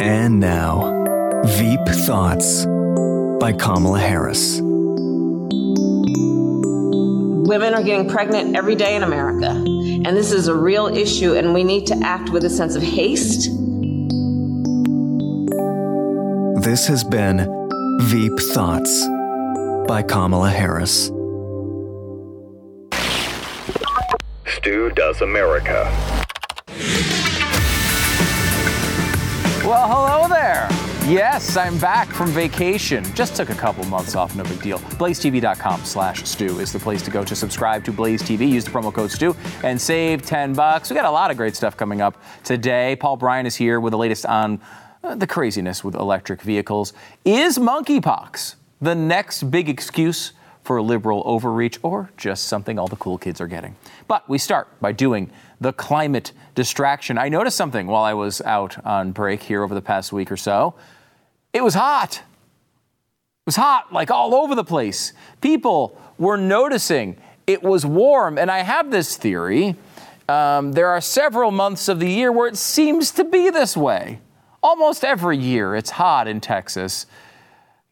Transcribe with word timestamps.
And 0.00 0.38
now, 0.38 1.42
Veep 1.44 1.80
Thoughts 2.06 2.64
by 3.40 3.52
Kamala 3.58 3.98
Harris. 3.98 4.60
Women 7.48 7.74
are 7.74 7.82
getting 7.82 8.08
pregnant 8.08 8.54
every 8.54 8.76
day 8.76 8.94
in 8.94 9.02
America, 9.02 9.50
and 9.50 10.16
this 10.16 10.30
is 10.30 10.46
a 10.46 10.54
real 10.54 10.86
issue, 10.86 11.34
and 11.34 11.52
we 11.52 11.64
need 11.64 11.88
to 11.88 11.96
act 12.04 12.30
with 12.30 12.44
a 12.44 12.50
sense 12.50 12.76
of 12.76 12.82
haste. 12.84 13.50
This 16.62 16.86
has 16.86 17.02
been 17.02 17.38
Veep 18.02 18.38
Thoughts 18.54 19.04
by 19.88 20.04
Kamala 20.06 20.50
Harris. 20.50 21.06
Stu 24.46 24.90
Does 24.90 25.20
America. 25.20 26.26
Well, 29.68 29.86
hello 29.86 30.28
there. 30.28 30.66
Yes, 31.06 31.58
I'm 31.58 31.76
back 31.76 32.08
from 32.08 32.30
vacation. 32.30 33.04
Just 33.14 33.36
took 33.36 33.50
a 33.50 33.54
couple 33.54 33.84
months 33.84 34.14
off, 34.14 34.34
no 34.34 34.42
big 34.44 34.62
deal. 34.62 34.78
BlazeTV.com 34.78 35.84
slash 35.84 36.24
Stu 36.24 36.58
is 36.58 36.72
the 36.72 36.78
place 36.78 37.02
to 37.02 37.10
go 37.10 37.22
to 37.22 37.36
subscribe 37.36 37.84
to 37.84 37.92
Blaze 37.92 38.22
TV. 38.22 38.48
Use 38.48 38.64
the 38.64 38.70
promo 38.70 38.90
code 38.90 39.10
Stu 39.10 39.36
and 39.62 39.78
save 39.78 40.22
10 40.22 40.54
bucks. 40.54 40.88
We 40.88 40.96
got 40.96 41.04
a 41.04 41.10
lot 41.10 41.30
of 41.30 41.36
great 41.36 41.54
stuff 41.54 41.76
coming 41.76 42.00
up 42.00 42.16
today. 42.44 42.96
Paul 42.96 43.18
Brian 43.18 43.44
is 43.44 43.56
here 43.56 43.78
with 43.78 43.90
the 43.90 43.98
latest 43.98 44.24
on 44.24 44.58
uh, 45.04 45.16
the 45.16 45.26
craziness 45.26 45.84
with 45.84 45.94
electric 45.94 46.40
vehicles. 46.40 46.94
Is 47.26 47.58
monkeypox 47.58 48.54
the 48.80 48.94
next 48.94 49.50
big 49.50 49.68
excuse 49.68 50.32
for 50.62 50.80
liberal 50.80 51.22
overreach 51.26 51.78
or 51.82 52.10
just 52.16 52.44
something 52.44 52.78
all 52.78 52.88
the 52.88 52.96
cool 52.96 53.18
kids 53.18 53.38
are 53.38 53.46
getting? 53.46 53.76
But 54.06 54.26
we 54.30 54.38
start 54.38 54.80
by 54.80 54.92
doing 54.92 55.30
the 55.60 55.72
climate 55.72 56.32
distraction. 56.54 57.18
I 57.18 57.28
noticed 57.28 57.56
something 57.56 57.86
while 57.86 58.04
I 58.04 58.14
was 58.14 58.40
out 58.42 58.84
on 58.84 59.12
break 59.12 59.42
here 59.42 59.62
over 59.62 59.74
the 59.74 59.82
past 59.82 60.12
week 60.12 60.30
or 60.30 60.36
so. 60.36 60.74
It 61.52 61.64
was 61.64 61.74
hot. 61.74 62.16
It 62.16 63.46
was 63.46 63.56
hot, 63.56 63.92
like 63.92 64.10
all 64.10 64.34
over 64.34 64.54
the 64.54 64.64
place. 64.64 65.12
People 65.40 66.00
were 66.18 66.36
noticing 66.36 67.16
it 67.46 67.62
was 67.62 67.84
warm. 67.84 68.38
And 68.38 68.50
I 68.50 68.58
have 68.58 68.90
this 68.90 69.16
theory. 69.16 69.74
Um, 70.28 70.72
there 70.72 70.88
are 70.88 71.00
several 71.00 71.50
months 71.50 71.88
of 71.88 71.98
the 71.98 72.08
year 72.08 72.30
where 72.30 72.46
it 72.46 72.56
seems 72.56 73.10
to 73.12 73.24
be 73.24 73.50
this 73.50 73.76
way. 73.76 74.20
Almost 74.62 75.04
every 75.04 75.38
year 75.38 75.74
it's 75.74 75.90
hot 75.90 76.28
in 76.28 76.40
Texas, 76.40 77.06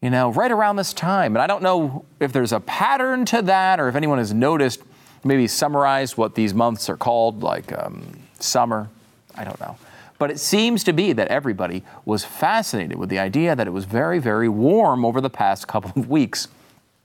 you 0.01 0.11
know, 0.11 0.31
right 0.31 0.51
around 0.51 0.75
this 0.75 0.93
time. 0.93 1.35
And 1.35 1.41
I 1.41 1.47
don't 1.47 1.63
know 1.63 2.05
if 2.19 2.31
there's 2.31 2.51
a 2.51 2.59
pattern 2.59 3.25
to 3.25 3.41
that 3.43 3.79
or 3.79 3.89
if 3.89 3.95
anyone 3.95 4.19
has 4.19 4.33
noticed, 4.33 4.81
maybe 5.23 5.47
summarize 5.47 6.17
what 6.17 6.35
these 6.35 6.53
months 6.53 6.89
are 6.89 6.97
called, 6.97 7.43
like 7.43 7.71
um, 7.77 8.19
summer. 8.39 8.89
I 9.35 9.43
don't 9.43 9.59
know. 9.59 9.77
But 10.19 10.31
it 10.31 10.39
seems 10.39 10.83
to 10.85 10.93
be 10.93 11.13
that 11.13 11.27
everybody 11.27 11.83
was 12.05 12.25
fascinated 12.25 12.97
with 12.97 13.09
the 13.09 13.19
idea 13.19 13.55
that 13.55 13.67
it 13.67 13.71
was 13.71 13.85
very, 13.85 14.19
very 14.19 14.49
warm 14.49 15.05
over 15.05 15.21
the 15.21 15.29
past 15.29 15.67
couple 15.67 15.91
of 15.95 16.09
weeks. 16.09 16.47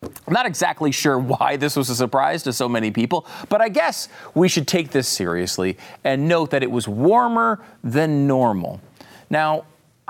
I'm 0.02 0.32
not 0.32 0.46
exactly 0.46 0.90
sure 0.90 1.18
why 1.18 1.56
this 1.56 1.76
was 1.76 1.88
a 1.90 1.94
surprise 1.94 2.42
to 2.44 2.52
so 2.52 2.68
many 2.68 2.90
people, 2.90 3.26
but 3.48 3.60
I 3.60 3.68
guess 3.68 4.08
we 4.34 4.48
should 4.48 4.66
take 4.66 4.90
this 4.90 5.06
seriously 5.06 5.76
and 6.02 6.26
note 6.26 6.50
that 6.50 6.62
it 6.62 6.70
was 6.70 6.88
warmer 6.88 7.62
than 7.84 8.26
normal. 8.26 8.80
Now, 9.30 9.64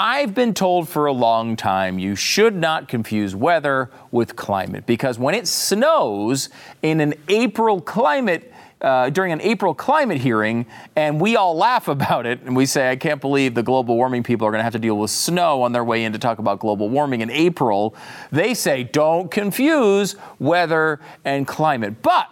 I've 0.05 0.35
been 0.35 0.53
told 0.53 0.89
for 0.89 1.07
a 1.07 1.13
long 1.13 1.55
time 1.55 1.97
you 2.01 2.17
should 2.17 2.57
not 2.57 2.89
confuse 2.89 3.37
weather 3.37 3.89
with 4.11 4.35
climate 4.35 4.85
because 4.85 5.17
when 5.17 5.37
it 5.37 5.47
snows 5.47 6.49
in 6.83 7.01
an 7.01 7.15
April 7.29 7.81
climate, 7.81 8.53
uh, 8.81 9.11
during 9.11 9.31
an 9.31 9.41
April 9.43 9.75
climate 9.75 10.21
hearing, 10.21 10.67
and 10.97 11.21
we 11.21 11.37
all 11.37 11.57
laugh 11.57 11.87
about 11.97 12.27
it, 12.27 12.43
and 12.43 12.57
we 12.57 12.67
say, 12.67 12.91
I 12.91 12.97
can't 12.97 13.21
believe 13.21 13.55
the 13.55 13.63
global 13.63 13.95
warming 13.95 14.25
people 14.25 14.45
are 14.45 14.51
going 14.51 14.59
to 14.59 14.65
have 14.65 14.73
to 14.73 14.81
deal 14.81 14.99
with 14.99 15.13
snow 15.13 15.63
on 15.63 15.71
their 15.71 15.85
way 15.85 16.03
in 16.03 16.13
to 16.15 16.19
talk 16.19 16.41
about 16.41 16.59
global 16.59 16.89
warming 16.89 17.21
in 17.21 17.31
April. 17.31 17.95
They 18.33 18.55
say, 18.55 18.83
don't 18.83 19.31
confuse 19.31 20.17
weather 20.41 20.99
and 21.25 21.47
climate. 21.47 22.03
But 22.03 22.29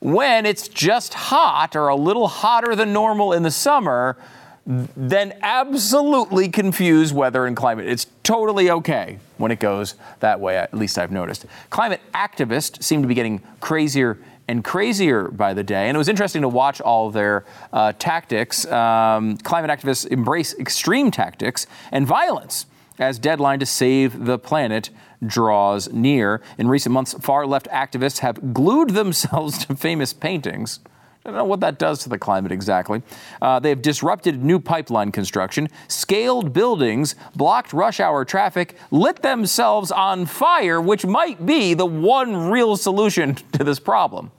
when 0.00 0.46
it's 0.46 0.66
just 0.66 1.14
hot 1.14 1.76
or 1.76 1.86
a 1.86 1.94
little 1.96 2.26
hotter 2.26 2.74
than 2.74 2.92
normal 2.92 3.32
in 3.32 3.44
the 3.44 3.52
summer, 3.52 4.16
then 4.66 5.36
absolutely 5.42 6.48
confuse 6.48 7.12
weather 7.12 7.46
and 7.46 7.56
climate. 7.56 7.86
It's 7.86 8.06
totally 8.22 8.70
okay 8.70 9.18
when 9.36 9.50
it 9.50 9.60
goes 9.60 9.94
that 10.20 10.40
way, 10.40 10.56
at 10.56 10.72
least 10.72 10.98
I've 10.98 11.12
noticed. 11.12 11.44
Climate 11.70 12.00
activists 12.14 12.82
seem 12.82 13.02
to 13.02 13.08
be 13.08 13.14
getting 13.14 13.42
crazier 13.60 14.18
and 14.48 14.64
crazier 14.64 15.28
by 15.28 15.54
the 15.54 15.62
day. 15.62 15.88
And 15.88 15.96
it 15.96 15.98
was 15.98 16.08
interesting 16.08 16.42
to 16.42 16.48
watch 16.48 16.80
all 16.80 17.10
their 17.10 17.44
uh, 17.72 17.92
tactics. 17.98 18.66
Um, 18.66 19.36
climate 19.38 19.70
activists 19.70 20.06
embrace 20.06 20.54
extreme 20.58 21.10
tactics 21.10 21.66
and 21.92 22.06
violence 22.06 22.66
as 22.98 23.18
deadline 23.18 23.58
to 23.58 23.66
save 23.66 24.24
the 24.24 24.38
planet 24.38 24.90
draws 25.26 25.92
near. 25.92 26.40
In 26.58 26.68
recent 26.68 26.92
months, 26.92 27.14
far 27.14 27.46
left 27.46 27.68
activists 27.68 28.18
have 28.18 28.54
glued 28.54 28.90
themselves 28.90 29.58
to 29.66 29.74
famous 29.74 30.12
paintings. 30.12 30.80
I 31.24 31.30
don't 31.30 31.38
know 31.38 31.44
what 31.44 31.60
that 31.60 31.78
does 31.78 32.00
to 32.00 32.10
the 32.10 32.18
climate 32.18 32.52
exactly. 32.52 33.02
Uh, 33.40 33.58
they 33.58 33.70
have 33.70 33.80
disrupted 33.80 34.44
new 34.44 34.60
pipeline 34.60 35.10
construction, 35.10 35.70
scaled 35.88 36.52
buildings, 36.52 37.14
blocked 37.34 37.72
rush 37.72 37.98
hour 37.98 38.26
traffic, 38.26 38.76
lit 38.90 39.22
themselves 39.22 39.90
on 39.90 40.26
fire, 40.26 40.82
which 40.82 41.06
might 41.06 41.46
be 41.46 41.72
the 41.72 41.86
one 41.86 42.50
real 42.50 42.76
solution 42.76 43.34
to 43.52 43.64
this 43.64 43.78
problem. 43.78 44.32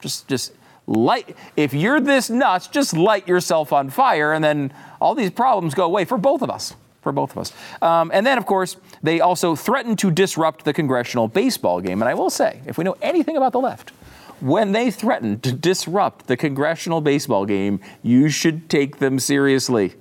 Just, 0.00 0.28
just 0.28 0.54
light. 0.86 1.36
If 1.56 1.74
you're 1.74 2.00
this 2.00 2.30
nuts, 2.30 2.68
just 2.68 2.94
light 2.94 3.28
yourself 3.28 3.70
on 3.70 3.90
fire, 3.90 4.32
and 4.32 4.42
then 4.42 4.72
all 4.98 5.14
these 5.14 5.30
problems 5.30 5.74
go 5.74 5.84
away 5.84 6.06
for 6.06 6.16
both 6.16 6.40
of 6.40 6.48
us. 6.48 6.74
For 7.02 7.12
both 7.12 7.32
of 7.32 7.38
us. 7.38 7.52
Um, 7.82 8.10
and 8.14 8.26
then, 8.26 8.38
of 8.38 8.46
course, 8.46 8.76
they 9.02 9.20
also 9.20 9.54
threatened 9.54 9.98
to 9.98 10.10
disrupt 10.10 10.64
the 10.64 10.72
congressional 10.72 11.28
baseball 11.28 11.82
game. 11.82 12.00
And 12.00 12.08
I 12.08 12.14
will 12.14 12.30
say, 12.30 12.60
if 12.66 12.78
we 12.78 12.84
know 12.84 12.96
anything 13.02 13.36
about 13.36 13.52
the 13.52 13.60
left, 13.60 13.92
when 14.40 14.72
they 14.72 14.90
threaten 14.90 15.40
to 15.40 15.52
disrupt 15.52 16.26
the 16.26 16.36
congressional 16.36 17.00
baseball 17.00 17.46
game, 17.46 17.80
you 18.02 18.28
should 18.28 18.68
take 18.68 18.98
them 18.98 19.18
seriously. 19.18 19.94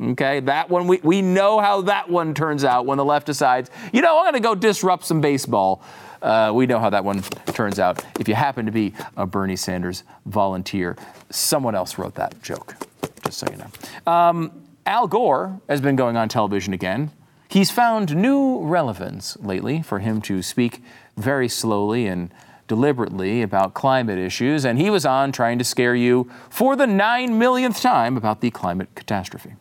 Okay, 0.00 0.40
that 0.40 0.70
one, 0.70 0.86
we, 0.86 1.00
we 1.02 1.22
know 1.22 1.58
how 1.58 1.80
that 1.82 2.08
one 2.08 2.32
turns 2.32 2.64
out 2.64 2.86
when 2.86 2.98
the 2.98 3.04
left 3.04 3.26
decides, 3.26 3.68
you 3.92 4.00
know, 4.00 4.18
I'm 4.18 4.24
going 4.24 4.34
to 4.34 4.40
go 4.40 4.54
disrupt 4.54 5.04
some 5.04 5.20
baseball. 5.20 5.82
Uh, 6.22 6.52
we 6.54 6.66
know 6.66 6.78
how 6.78 6.90
that 6.90 7.04
one 7.04 7.22
turns 7.46 7.78
out. 7.80 8.04
If 8.18 8.28
you 8.28 8.34
happen 8.34 8.66
to 8.66 8.72
be 8.72 8.94
a 9.16 9.26
Bernie 9.26 9.56
Sanders 9.56 10.04
volunteer, 10.24 10.96
someone 11.30 11.74
else 11.74 11.98
wrote 11.98 12.14
that 12.14 12.40
joke, 12.42 12.76
just 13.24 13.38
so 13.38 13.46
you 13.50 13.56
know. 13.56 14.12
Um, 14.12 14.62
Al 14.86 15.08
Gore 15.08 15.60
has 15.68 15.80
been 15.80 15.96
going 15.96 16.16
on 16.16 16.28
television 16.28 16.72
again. 16.72 17.10
He's 17.48 17.70
found 17.70 18.14
new 18.14 18.60
relevance 18.60 19.36
lately 19.40 19.82
for 19.82 19.98
him 19.98 20.20
to 20.22 20.42
speak 20.42 20.82
very 21.16 21.48
slowly 21.48 22.06
and 22.06 22.30
deliberately 22.68 23.42
about 23.42 23.74
climate 23.74 24.18
issues, 24.18 24.64
and 24.64 24.78
he 24.78 24.90
was 24.90 25.04
on 25.04 25.32
trying 25.32 25.58
to 25.58 25.64
scare 25.64 25.96
you 25.96 26.30
for 26.50 26.76
the 26.76 26.86
nine 26.86 27.38
millionth 27.38 27.80
time 27.80 28.16
about 28.16 28.40
the 28.40 28.50
climate 28.50 28.88
catastrophe. 28.94 29.54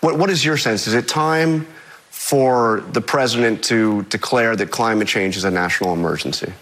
What, 0.00 0.18
what 0.18 0.30
is 0.30 0.44
your 0.44 0.56
sense? 0.56 0.86
Is 0.86 0.94
it 0.94 1.08
time 1.08 1.66
for 2.10 2.84
the 2.92 3.00
president 3.00 3.64
to 3.64 4.02
declare 4.04 4.54
that 4.54 4.70
climate 4.70 5.08
change 5.08 5.36
is 5.36 5.44
a 5.44 5.50
national 5.50 5.92
emergency? 5.92 6.52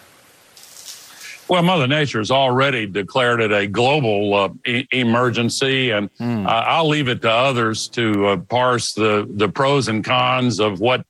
Well, 1.48 1.62
Mother 1.62 1.86
Nature 1.86 2.18
has 2.18 2.30
already 2.30 2.86
declared 2.86 3.40
it 3.40 3.52
a 3.52 3.66
global 3.66 4.34
uh, 4.34 4.48
e- 4.66 4.86
emergency, 4.92 5.90
and 5.90 6.12
mm. 6.16 6.46
uh, 6.46 6.48
I'll 6.50 6.88
leave 6.88 7.08
it 7.08 7.22
to 7.22 7.30
others 7.30 7.88
to 7.88 8.26
uh, 8.26 8.36
parse 8.36 8.92
the, 8.92 9.26
the 9.30 9.48
pros 9.48 9.88
and 9.88 10.04
cons 10.04 10.60
of 10.60 10.80
what 10.80 11.06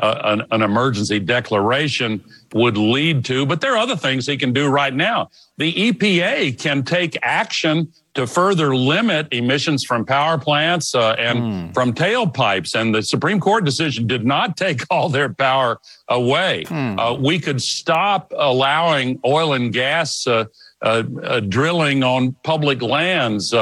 uh, 0.00 0.20
an, 0.24 0.42
an, 0.50 0.62
emergency 0.62 1.18
declaration 1.18 2.22
would 2.54 2.76
lead 2.76 3.24
to. 3.24 3.44
But 3.44 3.60
there 3.60 3.74
are 3.74 3.78
other 3.78 3.96
things 3.96 4.26
he 4.26 4.36
can 4.36 4.52
do 4.52 4.68
right 4.68 4.94
now. 4.94 5.30
The 5.56 5.72
EPA 5.72 6.58
can 6.58 6.84
take 6.84 7.18
action 7.22 7.92
to 8.14 8.26
further 8.26 8.74
limit 8.74 9.28
emissions 9.32 9.84
from 9.84 10.04
power 10.04 10.38
plants 10.38 10.94
uh, 10.94 11.14
and 11.18 11.38
mm. 11.38 11.74
from 11.74 11.92
tailpipes. 11.92 12.74
And 12.74 12.94
the 12.94 13.02
Supreme 13.02 13.40
Court 13.40 13.64
decision 13.64 14.06
did 14.06 14.24
not 14.24 14.56
take 14.56 14.82
all 14.90 15.08
their 15.08 15.32
power 15.32 15.80
away. 16.08 16.64
Mm. 16.66 16.98
Uh, 16.98 17.14
we 17.14 17.38
could 17.38 17.60
stop 17.60 18.32
allowing 18.36 19.20
oil 19.24 19.52
and 19.52 19.72
gas 19.72 20.26
uh, 20.26 20.44
uh, 20.80 21.02
uh 21.24 21.40
drilling 21.40 22.04
on 22.04 22.36
public 22.44 22.82
lands, 22.82 23.52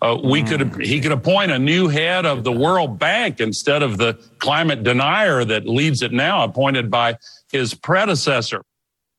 uh, 0.00 0.18
we 0.22 0.42
mm. 0.42 0.48
could 0.48 0.86
he 0.86 1.00
could 1.00 1.12
appoint 1.12 1.50
a 1.50 1.58
new 1.58 1.88
head 1.88 2.24
of 2.26 2.44
the 2.44 2.52
World 2.52 2.98
Bank 2.98 3.40
instead 3.40 3.82
of 3.82 3.98
the 3.98 4.14
climate 4.38 4.82
denier 4.82 5.44
that 5.44 5.66
leads 5.66 6.02
it 6.02 6.12
now, 6.12 6.44
appointed 6.44 6.90
by 6.90 7.16
his 7.50 7.74
predecessor. 7.74 8.62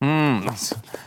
Mm, 0.02 0.50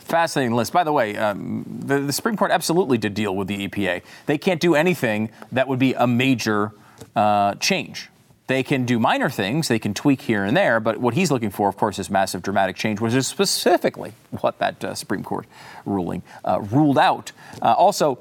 fascinating 0.04 0.56
list. 0.56 0.72
By 0.72 0.84
the 0.84 0.94
way, 0.94 1.18
um, 1.18 1.66
the, 1.68 2.00
the, 2.00 2.14
Supreme 2.14 2.38
Court 2.38 2.52
absolutely 2.52 3.00
did 3.00 3.16
deal 3.16 3.36
with 3.36 3.48
the 3.48 3.68
EPA. 3.68 4.04
They 4.28 4.38
can't 4.38 4.62
do 4.62 4.75
anything 4.75 5.31
that 5.52 5.68
would 5.68 5.80
be 5.80 5.96
a 5.96 6.06
major 6.06 6.74
uh, 7.16 7.56
change. 7.56 8.10
They 8.46 8.62
can 8.62 8.86
do 8.86 9.00
minor 9.00 9.31
things, 9.31 9.68
they 9.68 9.80
can 9.80 9.94
tweak 9.94 10.22
here 10.22 10.44
and 10.44 10.56
there, 10.56 10.80
but 10.80 10.98
what 10.98 11.14
he's 11.16 11.31
looking 11.31 11.50
for, 11.50 11.69
of 11.69 11.78
course, 11.78 11.98
is 11.98 12.10
massive 12.10 12.44
dramatic 12.44 12.76
change, 12.76 13.00
which 13.00 13.14
is 13.14 13.26
specifically 13.26 14.14
what 14.42 14.60
that 14.60 14.84
uh, 14.84 14.94
Supreme 14.94 15.24
Court 15.24 15.48
ruling 15.86 16.22
uh, 16.44 16.60
ruled 16.60 17.00
out. 17.00 17.31
Uh, 17.62 17.74
also, 17.74 18.19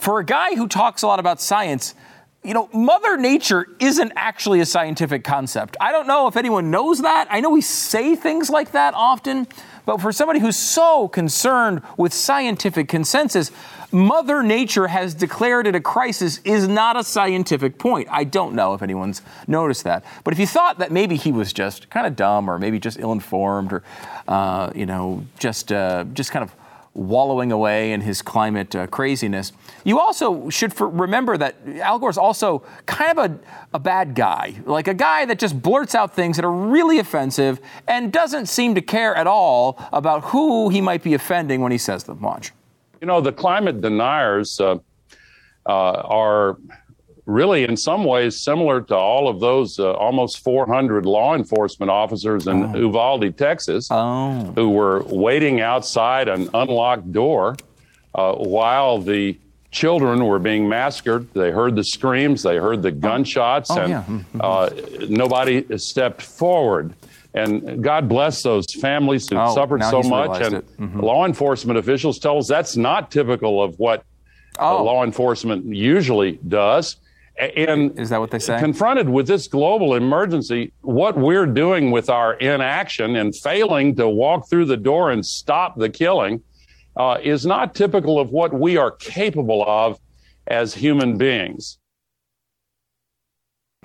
for 0.00 0.18
a 0.18 0.24
guy 0.24 0.54
who 0.56 0.66
talks 0.66 1.02
a 1.02 1.06
lot 1.06 1.20
about 1.20 1.40
science, 1.40 1.94
you 2.42 2.54
know, 2.54 2.70
Mother 2.72 3.18
Nature 3.18 3.66
isn't 3.80 4.12
actually 4.16 4.60
a 4.60 4.66
scientific 4.66 5.24
concept. 5.24 5.76
I 5.78 5.92
don't 5.92 6.06
know 6.06 6.26
if 6.26 6.38
anyone 6.38 6.70
knows 6.70 7.02
that. 7.02 7.28
I 7.30 7.40
know 7.40 7.50
we 7.50 7.60
say 7.60 8.16
things 8.16 8.48
like 8.48 8.72
that 8.72 8.94
often, 8.94 9.46
but 9.84 10.00
for 10.00 10.10
somebody 10.10 10.40
who's 10.40 10.56
so 10.56 11.06
concerned 11.06 11.82
with 11.98 12.14
scientific 12.14 12.88
consensus, 12.88 13.50
Mother 13.92 14.42
Nature 14.42 14.86
has 14.86 15.12
declared 15.12 15.66
it 15.66 15.74
a 15.74 15.80
crisis 15.80 16.40
is 16.44 16.66
not 16.66 16.96
a 16.96 17.04
scientific 17.04 17.78
point. 17.78 18.08
I 18.10 18.24
don't 18.24 18.54
know 18.54 18.72
if 18.72 18.82
anyone's 18.82 19.20
noticed 19.46 19.84
that. 19.84 20.02
But 20.24 20.32
if 20.32 20.40
you 20.40 20.46
thought 20.46 20.78
that 20.78 20.90
maybe 20.90 21.16
he 21.16 21.32
was 21.32 21.52
just 21.52 21.90
kind 21.90 22.06
of 22.06 22.16
dumb 22.16 22.48
or 22.48 22.58
maybe 22.58 22.78
just 22.78 22.98
ill 22.98 23.12
informed 23.12 23.72
or, 23.74 23.82
uh, 24.28 24.70
you 24.74 24.86
know, 24.86 25.26
just, 25.38 25.72
uh, 25.72 26.04
just 26.14 26.30
kind 26.30 26.44
of 26.44 26.54
wallowing 26.94 27.52
away 27.52 27.92
in 27.92 28.00
his 28.00 28.20
climate 28.20 28.74
uh, 28.74 28.86
craziness. 28.86 29.52
You 29.84 30.00
also 30.00 30.50
should 30.50 30.74
for, 30.74 30.88
remember 30.88 31.36
that 31.38 31.56
Al 31.80 31.98
Gore's 31.98 32.18
also 32.18 32.64
kind 32.86 33.16
of 33.16 33.30
a, 33.30 33.38
a 33.74 33.78
bad 33.78 34.14
guy, 34.14 34.60
like 34.66 34.88
a 34.88 34.94
guy 34.94 35.24
that 35.26 35.38
just 35.38 35.62
blurts 35.62 35.94
out 35.94 36.14
things 36.14 36.36
that 36.36 36.44
are 36.44 36.52
really 36.52 36.98
offensive 36.98 37.60
and 37.86 38.12
doesn't 38.12 38.46
seem 38.46 38.74
to 38.74 38.82
care 38.82 39.14
at 39.14 39.26
all 39.26 39.78
about 39.92 40.24
who 40.24 40.68
he 40.68 40.80
might 40.80 41.02
be 41.02 41.14
offending 41.14 41.60
when 41.60 41.72
he 41.72 41.78
says 41.78 42.04
them. 42.04 42.20
Watch. 42.20 42.52
You 43.00 43.06
know, 43.06 43.20
the 43.20 43.32
climate 43.32 43.80
deniers 43.80 44.60
uh, 44.60 44.76
uh, 45.66 45.70
are 45.70 46.58
really 47.26 47.64
in 47.64 47.76
some 47.76 48.04
ways 48.04 48.40
similar 48.40 48.80
to 48.80 48.94
all 48.94 49.28
of 49.28 49.40
those 49.40 49.78
uh, 49.78 49.92
almost 49.92 50.42
400 50.42 51.06
law 51.06 51.34
enforcement 51.34 51.90
officers 51.90 52.46
in 52.46 52.64
oh. 52.64 52.78
Uvalde, 52.78 53.36
Texas, 53.36 53.88
oh. 53.90 54.52
who 54.54 54.70
were 54.70 55.02
waiting 55.04 55.60
outside 55.60 56.28
an 56.28 56.48
unlocked 56.54 57.12
door 57.12 57.56
uh, 58.14 58.34
while 58.34 58.98
the 58.98 59.38
children 59.70 60.24
were 60.26 60.38
being 60.38 60.68
massacred. 60.68 61.32
They 61.32 61.50
heard 61.50 61.76
the 61.76 61.84
screams, 61.84 62.42
they 62.42 62.56
heard 62.56 62.82
the 62.82 62.88
oh. 62.88 62.92
gunshots, 62.92 63.70
oh, 63.70 63.80
and 63.80 63.90
yeah. 63.90 64.04
mm-hmm. 64.08 64.40
uh, 64.40 64.70
nobody 65.08 65.78
stepped 65.78 66.22
forward. 66.22 66.94
And 67.32 67.82
God 67.82 68.08
bless 68.08 68.42
those 68.42 68.66
families 68.74 69.28
who 69.28 69.36
oh, 69.36 69.54
suffered 69.54 69.84
so 69.84 70.02
much. 70.02 70.42
And 70.42 70.56
mm-hmm. 70.56 70.98
law 70.98 71.26
enforcement 71.26 71.78
officials 71.78 72.18
tell 72.18 72.38
us 72.38 72.48
that's 72.48 72.76
not 72.76 73.12
typical 73.12 73.62
of 73.62 73.78
what 73.78 74.04
oh. 74.58 74.82
law 74.82 75.04
enforcement 75.04 75.64
usually 75.64 76.32
does. 76.48 76.96
And 77.40 77.98
is 77.98 78.10
that 78.10 78.20
what 78.20 78.30
they 78.30 78.38
say? 78.38 78.58
Confronted 78.58 79.08
with 79.08 79.26
this 79.26 79.48
global 79.48 79.94
emergency, 79.94 80.72
what 80.82 81.16
we're 81.16 81.46
doing 81.46 81.90
with 81.90 82.10
our 82.10 82.34
inaction 82.34 83.16
and 83.16 83.34
failing 83.34 83.96
to 83.96 84.08
walk 84.08 84.50
through 84.50 84.66
the 84.66 84.76
door 84.76 85.10
and 85.10 85.24
stop 85.24 85.78
the 85.78 85.88
killing 85.88 86.42
uh, 86.96 87.16
is 87.22 87.46
not 87.46 87.74
typical 87.74 88.20
of 88.20 88.30
what 88.30 88.52
we 88.52 88.76
are 88.76 88.90
capable 88.90 89.64
of 89.66 89.98
as 90.48 90.74
human 90.74 91.16
beings. 91.16 91.78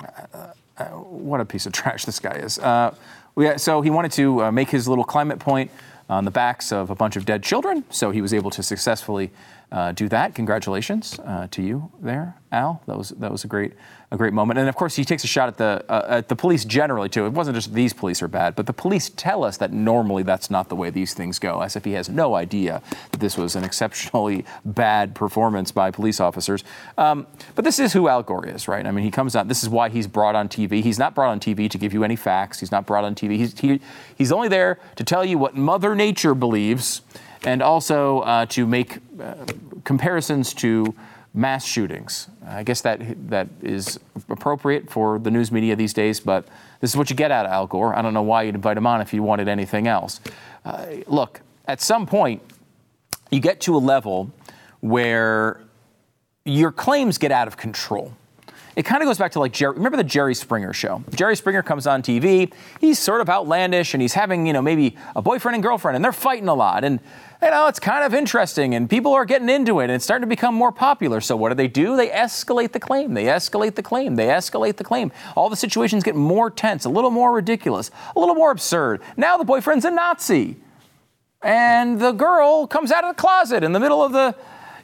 Uh, 0.03 0.47
uh, 0.77 0.85
what 0.87 1.39
a 1.39 1.45
piece 1.45 1.65
of 1.65 1.71
trash 1.71 2.03
this 2.03 2.19
guy 2.19 2.33
is. 2.33 2.59
Uh, 2.59 2.93
we, 3.35 3.57
so 3.57 3.81
he 3.81 3.89
wanted 3.89 4.11
to 4.11 4.43
uh, 4.43 4.51
make 4.51 4.69
his 4.69 4.85
little 4.87 5.05
climate 5.05 5.39
point 5.39 5.71
on 6.09 6.25
the 6.25 6.31
backs 6.31 6.73
of 6.73 6.89
a 6.89 6.95
bunch 6.95 7.15
of 7.15 7.25
dead 7.25 7.41
children. 7.41 7.85
So 7.89 8.11
he 8.11 8.21
was 8.21 8.33
able 8.33 8.51
to 8.51 8.61
successfully 8.61 9.31
uh, 9.71 9.91
do 9.91 10.07
that. 10.09 10.35
Congratulations 10.35 11.19
uh, 11.25 11.47
to 11.51 11.61
you 11.61 11.91
there, 12.01 12.37
Al. 12.51 12.81
That 12.87 12.97
was 12.97 13.09
that 13.09 13.31
was 13.31 13.43
a 13.43 13.47
great 13.47 13.73
a 14.11 14.17
great 14.17 14.33
moment. 14.33 14.59
And 14.59 14.69
of 14.69 14.75
course, 14.75 14.95
he 14.95 15.03
takes 15.03 15.23
a 15.23 15.27
shot 15.27 15.47
at 15.47 15.57
the 15.57 15.83
uh, 15.89 16.05
at 16.07 16.27
the 16.27 16.35
police 16.35 16.65
generally 16.65 17.09
too. 17.09 17.25
It 17.25 17.33
wasn't 17.33 17.55
just 17.55 17.73
these 17.73 17.91
police 17.93 18.21
are 18.21 18.27
bad, 18.27 18.55
but 18.55 18.67
the 18.67 18.73
police 18.73 19.09
tell 19.15 19.43
us 19.43 19.57
that 19.57 19.73
normally 19.73 20.23
that's 20.23 20.49
not 20.49 20.69
the 20.69 20.75
way 20.75 20.89
these 20.89 21.13
things 21.13 21.39
go. 21.39 21.61
As 21.61 21.75
if 21.75 21.83
he 21.83 21.93
has 21.93 22.09
no 22.09 22.35
idea 22.35 22.81
that 23.11 23.19
this 23.19 23.37
was 23.37 23.55
an 23.55 23.63
exceptionally 23.63 24.45
bad 24.65 25.15
performance 25.15 25.71
by 25.71 25.91
police 25.91 26.19
officers. 26.19 26.63
Um, 26.97 27.25
but 27.55 27.65
this 27.65 27.79
is 27.79 27.93
who 27.93 28.07
Al 28.07 28.23
Gore 28.23 28.47
is, 28.47 28.67
right? 28.67 28.85
I 28.85 28.91
mean, 28.91 29.03
he 29.03 29.11
comes 29.11 29.35
out. 29.35 29.47
This 29.47 29.63
is 29.63 29.69
why 29.69 29.89
he's 29.89 30.07
brought 30.07 30.35
on 30.35 30.47
TV. 30.47 30.81
He's 30.81 30.99
not 30.99 31.15
brought 31.15 31.31
on 31.31 31.39
TV 31.39 31.69
to 31.69 31.77
give 31.77 31.93
you 31.93 32.03
any 32.03 32.15
facts. 32.15 32.59
He's 32.59 32.71
not 32.71 32.85
brought 32.85 33.03
on 33.03 33.15
TV. 33.15 33.37
He's 33.37 33.59
he, 33.59 33.81
he's 34.15 34.31
only 34.31 34.47
there 34.47 34.79
to 34.95 35.03
tell 35.03 35.25
you 35.25 35.37
what 35.37 35.55
Mother 35.55 35.95
Nature 35.95 36.35
believes 36.35 37.01
and 37.43 37.61
also 37.61 38.19
uh, 38.21 38.45
to 38.47 38.65
make 38.65 38.99
uh, 39.21 39.33
comparisons 39.83 40.53
to 40.55 40.95
mass 41.33 41.65
shootings. 41.65 42.27
I 42.47 42.63
guess 42.63 42.81
that 42.81 43.29
that 43.29 43.47
is 43.61 43.99
appropriate 44.29 44.89
for 44.89 45.19
the 45.19 45.29
news 45.29 45.51
media 45.51 45.75
these 45.75 45.93
days, 45.93 46.19
but 46.19 46.47
this 46.79 46.91
is 46.91 46.97
what 46.97 47.09
you 47.09 47.15
get 47.15 47.31
out 47.31 47.45
of 47.45 47.51
Al 47.51 47.67
Gore. 47.67 47.95
I 47.95 48.01
don't 48.01 48.13
know 48.13 48.21
why 48.21 48.43
you'd 48.43 48.55
invite 48.55 48.77
him 48.77 48.87
on 48.87 49.01
if 49.01 49.13
you 49.13 49.21
wanted 49.21 49.47
anything 49.47 49.87
else. 49.87 50.21
Uh, 50.63 50.85
look, 51.07 51.41
at 51.67 51.81
some 51.81 52.05
point, 52.05 52.41
you 53.31 53.39
get 53.39 53.59
to 53.61 53.75
a 53.75 53.79
level 53.79 54.31
where 54.79 55.61
your 56.45 56.71
claims 56.71 57.17
get 57.17 57.31
out 57.31 57.47
of 57.47 57.57
control 57.57 58.13
it 58.75 58.83
kind 58.83 59.01
of 59.01 59.07
goes 59.07 59.17
back 59.17 59.31
to 59.33 59.39
like 59.39 59.53
Jerry. 59.53 59.73
Remember 59.75 59.97
the 59.97 60.03
Jerry 60.03 60.35
Springer 60.35 60.73
show? 60.73 61.03
Jerry 61.13 61.35
Springer 61.35 61.63
comes 61.63 61.87
on 61.87 62.01
TV. 62.01 62.53
He's 62.81 62.99
sort 62.99 63.21
of 63.21 63.29
outlandish 63.29 63.93
and 63.93 64.01
he's 64.01 64.13
having, 64.13 64.45
you 64.45 64.53
know, 64.53 64.61
maybe 64.61 64.97
a 65.15 65.21
boyfriend 65.21 65.55
and 65.55 65.63
girlfriend 65.63 65.95
and 65.95 66.03
they're 66.03 66.11
fighting 66.11 66.49
a 66.49 66.53
lot. 66.53 66.83
And, 66.83 66.99
you 67.41 67.49
know, 67.49 67.67
it's 67.67 67.79
kind 67.79 68.03
of 68.03 68.13
interesting 68.13 68.75
and 68.75 68.89
people 68.89 69.13
are 69.13 69.23
getting 69.23 69.49
into 69.49 69.79
it 69.79 69.85
and 69.85 69.93
it's 69.93 70.03
starting 70.03 70.23
to 70.23 70.27
become 70.27 70.53
more 70.53 70.73
popular. 70.73 71.21
So 71.21 71.37
what 71.37 71.49
do 71.49 71.55
they 71.55 71.69
do? 71.69 71.95
They 71.95 72.09
escalate 72.09 72.73
the 72.73 72.79
claim. 72.79 73.13
They 73.13 73.25
escalate 73.25 73.75
the 73.75 73.83
claim. 73.83 74.15
They 74.15 74.27
escalate 74.27 74.75
the 74.75 74.83
claim. 74.83 75.11
All 75.35 75.49
the 75.49 75.55
situations 75.55 76.03
get 76.03 76.15
more 76.15 76.49
tense, 76.49 76.83
a 76.83 76.89
little 76.89 77.11
more 77.11 77.33
ridiculous, 77.33 77.91
a 78.15 78.19
little 78.19 78.35
more 78.35 78.51
absurd. 78.51 79.01
Now 79.15 79.37
the 79.37 79.45
boyfriend's 79.45 79.85
a 79.85 79.91
Nazi. 79.91 80.57
And 81.41 81.99
the 82.01 82.11
girl 82.11 82.67
comes 82.67 82.91
out 82.91 83.03
of 83.03 83.15
the 83.15 83.21
closet 83.21 83.63
in 83.63 83.71
the 83.71 83.79
middle 83.79 84.03
of 84.03 84.11
the 84.11 84.35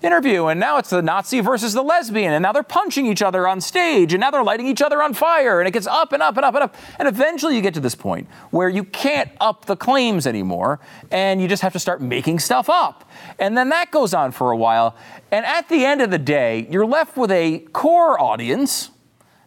interview, 0.01 0.47
and 0.47 0.59
now 0.59 0.77
it's 0.77 0.89
the 0.89 1.01
Nazi 1.01 1.39
versus 1.39 1.73
the 1.73 1.83
lesbian, 1.83 2.33
and 2.33 2.43
now 2.43 2.51
they're 2.51 2.63
punching 2.63 3.05
each 3.05 3.21
other 3.21 3.47
on 3.47 3.61
stage, 3.61 4.13
and 4.13 4.21
now 4.21 4.31
they're 4.31 4.43
lighting 4.43 4.67
each 4.67 4.81
other 4.81 5.01
on 5.01 5.13
fire, 5.13 5.59
and 5.59 5.67
it 5.67 5.71
gets 5.71 5.87
up 5.87 6.11
and 6.13 6.21
up 6.23 6.37
and 6.37 6.45
up 6.45 6.55
and 6.55 6.63
up. 6.63 6.75
And 6.99 7.07
eventually 7.07 7.55
you 7.55 7.61
get 7.61 7.73
to 7.75 7.79
this 7.79 7.95
point 7.95 8.27
where 8.49 8.69
you 8.69 8.83
can't 8.83 9.29
up 9.39 9.65
the 9.65 9.75
claims 9.75 10.25
anymore, 10.25 10.79
and 11.11 11.41
you 11.41 11.47
just 11.47 11.61
have 11.61 11.73
to 11.73 11.79
start 11.79 12.01
making 12.01 12.39
stuff 12.39 12.69
up. 12.69 13.09
And 13.39 13.57
then 13.57 13.69
that 13.69 13.91
goes 13.91 14.13
on 14.13 14.31
for 14.31 14.51
a 14.51 14.57
while, 14.57 14.95
and 15.31 15.45
at 15.45 15.69
the 15.69 15.85
end 15.85 16.01
of 16.01 16.11
the 16.11 16.19
day, 16.19 16.67
you're 16.69 16.85
left 16.85 17.17
with 17.17 17.31
a 17.31 17.59
core 17.71 18.19
audience 18.19 18.89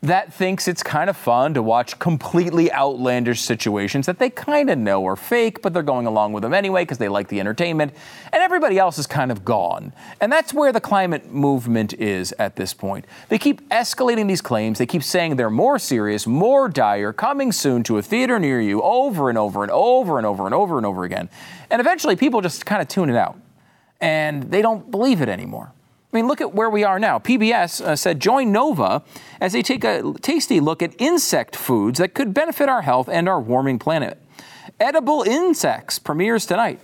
that 0.04 0.34
thinks 0.34 0.68
it's 0.68 0.82
kind 0.82 1.08
of 1.08 1.16
fun 1.16 1.54
to 1.54 1.62
watch 1.62 1.98
completely 1.98 2.70
outlandish 2.70 3.40
situations 3.40 4.04
that 4.04 4.18
they 4.18 4.28
kind 4.28 4.68
of 4.68 4.78
know 4.78 5.06
are 5.06 5.16
fake, 5.16 5.62
but 5.62 5.72
they're 5.72 5.82
going 5.82 6.06
along 6.06 6.34
with 6.34 6.42
them 6.42 6.52
anyway 6.52 6.82
because 6.82 6.98
they 6.98 7.08
like 7.08 7.28
the 7.28 7.40
entertainment. 7.40 7.94
And 8.32 8.42
everybody 8.42 8.78
else 8.78 8.98
is 8.98 9.06
kind 9.06 9.32
of 9.32 9.44
gone. 9.44 9.94
And 10.20 10.30
that's 10.30 10.52
where 10.52 10.72
the 10.72 10.80
climate 10.80 11.32
movement 11.32 11.94
is 11.94 12.32
at 12.38 12.56
this 12.56 12.74
point. 12.74 13.06
They 13.30 13.38
keep 13.38 13.66
escalating 13.70 14.28
these 14.28 14.42
claims, 14.42 14.78
they 14.78 14.86
keep 14.86 15.02
saying 15.02 15.36
they're 15.36 15.50
more 15.50 15.78
serious, 15.78 16.26
more 16.26 16.68
dire, 16.68 17.12
coming 17.12 17.50
soon 17.50 17.82
to 17.84 17.98
a 17.98 18.02
theater 18.02 18.38
near 18.38 18.60
you 18.60 18.82
over 18.82 19.28
and 19.30 19.38
over 19.38 19.62
and 19.62 19.72
over 19.72 20.18
and 20.18 20.26
over 20.26 20.44
and 20.44 20.54
over 20.54 20.76
and 20.76 20.86
over 20.86 21.04
again. 21.04 21.30
And 21.70 21.80
eventually 21.80 22.14
people 22.14 22.40
just 22.42 22.66
kind 22.66 22.82
of 22.82 22.88
tune 22.88 23.08
it 23.08 23.16
out 23.16 23.38
and 24.00 24.44
they 24.44 24.60
don't 24.60 24.90
believe 24.90 25.22
it 25.22 25.28
anymore. 25.28 25.73
I 26.14 26.18
mean, 26.18 26.28
look 26.28 26.40
at 26.40 26.54
where 26.54 26.70
we 26.70 26.84
are 26.84 27.00
now. 27.00 27.18
PBS 27.18 27.80
uh, 27.80 27.96
said 27.96 28.20
join 28.20 28.52
Nova 28.52 29.02
as 29.40 29.52
they 29.52 29.62
take 29.62 29.82
a 29.82 30.14
tasty 30.22 30.60
look 30.60 30.80
at 30.80 30.94
insect 31.00 31.56
foods 31.56 31.98
that 31.98 32.14
could 32.14 32.32
benefit 32.32 32.68
our 32.68 32.82
health 32.82 33.08
and 33.08 33.28
our 33.28 33.40
warming 33.40 33.80
planet. 33.80 34.22
Edible 34.78 35.24
Insects 35.24 35.98
premieres 35.98 36.46
tonight 36.46 36.78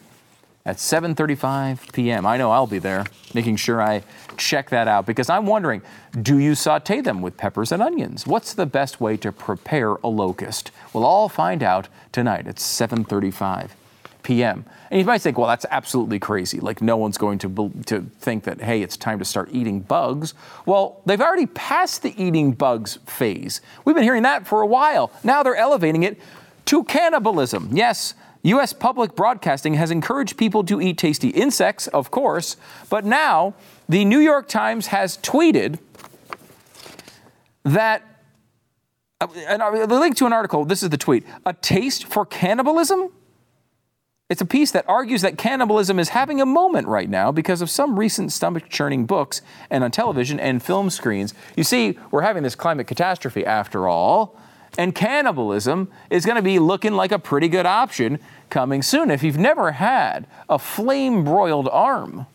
at 0.66 0.78
7:35 0.78 1.92
p.m. 1.92 2.26
I 2.26 2.38
know 2.38 2.50
I'll 2.50 2.66
be 2.66 2.80
there, 2.80 3.06
making 3.32 3.54
sure 3.54 3.80
I 3.80 4.02
check 4.36 4.68
that 4.70 4.88
out 4.88 5.06
because 5.06 5.30
I'm 5.30 5.46
wondering, 5.46 5.82
do 6.20 6.38
you 6.38 6.56
saute 6.56 7.00
them 7.00 7.22
with 7.22 7.36
peppers 7.36 7.70
and 7.70 7.80
onions? 7.80 8.26
What's 8.26 8.52
the 8.52 8.66
best 8.66 9.00
way 9.00 9.16
to 9.18 9.30
prepare 9.30 9.92
a 10.02 10.08
locust? 10.08 10.72
We'll 10.92 11.06
all 11.06 11.28
find 11.28 11.62
out 11.62 11.86
tonight 12.10 12.48
at 12.48 12.56
7:35 12.56 13.70
p.m. 14.24 14.64
And 14.90 14.98
you 14.98 15.06
might 15.06 15.22
think, 15.22 15.38
well, 15.38 15.46
that's 15.46 15.66
absolutely 15.70 16.18
crazy. 16.18 16.58
Like, 16.58 16.82
no 16.82 16.96
one's 16.96 17.16
going 17.16 17.38
to, 17.38 17.72
to 17.86 18.00
think 18.18 18.42
that, 18.44 18.60
hey, 18.60 18.82
it's 18.82 18.96
time 18.96 19.20
to 19.20 19.24
start 19.24 19.48
eating 19.52 19.80
bugs. 19.80 20.34
Well, 20.66 21.00
they've 21.06 21.20
already 21.20 21.46
passed 21.46 22.02
the 22.02 22.20
eating 22.20 22.52
bugs 22.52 22.98
phase. 23.06 23.60
We've 23.84 23.94
been 23.94 24.02
hearing 24.02 24.24
that 24.24 24.48
for 24.48 24.62
a 24.62 24.66
while. 24.66 25.12
Now 25.22 25.44
they're 25.44 25.54
elevating 25.54 26.02
it 26.02 26.18
to 26.66 26.82
cannibalism. 26.82 27.70
Yes, 27.72 28.14
U.S. 28.42 28.72
public 28.72 29.14
broadcasting 29.14 29.74
has 29.74 29.92
encouraged 29.92 30.36
people 30.36 30.64
to 30.64 30.80
eat 30.80 30.98
tasty 30.98 31.28
insects, 31.28 31.86
of 31.88 32.10
course, 32.10 32.56
but 32.88 33.04
now 33.04 33.54
the 33.88 34.04
New 34.04 34.18
York 34.18 34.48
Times 34.48 34.88
has 34.88 35.18
tweeted 35.18 35.78
that. 37.64 38.02
Uh, 39.20 39.28
and 39.46 39.60
the 39.60 39.98
link 40.00 40.16
to 40.16 40.26
an 40.26 40.32
article, 40.32 40.64
this 40.64 40.82
is 40.82 40.88
the 40.88 40.96
tweet. 40.96 41.24
A 41.44 41.52
taste 41.52 42.06
for 42.06 42.24
cannibalism? 42.24 43.10
It's 44.30 44.40
a 44.40 44.46
piece 44.46 44.70
that 44.70 44.88
argues 44.88 45.22
that 45.22 45.36
cannibalism 45.36 45.98
is 45.98 46.10
having 46.10 46.40
a 46.40 46.46
moment 46.46 46.86
right 46.86 47.10
now 47.10 47.32
because 47.32 47.60
of 47.60 47.68
some 47.68 47.98
recent 47.98 48.30
stomach 48.30 48.68
churning 48.68 49.04
books 49.04 49.42
and 49.70 49.82
on 49.82 49.90
television 49.90 50.38
and 50.38 50.62
film 50.62 50.88
screens. 50.88 51.34
You 51.56 51.64
see, 51.64 51.98
we're 52.12 52.22
having 52.22 52.44
this 52.44 52.54
climate 52.54 52.86
catastrophe 52.86 53.44
after 53.44 53.88
all, 53.88 54.38
and 54.78 54.94
cannibalism 54.94 55.90
is 56.10 56.24
going 56.24 56.36
to 56.36 56.42
be 56.42 56.60
looking 56.60 56.92
like 56.92 57.10
a 57.10 57.18
pretty 57.18 57.48
good 57.48 57.66
option 57.66 58.20
coming 58.50 58.82
soon. 58.82 59.10
If 59.10 59.24
you've 59.24 59.36
never 59.36 59.72
had 59.72 60.28
a 60.48 60.60
flame 60.60 61.24
broiled 61.24 61.68
arm, 61.68 62.26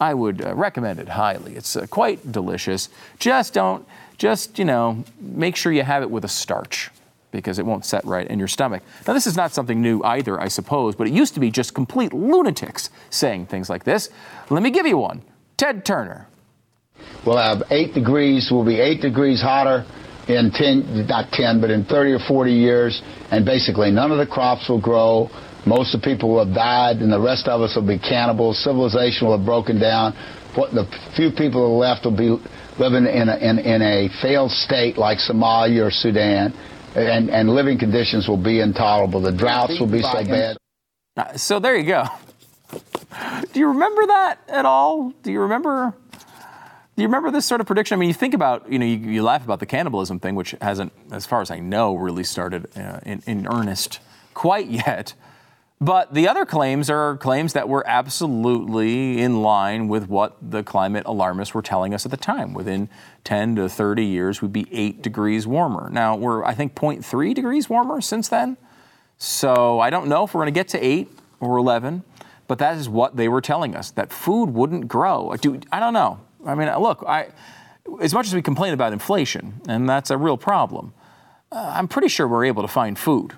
I 0.00 0.14
would 0.14 0.40
uh, 0.40 0.54
recommend 0.54 1.00
it 1.00 1.08
highly. 1.08 1.56
It's 1.56 1.74
uh, 1.74 1.88
quite 1.88 2.30
delicious. 2.30 2.90
Just 3.18 3.54
don't, 3.54 3.84
just, 4.18 4.56
you 4.56 4.64
know, 4.64 5.04
make 5.18 5.56
sure 5.56 5.72
you 5.72 5.82
have 5.82 6.04
it 6.04 6.12
with 6.12 6.24
a 6.24 6.28
starch 6.28 6.90
because 7.30 7.58
it 7.58 7.66
won't 7.66 7.84
set 7.84 8.04
right 8.04 8.26
in 8.26 8.38
your 8.38 8.48
stomach. 8.48 8.82
Now, 9.06 9.14
this 9.14 9.26
is 9.26 9.36
not 9.36 9.52
something 9.52 9.80
new 9.80 10.02
either, 10.02 10.40
I 10.40 10.48
suppose, 10.48 10.94
but 10.94 11.06
it 11.06 11.12
used 11.12 11.34
to 11.34 11.40
be 11.40 11.50
just 11.50 11.74
complete 11.74 12.12
lunatics 12.12 12.90
saying 13.10 13.46
things 13.46 13.70
like 13.70 13.84
this. 13.84 14.08
Let 14.50 14.62
me 14.62 14.70
give 14.70 14.86
you 14.86 14.98
one 14.98 15.22
Ted 15.56 15.84
Turner. 15.84 16.26
We'll 17.24 17.38
have 17.38 17.62
eight 17.70 17.94
degrees, 17.94 18.48
we'll 18.50 18.64
be 18.64 18.80
eight 18.80 19.00
degrees 19.00 19.40
hotter 19.40 19.84
in 20.28 20.50
10, 20.52 21.06
not 21.06 21.32
10, 21.32 21.60
but 21.60 21.70
in 21.70 21.84
30 21.84 22.12
or 22.12 22.18
40 22.26 22.52
years, 22.52 23.02
and 23.30 23.44
basically 23.44 23.90
none 23.90 24.12
of 24.12 24.18
the 24.18 24.26
crops 24.26 24.68
will 24.68 24.80
grow. 24.80 25.28
Most 25.66 25.94
of 25.94 26.00
the 26.00 26.04
people 26.06 26.30
will 26.30 26.44
have 26.44 26.54
died, 26.54 26.96
and 26.96 27.12
the 27.12 27.20
rest 27.20 27.46
of 27.46 27.60
us 27.60 27.76
will 27.76 27.86
be 27.86 27.98
cannibals. 27.98 28.62
Civilization 28.64 29.26
will 29.26 29.36
have 29.36 29.44
broken 29.44 29.78
down. 29.78 30.14
The 30.54 30.86
few 31.16 31.30
people 31.30 31.78
left 31.78 32.04
will 32.04 32.16
be 32.16 32.30
living 32.78 33.06
in 33.06 33.28
a, 33.28 33.36
in, 33.36 33.58
in 33.58 33.82
a 33.82 34.08
failed 34.22 34.50
state 34.50 34.96
like 34.96 35.18
Somalia 35.18 35.86
or 35.86 35.90
Sudan, 35.90 36.54
and, 36.94 37.30
and 37.30 37.48
living 37.48 37.78
conditions 37.78 38.28
will 38.28 38.36
be 38.42 38.60
intolerable. 38.60 39.20
The 39.20 39.32
droughts 39.32 39.78
will 39.78 39.86
be 39.86 40.02
so 40.02 40.24
bad. 40.24 40.56
Uh, 41.16 41.36
So 41.36 41.58
there 41.58 41.76
you 41.76 41.84
go. 41.84 42.04
Do 43.52 43.58
you 43.60 43.68
remember 43.68 44.06
that 44.06 44.38
at 44.48 44.64
all? 44.64 45.12
Do 45.22 45.32
you 45.32 45.40
remember? 45.40 45.92
Do 46.96 47.02
you 47.02 47.08
remember 47.08 47.30
this 47.30 47.46
sort 47.46 47.60
of 47.60 47.66
prediction? 47.66 47.96
I 47.96 47.98
mean, 47.98 48.08
you 48.08 48.14
think 48.14 48.34
about, 48.34 48.70
you 48.70 48.78
know, 48.78 48.84
you, 48.84 48.96
you 48.98 49.22
laugh 49.22 49.42
about 49.44 49.58
the 49.58 49.66
cannibalism 49.66 50.20
thing, 50.20 50.34
which 50.34 50.54
hasn't, 50.60 50.92
as 51.10 51.24
far 51.26 51.40
as 51.40 51.50
I 51.50 51.58
know, 51.58 51.94
really 51.94 52.24
started 52.24 52.66
uh, 52.76 53.00
in, 53.06 53.22
in 53.26 53.46
earnest 53.46 54.00
quite 54.34 54.66
yet. 54.70 55.14
But 55.82 56.12
the 56.12 56.28
other 56.28 56.44
claims 56.44 56.90
are 56.90 57.16
claims 57.16 57.54
that 57.54 57.66
were 57.66 57.82
absolutely 57.86 59.18
in 59.18 59.40
line 59.40 59.88
with 59.88 60.10
what 60.10 60.36
the 60.42 60.62
climate 60.62 61.04
alarmists 61.06 61.54
were 61.54 61.62
telling 61.62 61.94
us 61.94 62.04
at 62.04 62.10
the 62.10 62.18
time. 62.18 62.52
Within 62.52 62.90
10 63.24 63.56
to 63.56 63.66
30 63.66 64.04
years, 64.04 64.42
we'd 64.42 64.52
be 64.52 64.68
8 64.70 65.00
degrees 65.00 65.46
warmer. 65.46 65.88
Now, 65.90 66.16
we're, 66.16 66.44
I 66.44 66.52
think, 66.52 66.74
0.3 66.74 67.34
degrees 67.34 67.70
warmer 67.70 68.02
since 68.02 68.28
then. 68.28 68.58
So 69.16 69.80
I 69.80 69.88
don't 69.88 70.08
know 70.08 70.24
if 70.24 70.34
we're 70.34 70.42
going 70.42 70.52
to 70.52 70.58
get 70.58 70.68
to 70.68 70.84
8 70.84 71.10
or 71.40 71.56
11, 71.56 72.04
but 72.46 72.58
that 72.58 72.76
is 72.76 72.86
what 72.86 73.16
they 73.16 73.28
were 73.28 73.40
telling 73.40 73.74
us 73.74 73.90
that 73.92 74.12
food 74.12 74.50
wouldn't 74.50 74.86
grow. 74.86 75.34
Dude, 75.40 75.64
I 75.72 75.80
don't 75.80 75.94
know. 75.94 76.20
I 76.44 76.54
mean, 76.54 76.70
look, 76.78 77.02
I, 77.08 77.28
as 78.02 78.12
much 78.12 78.26
as 78.26 78.34
we 78.34 78.42
complain 78.42 78.74
about 78.74 78.92
inflation, 78.92 79.62
and 79.66 79.88
that's 79.88 80.10
a 80.10 80.18
real 80.18 80.36
problem, 80.36 80.92
uh, 81.50 81.72
I'm 81.74 81.88
pretty 81.88 82.08
sure 82.08 82.28
we're 82.28 82.44
able 82.44 82.60
to 82.60 82.68
find 82.68 82.98
food. 82.98 83.32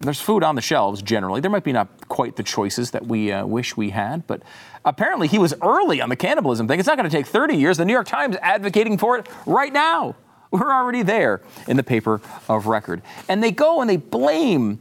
There's 0.00 0.20
food 0.20 0.44
on 0.44 0.54
the 0.54 0.62
shelves 0.62 1.02
generally. 1.02 1.40
There 1.40 1.50
might 1.50 1.64
be 1.64 1.72
not 1.72 2.08
quite 2.08 2.36
the 2.36 2.44
choices 2.44 2.92
that 2.92 3.06
we 3.06 3.32
uh, 3.32 3.44
wish 3.44 3.76
we 3.76 3.90
had, 3.90 4.28
but 4.28 4.42
apparently 4.84 5.26
he 5.26 5.38
was 5.38 5.54
early 5.60 6.00
on 6.00 6.08
the 6.08 6.14
cannibalism 6.14 6.68
thing. 6.68 6.78
It's 6.78 6.86
not 6.86 6.96
going 6.96 7.10
to 7.10 7.16
take 7.16 7.26
30 7.26 7.56
years. 7.56 7.78
The 7.78 7.84
New 7.84 7.92
York 7.92 8.06
Times 8.06 8.36
advocating 8.40 8.96
for 8.96 9.18
it 9.18 9.28
right 9.44 9.72
now. 9.72 10.14
We're 10.52 10.72
already 10.72 11.02
there 11.02 11.42
in 11.66 11.76
the 11.76 11.82
paper 11.82 12.20
of 12.48 12.66
record. 12.66 13.02
And 13.28 13.42
they 13.42 13.50
go 13.50 13.80
and 13.80 13.90
they 13.90 13.96
blame 13.96 14.78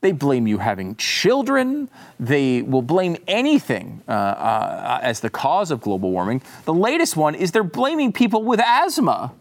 they 0.00 0.12
blame 0.12 0.46
you 0.46 0.58
having 0.58 0.94
children. 0.94 1.90
They 2.20 2.62
will 2.62 2.82
blame 2.82 3.16
anything 3.26 4.02
uh, 4.06 4.12
uh, 4.12 5.00
as 5.02 5.18
the 5.18 5.30
cause 5.30 5.72
of 5.72 5.80
global 5.80 6.12
warming. 6.12 6.40
The 6.66 6.74
latest 6.74 7.16
one 7.16 7.34
is 7.34 7.50
they're 7.50 7.64
blaming 7.64 8.12
people 8.12 8.44
with 8.44 8.60
asthma. 8.60 9.32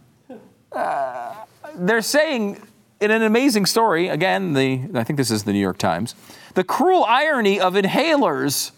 Uh, 0.71 1.35
they're 1.75 2.01
saying, 2.01 2.59
in 2.99 3.11
an 3.11 3.21
amazing 3.21 3.65
story, 3.65 4.07
again, 4.07 4.53
the, 4.53 4.81
I 4.93 5.03
think 5.03 5.17
this 5.17 5.31
is 5.31 5.43
the 5.43 5.53
New 5.53 5.59
York 5.59 5.77
Times, 5.77 6.15
the 6.55 6.63
cruel 6.63 7.03
irony 7.03 7.59
of 7.59 7.73
inhalers. 7.73 8.71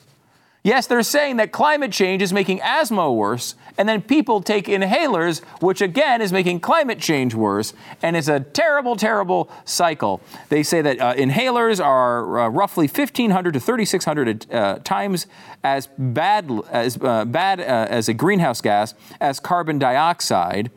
Yes, 0.62 0.88
they're 0.88 1.04
saying 1.04 1.38
that 1.38 1.54
climate 1.54 1.94
change 1.94 2.22
is 2.22 2.34
making 2.34 2.60
asthma 2.62 3.12
worse, 3.14 3.56
and 3.78 3.88
then 3.88 4.02
people 4.02 4.42
take 4.42 4.66
inhalers, 4.66 5.40
which 5.62 5.80
again 5.80 6.22
is 6.22 6.34
making 6.34 6.60
climate 6.60 7.00
change 7.00 7.34
worse, 7.34 7.74
and 8.02 8.18
it's 8.18 8.28
a 8.28 8.42
terrible, 8.42 8.98
terrible 8.98 9.50
cycle. 9.64 10.20
They 10.50 10.64
say 10.64 10.82
that 10.82 11.00
uh, 11.00 11.14
inhalers 11.16 11.84
are 11.84 12.40
uh, 12.40 12.50
roughly 12.50 12.88
1,500 12.88 13.54
to 13.54 13.60
3,600 13.60 14.52
uh, 14.52 14.80
times 14.84 15.28
as 15.64 15.88
bad 15.98 16.52
as 16.70 16.98
uh, 17.02 17.24
bad 17.24 17.62
uh, 17.62 17.88
as 17.90 18.10
a 18.10 18.14
greenhouse 18.14 18.60
gas 18.60 18.94
as 19.22 19.40
carbon 19.40 19.80
dioxide, 19.80 20.72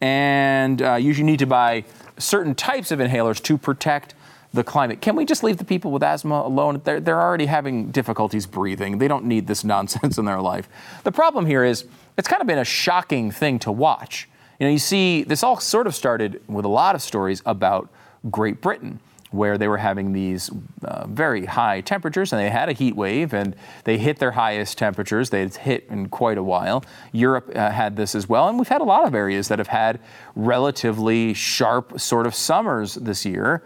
and 0.00 0.82
uh, 0.82 0.94
you 0.94 1.14
need 1.22 1.38
to 1.38 1.46
buy 1.46 1.84
certain 2.18 2.54
types 2.54 2.90
of 2.90 2.98
inhalers 2.98 3.42
to 3.44 3.58
protect 3.58 4.14
the 4.52 4.64
climate. 4.64 5.00
Can 5.00 5.14
we 5.14 5.24
just 5.24 5.42
leave 5.42 5.58
the 5.58 5.64
people 5.64 5.90
with 5.90 6.02
asthma 6.02 6.36
alone? 6.36 6.80
They're, 6.84 7.00
they're 7.00 7.20
already 7.20 7.46
having 7.46 7.90
difficulties 7.90 8.46
breathing. 8.46 8.98
They 8.98 9.08
don't 9.08 9.24
need 9.24 9.46
this 9.46 9.64
nonsense 9.74 10.18
in 10.18 10.24
their 10.24 10.40
life. 10.40 10.68
The 11.04 11.12
problem 11.12 11.46
here 11.46 11.64
is 11.64 11.84
it's 12.16 12.28
kind 12.28 12.40
of 12.40 12.46
been 12.46 12.58
a 12.58 12.64
shocking 12.64 13.30
thing 13.30 13.58
to 13.60 13.72
watch. 13.72 14.28
You 14.58 14.66
know, 14.66 14.72
you 14.72 14.78
see, 14.78 15.22
this 15.22 15.42
all 15.42 15.60
sort 15.60 15.86
of 15.86 15.94
started 15.94 16.40
with 16.48 16.64
a 16.64 16.68
lot 16.68 16.94
of 16.94 17.02
stories 17.02 17.42
about 17.46 17.88
Great 18.30 18.60
Britain, 18.60 18.98
where 19.30 19.58
they 19.58 19.68
were 19.68 19.76
having 19.76 20.12
these 20.12 20.50
uh, 20.82 21.06
very 21.06 21.44
high 21.44 21.80
temperatures 21.80 22.32
and 22.32 22.40
they 22.40 22.48
had 22.48 22.68
a 22.68 22.72
heat 22.72 22.96
wave 22.96 23.34
and 23.34 23.54
they 23.84 23.98
hit 23.98 24.18
their 24.18 24.32
highest 24.32 24.78
temperatures 24.78 25.30
they'd 25.30 25.54
hit 25.54 25.86
in 25.90 26.08
quite 26.08 26.38
a 26.38 26.42
while. 26.42 26.84
Europe 27.12 27.50
uh, 27.54 27.70
had 27.70 27.96
this 27.96 28.14
as 28.14 28.28
well, 28.28 28.48
and 28.48 28.58
we've 28.58 28.68
had 28.68 28.80
a 28.80 28.84
lot 28.84 29.06
of 29.06 29.14
areas 29.14 29.48
that 29.48 29.58
have 29.58 29.68
had 29.68 30.00
relatively 30.34 31.34
sharp 31.34 32.00
sort 32.00 32.26
of 32.26 32.34
summers 32.34 32.94
this 32.94 33.26
year. 33.26 33.62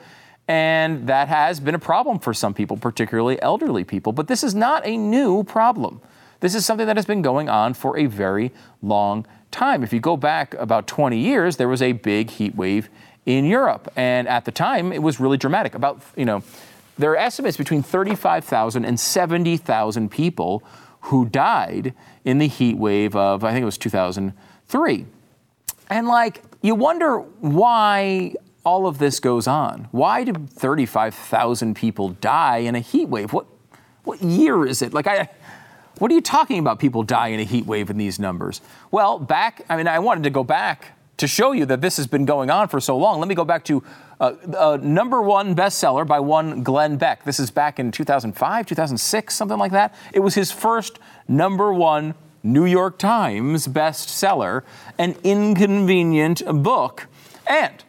And 0.48 1.06
that 1.06 1.28
has 1.28 1.60
been 1.60 1.74
a 1.74 1.78
problem 1.78 2.18
for 2.18 2.34
some 2.34 2.52
people, 2.52 2.76
particularly 2.76 3.40
elderly 3.40 3.84
people. 3.84 4.12
But 4.12 4.26
this 4.26 4.42
is 4.42 4.54
not 4.54 4.84
a 4.84 4.96
new 4.96 5.44
problem. 5.44 6.00
This 6.40 6.56
is 6.56 6.66
something 6.66 6.86
that 6.86 6.96
has 6.96 7.06
been 7.06 7.22
going 7.22 7.48
on 7.48 7.72
for 7.74 7.96
a 7.96 8.06
very 8.06 8.50
long 8.82 9.24
time. 9.52 9.84
If 9.84 9.92
you 9.92 10.00
go 10.00 10.16
back 10.16 10.54
about 10.54 10.88
20 10.88 11.16
years, 11.16 11.56
there 11.56 11.68
was 11.68 11.80
a 11.80 11.92
big 11.92 12.30
heat 12.30 12.56
wave 12.56 12.90
in 13.26 13.44
Europe. 13.44 13.90
And 13.96 14.28
at 14.28 14.44
the 14.44 14.52
time, 14.52 14.92
it 14.92 15.02
was 15.02 15.20
really 15.20 15.36
dramatic. 15.36 15.74
About, 15.74 16.00
you 16.16 16.24
know, 16.24 16.42
there 16.98 17.10
are 17.12 17.16
estimates 17.16 17.56
between 17.56 17.82
35,000 17.82 18.84
and 18.84 18.98
70,000 18.98 20.10
people 20.10 20.62
who 21.02 21.26
died 21.26 21.94
in 22.24 22.38
the 22.38 22.46
heat 22.46 22.76
wave 22.76 23.16
of, 23.16 23.44
I 23.44 23.52
think 23.52 23.62
it 23.62 23.66
was 23.66 23.78
2003. 23.78 25.06
And 25.90 26.06
like, 26.06 26.42
you 26.62 26.74
wonder 26.74 27.18
why 27.18 28.34
all 28.64 28.86
of 28.86 28.98
this 28.98 29.18
goes 29.18 29.46
on. 29.46 29.88
Why 29.90 30.24
did 30.24 30.48
35,000 30.50 31.74
people 31.74 32.10
die 32.10 32.58
in 32.58 32.74
a 32.74 32.80
heat 32.80 33.08
wave? 33.08 33.32
What, 33.32 33.46
what 34.04 34.22
year 34.22 34.64
is 34.64 34.82
it? 34.82 34.94
Like, 34.94 35.06
I, 35.08 35.28
what 35.98 36.10
are 36.10 36.14
you 36.14 36.20
talking 36.20 36.58
about? 36.58 36.78
People 36.78 37.02
die 37.02 37.28
in 37.28 37.40
a 37.40 37.44
heat 37.44 37.66
wave 37.66 37.90
in 37.90 37.98
these 37.98 38.18
numbers? 38.18 38.60
Well, 38.90 39.18
back, 39.18 39.64
I 39.68 39.76
mean, 39.76 39.88
I 39.88 39.98
wanted 39.98 40.24
to 40.24 40.30
go 40.30 40.44
back 40.44 40.96
to 41.16 41.26
show 41.26 41.52
you 41.52 41.66
that 41.66 41.80
this 41.80 41.96
has 41.96 42.06
been 42.06 42.24
going 42.24 42.50
on 42.50 42.68
for 42.68 42.80
so 42.80 42.96
long. 42.96 43.18
Let 43.18 43.28
me 43.28 43.34
go 43.34 43.44
back 43.44 43.64
to 43.64 43.82
uh, 44.20 44.34
a 44.58 44.78
number 44.78 45.20
one 45.22 45.54
bestseller 45.54 46.06
by 46.06 46.20
one 46.20 46.62
Glenn 46.62 46.96
Beck. 46.96 47.24
This 47.24 47.40
is 47.40 47.50
back 47.50 47.78
in 47.78 47.90
2005, 47.90 48.66
2006, 48.66 49.34
something 49.34 49.58
like 49.58 49.72
that. 49.72 49.94
It 50.12 50.20
was 50.20 50.34
his 50.34 50.50
first 50.50 50.98
number 51.28 51.72
one 51.72 52.14
New 52.42 52.64
York 52.64 52.98
Times 52.98 53.68
bestseller, 53.68 54.62
an 54.98 55.16
inconvenient 55.22 56.42
book. 56.62 57.06
And 57.46 57.84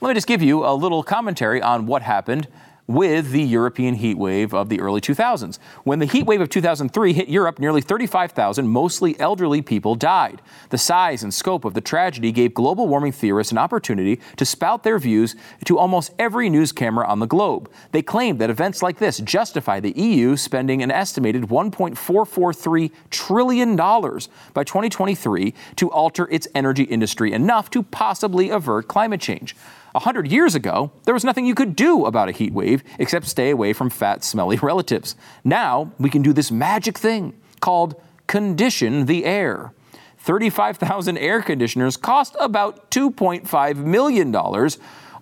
let 0.00 0.08
me 0.08 0.14
just 0.14 0.26
give 0.26 0.42
you 0.42 0.64
a 0.66 0.74
little 0.74 1.02
commentary 1.02 1.60
on 1.60 1.86
what 1.86 2.02
happened 2.02 2.48
with 2.86 3.30
the 3.30 3.42
European 3.42 3.94
heat 3.94 4.18
wave 4.18 4.52
of 4.52 4.68
the 4.68 4.80
early 4.80 5.00
2000s. 5.00 5.58
When 5.84 5.98
the 5.98 6.06
heat 6.06 6.26
wave 6.26 6.40
of 6.40 6.50
2003 6.50 7.12
hit 7.12 7.28
Europe, 7.28 7.58
nearly 7.58 7.80
35,000 7.80 8.68
mostly 8.68 9.18
elderly 9.18 9.62
people 9.62 9.94
died. 9.94 10.42
The 10.70 10.78
size 10.78 11.22
and 11.22 11.32
scope 11.32 11.64
of 11.64 11.74
the 11.74 11.80
tragedy 11.80 12.30
gave 12.30 12.52
global 12.52 12.86
warming 12.86 13.12
theorists 13.12 13.52
an 13.52 13.58
opportunity 13.58 14.20
to 14.36 14.44
spout 14.44 14.82
their 14.82 14.98
views 14.98 15.34
to 15.64 15.78
almost 15.78 16.12
every 16.18 16.50
news 16.50 16.72
camera 16.72 17.06
on 17.06 17.20
the 17.20 17.26
globe. 17.26 17.70
They 17.92 18.02
claimed 18.02 18.38
that 18.40 18.50
events 18.50 18.82
like 18.82 18.98
this 18.98 19.18
justify 19.18 19.80
the 19.80 19.98
EU 19.98 20.36
spending 20.36 20.82
an 20.82 20.90
estimated 20.90 21.44
$1.443 21.44 22.90
trillion 23.10 23.76
by 23.76 24.64
2023 24.64 25.54
to 25.76 25.90
alter 25.90 26.28
its 26.30 26.46
energy 26.54 26.84
industry 26.84 27.32
enough 27.32 27.70
to 27.70 27.82
possibly 27.82 28.50
avert 28.50 28.88
climate 28.88 29.20
change. 29.20 29.56
A 29.94 30.00
hundred 30.00 30.26
years 30.30 30.56
ago, 30.56 30.90
there 31.04 31.14
was 31.14 31.24
nothing 31.24 31.46
you 31.46 31.54
could 31.54 31.76
do 31.76 32.06
about 32.06 32.28
a 32.28 32.32
heat 32.32 32.52
wave 32.52 32.82
except 32.98 33.26
stay 33.26 33.50
away 33.50 33.72
from 33.72 33.90
fat, 33.90 34.24
smelly 34.24 34.56
relatives. 34.62 35.14
Now 35.44 35.92
we 35.98 36.10
can 36.10 36.22
do 36.22 36.32
this 36.32 36.50
magic 36.50 36.98
thing 36.98 37.34
called 37.60 38.00
condition 38.26 39.06
the 39.06 39.24
air. 39.24 39.72
35,000 40.18 41.18
air 41.18 41.42
conditioners 41.42 41.96
cost 41.96 42.34
about 42.40 42.90
$2.5 42.90 43.76
million. 43.76 44.32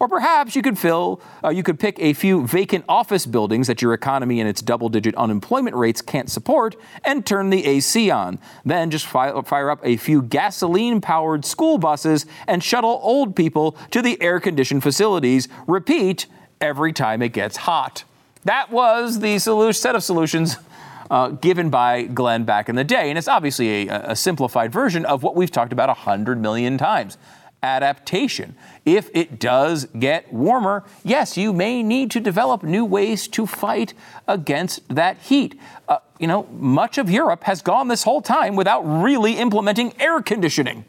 Or 0.02 0.08
perhaps 0.08 0.56
you 0.56 0.62
could 0.62 0.80
fill, 0.80 1.22
uh, 1.44 1.50
you 1.50 1.62
could 1.62 1.78
pick 1.78 1.96
a 2.00 2.12
few 2.12 2.44
vacant 2.44 2.84
office 2.88 3.24
buildings 3.24 3.68
that 3.68 3.80
your 3.80 3.94
economy 3.94 4.40
and 4.40 4.48
its 4.48 4.60
double-digit 4.60 5.14
unemployment 5.14 5.76
rates 5.76 6.02
can't 6.02 6.28
support 6.28 6.74
and 7.04 7.24
turn 7.24 7.50
the 7.50 7.64
AC 7.64 8.10
on. 8.10 8.40
Then 8.64 8.90
just 8.90 9.06
fi- 9.06 9.40
fire 9.42 9.70
up 9.70 9.78
a 9.84 9.96
few 9.96 10.20
gasoline-powered 10.22 11.44
school 11.44 11.78
buses 11.78 12.26
and 12.48 12.64
shuttle 12.64 12.98
old 13.00 13.36
people 13.36 13.76
to 13.92 14.02
the 14.02 14.20
air-conditioned 14.20 14.82
facilities. 14.82 15.46
Repeat 15.68 16.26
every 16.60 16.92
time 16.92 17.22
it 17.22 17.32
gets 17.32 17.58
hot. 17.58 18.02
That 18.42 18.72
was 18.72 19.20
the 19.20 19.36
solu- 19.36 19.72
set 19.72 19.94
of 19.94 20.02
solutions 20.02 20.56
uh, 21.12 21.28
given 21.28 21.70
by 21.70 22.02
Glenn 22.02 22.42
back 22.42 22.68
in 22.68 22.74
the 22.74 22.82
day. 22.82 23.08
And 23.08 23.16
it's 23.16 23.28
obviously 23.28 23.88
a, 23.88 24.10
a 24.10 24.16
simplified 24.16 24.72
version 24.72 25.04
of 25.04 25.22
what 25.22 25.36
we've 25.36 25.52
talked 25.52 25.72
about 25.72 25.90
a 25.90 25.94
hundred 25.94 26.40
million 26.40 26.76
times 26.76 27.18
adaptation. 27.62 28.54
If 28.84 29.10
it 29.14 29.38
does 29.38 29.86
get 29.98 30.32
warmer, 30.32 30.84
yes, 31.04 31.36
you 31.36 31.52
may 31.52 31.82
need 31.82 32.10
to 32.12 32.20
develop 32.20 32.62
new 32.62 32.84
ways 32.84 33.28
to 33.28 33.46
fight 33.46 33.94
against 34.26 34.88
that 34.88 35.18
heat. 35.18 35.58
Uh, 35.88 35.98
you 36.18 36.26
know, 36.26 36.44
much 36.52 36.98
of 36.98 37.10
Europe 37.10 37.44
has 37.44 37.62
gone 37.62 37.88
this 37.88 38.02
whole 38.02 38.22
time 38.22 38.56
without 38.56 38.82
really 38.82 39.34
implementing 39.34 39.92
air 40.00 40.20
conditioning. 40.20 40.84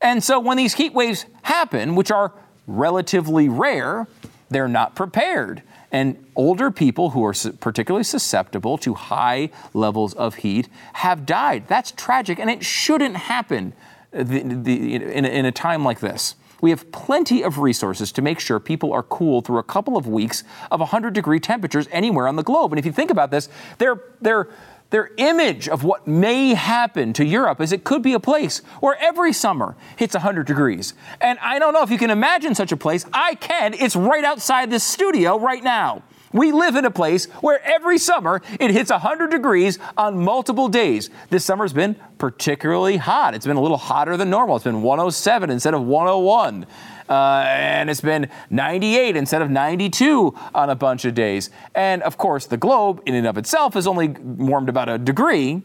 And 0.00 0.22
so 0.24 0.40
when 0.40 0.56
these 0.56 0.74
heat 0.74 0.92
waves 0.92 1.26
happen, 1.42 1.94
which 1.94 2.10
are 2.10 2.32
relatively 2.66 3.48
rare, 3.48 4.08
they're 4.50 4.68
not 4.68 4.94
prepared. 4.94 5.62
And 5.92 6.24
older 6.34 6.70
people 6.70 7.10
who 7.10 7.24
are 7.24 7.34
particularly 7.60 8.04
susceptible 8.04 8.78
to 8.78 8.94
high 8.94 9.50
levels 9.74 10.14
of 10.14 10.36
heat 10.36 10.68
have 10.94 11.26
died. 11.26 11.68
That's 11.68 11.92
tragic, 11.92 12.38
and 12.38 12.48
it 12.50 12.64
shouldn't 12.64 13.16
happen 13.16 13.74
the, 14.12 14.42
the, 14.42 14.94
in, 14.94 15.24
in 15.24 15.44
a 15.44 15.52
time 15.52 15.84
like 15.84 16.00
this. 16.00 16.36
We 16.60 16.70
have 16.70 16.92
plenty 16.92 17.42
of 17.42 17.58
resources 17.58 18.12
to 18.12 18.22
make 18.22 18.38
sure 18.38 18.60
people 18.60 18.92
are 18.92 19.02
cool 19.02 19.40
through 19.40 19.58
a 19.58 19.64
couple 19.64 19.96
of 19.96 20.06
weeks 20.06 20.44
of 20.70 20.78
100 20.78 21.12
degree 21.12 21.40
temperatures 21.40 21.88
anywhere 21.90 22.28
on 22.28 22.36
the 22.36 22.44
globe. 22.44 22.72
And 22.72 22.78
if 22.78 22.86
you 22.86 22.92
think 22.92 23.10
about 23.10 23.32
this, 23.32 23.48
their, 23.78 24.00
their, 24.20 24.48
their 24.90 25.10
image 25.16 25.68
of 25.68 25.82
what 25.82 26.06
may 26.06 26.54
happen 26.54 27.12
to 27.14 27.24
Europe 27.24 27.60
is 27.60 27.72
it 27.72 27.82
could 27.82 28.00
be 28.00 28.12
a 28.12 28.20
place 28.20 28.58
where 28.78 28.96
every 29.00 29.32
summer 29.32 29.74
hits 29.96 30.14
100 30.14 30.46
degrees. 30.46 30.94
And 31.20 31.36
I 31.40 31.58
don't 31.58 31.72
know 31.72 31.82
if 31.82 31.90
you 31.90 31.98
can 31.98 32.10
imagine 32.10 32.54
such 32.54 32.70
a 32.70 32.76
place. 32.76 33.06
I 33.12 33.34
can. 33.34 33.74
It's 33.74 33.96
right 33.96 34.22
outside 34.22 34.70
this 34.70 34.84
studio 34.84 35.40
right 35.40 35.64
now. 35.64 36.02
We 36.32 36.52
live 36.52 36.76
in 36.76 36.84
a 36.84 36.90
place 36.90 37.26
where 37.40 37.60
every 37.64 37.98
summer 37.98 38.40
it 38.58 38.70
hits 38.70 38.90
100 38.90 39.30
degrees 39.30 39.78
on 39.96 40.22
multiple 40.22 40.68
days. 40.68 41.10
This 41.30 41.44
summer's 41.44 41.72
been 41.72 41.96
particularly 42.18 42.96
hot. 42.96 43.34
It's 43.34 43.46
been 43.46 43.56
a 43.56 43.60
little 43.60 43.76
hotter 43.76 44.16
than 44.16 44.30
normal. 44.30 44.56
It's 44.56 44.64
been 44.64 44.82
107 44.82 45.50
instead 45.50 45.74
of 45.74 45.82
101. 45.82 46.66
Uh, 47.08 47.44
and 47.46 47.90
it's 47.90 48.00
been 48.00 48.28
98 48.48 49.16
instead 49.16 49.42
of 49.42 49.50
92 49.50 50.34
on 50.54 50.70
a 50.70 50.74
bunch 50.74 51.04
of 51.04 51.14
days. 51.14 51.50
And 51.74 52.02
of 52.02 52.16
course, 52.16 52.46
the 52.46 52.56
globe 52.56 53.02
in 53.04 53.14
and 53.14 53.26
of 53.26 53.36
itself 53.36 53.76
is 53.76 53.86
only 53.86 54.08
warmed 54.08 54.68
about 54.68 54.88
a 54.88 54.96
degree, 54.98 55.62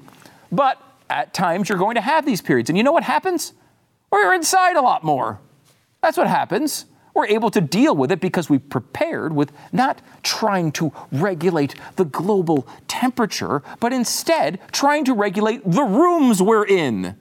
but 0.51 0.81
at 1.09 1.33
times 1.33 1.69
you're 1.69 1.77
going 1.77 1.95
to 1.95 2.01
have 2.01 2.25
these 2.25 2.41
periods. 2.41 2.69
And 2.69 2.77
you 2.77 2.83
know 2.83 2.91
what 2.91 3.03
happens? 3.03 3.53
We're 4.11 4.33
inside 4.33 4.75
a 4.75 4.81
lot 4.81 5.03
more. 5.03 5.39
That's 6.01 6.17
what 6.17 6.27
happens 6.27 6.85
we're 7.17 7.25
able 7.25 7.49
to 7.49 7.59
deal 7.59 7.95
with 7.95 8.11
it 8.11 8.21
because 8.21 8.47
we 8.47 8.59
prepared 8.59 9.33
with 9.33 9.51
not 9.71 9.99
trying 10.21 10.71
to 10.71 10.93
regulate 11.11 11.73
the 11.95 12.05
global 12.05 12.67
temperature, 12.87 13.63
but 13.79 13.91
instead 13.91 14.59
trying 14.71 15.03
to 15.03 15.15
regulate 15.15 15.63
the 15.65 15.81
rooms 15.81 16.43
we're 16.43 16.67
in. 16.67 17.17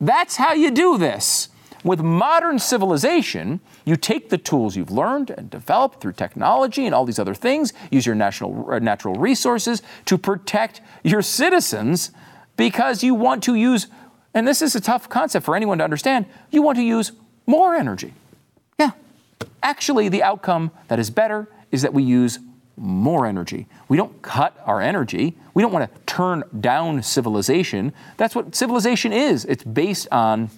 That's 0.00 0.36
how 0.36 0.54
you 0.54 0.72
do 0.72 0.98
this. 0.98 1.50
With 1.84 2.00
modern 2.00 2.58
civilization, 2.58 3.60
you 3.84 3.94
take 3.94 4.28
the 4.28 4.38
tools 4.38 4.76
you've 4.76 4.90
learned 4.90 5.30
and 5.30 5.48
developed 5.48 6.00
through 6.00 6.14
technology 6.14 6.84
and 6.84 6.92
all 6.92 7.04
these 7.04 7.20
other 7.20 7.34
things, 7.34 7.72
use 7.92 8.04
your 8.04 8.16
national, 8.16 8.68
uh, 8.68 8.80
natural 8.80 9.14
resources 9.14 9.82
to 10.06 10.18
protect 10.18 10.80
your 11.04 11.22
citizens 11.22 12.10
because 12.56 13.04
you 13.04 13.14
want 13.14 13.44
to 13.44 13.54
use, 13.54 13.86
and 14.34 14.48
this 14.48 14.60
is 14.62 14.74
a 14.74 14.80
tough 14.80 15.08
concept 15.08 15.46
for 15.46 15.54
anyone 15.54 15.78
to 15.78 15.84
understand, 15.84 16.26
you 16.50 16.60
want 16.60 16.76
to 16.76 16.82
use 16.82 17.12
more 17.46 17.76
energy. 17.76 18.12
Actually, 19.62 20.08
the 20.08 20.22
outcome 20.22 20.70
that 20.88 20.98
is 20.98 21.10
better 21.10 21.48
is 21.70 21.82
that 21.82 21.92
we 21.92 22.02
use 22.02 22.38
more 22.76 23.26
energy. 23.26 23.66
We 23.88 23.96
don't 23.96 24.22
cut 24.22 24.56
our 24.64 24.80
energy. 24.80 25.36
We 25.54 25.62
don't 25.62 25.72
want 25.72 25.92
to 25.92 26.00
turn 26.06 26.44
down 26.60 27.02
civilization. 27.02 27.92
That's 28.16 28.34
what 28.34 28.54
civilization 28.54 29.12
is. 29.12 29.44
It's 29.44 29.64
based 29.64 30.08
on 30.12 30.50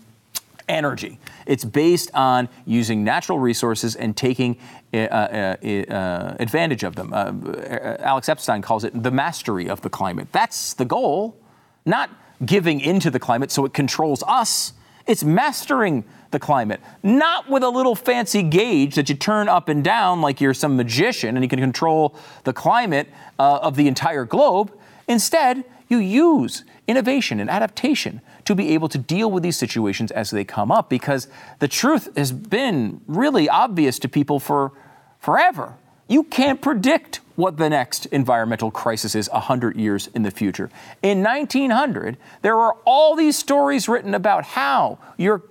energy. 0.69 1.19
It's 1.47 1.65
based 1.65 2.11
on 2.15 2.49
using 2.65 3.03
natural 3.03 3.39
resources 3.39 3.97
and 3.97 4.17
taking 4.17 4.57
uh, 4.93 4.97
uh, 4.97 5.57
uh, 5.65 6.37
advantage 6.39 6.85
of 6.85 6.95
them. 6.95 7.13
Uh, 7.13 7.97
Alex 8.01 8.29
Epstein 8.29 8.63
calls 8.63 8.85
it 8.85 9.03
the 9.03 9.11
mastery 9.11 9.69
of 9.69 9.81
the 9.81 9.91
climate. 9.91 10.29
That's 10.31 10.75
the 10.75 10.85
goal, 10.85 11.37
not 11.85 12.11
giving 12.45 12.81
into 12.81 13.11
the 13.11 13.19
climate 13.19 13.51
so 13.51 13.65
it 13.65 13.75
controls 13.75 14.23
us. 14.27 14.73
It's 15.07 15.25
mastering 15.25 16.05
the 16.31 16.39
climate, 16.39 16.81
not 17.03 17.49
with 17.49 17.63
a 17.63 17.69
little 17.69 17.95
fancy 17.95 18.43
gauge 18.43 18.95
that 18.95 19.09
you 19.09 19.15
turn 19.15 19.49
up 19.49 19.69
and 19.69 19.83
down 19.83 20.21
like 20.21 20.41
you're 20.41 20.55
some 20.55 20.77
magician 20.77 21.37
and 21.37 21.45
you 21.45 21.49
can 21.49 21.59
control 21.59 22.15
the 22.45 22.53
climate 22.53 23.09
uh, 23.39 23.59
of 23.63 23.77
the 23.77 23.89
entire 23.89 24.25
globe. 24.25 24.73
Instead, 25.09 25.65
you 25.89 25.99
use 25.99 26.65
innovation 26.87 27.41
and 27.41 27.51
adaptation 27.51 28.21
to 28.45 28.55
be 28.55 28.75
able 28.75 28.89
to 28.89 28.99
deal 28.99 29.31
with 29.31 29.43
these 29.43 29.57
situations 29.57 30.11
as 30.13 30.31
they 30.31 30.45
come 30.45 30.71
up 30.71 30.89
because 30.89 31.29
the 31.59 31.69
truth 31.69 32.09
has 32.17 32.33
been 32.33 33.01
really 33.07 33.49
obvious 33.49 33.99
to 33.99 34.09
people 34.09 34.39
for 34.39 34.73
forever. 35.19 35.75
You 36.09 36.25
can't 36.25 36.61
predict 36.61 37.21
what 37.41 37.57
the 37.57 37.69
next 37.69 38.07
environmental 38.07 38.71
crisis 38.71 39.15
is 39.15 39.29
100 39.31 39.77
years 39.77 40.09
in 40.15 40.23
the 40.23 40.31
future. 40.31 40.71
In 41.03 41.23
1900, 41.23 42.17
there 42.43 42.57
were 42.57 42.75
all 42.85 43.17
these 43.17 43.37
stories 43.37 43.89
written 43.89 44.15
about 44.15 44.45
how 44.45 44.99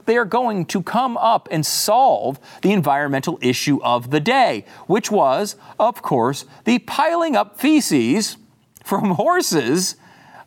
they're 0.06 0.25
going 0.25 0.65
to 0.65 0.82
come 0.82 1.17
up 1.17 1.49
and 1.52 1.65
solve 1.65 2.39
the 2.62 2.71
environmental 2.71 3.39
issue 3.41 3.82
of 3.84 4.12
the 4.12 4.19
day, 4.19 4.65
which 4.88 5.12
was, 5.12 5.56
of 5.80 6.02
course, 6.02 6.45
the 6.65 6.80
piling 6.80 7.36
up 7.36 7.60
feces 7.60 8.38
from 8.84 9.12
horses. 9.12 9.95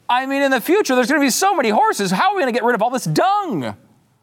I 0.09 0.27
mean, 0.27 0.43
in 0.43 0.51
the 0.51 0.61
future, 0.61 0.95
there's 0.95 1.09
going 1.09 1.21
to 1.21 1.27
be 1.27 1.31
so 1.31 1.55
many 1.55 1.71
horses. 1.71 2.11
How 2.11 2.31
are 2.31 2.37
we 2.37 2.43
going 2.43 2.53
to 2.53 2.59
get 2.59 2.65
rid 2.65 2.75
of 2.75 2.83
all 2.83 2.91
this 2.91 3.05
dung? 3.05 3.77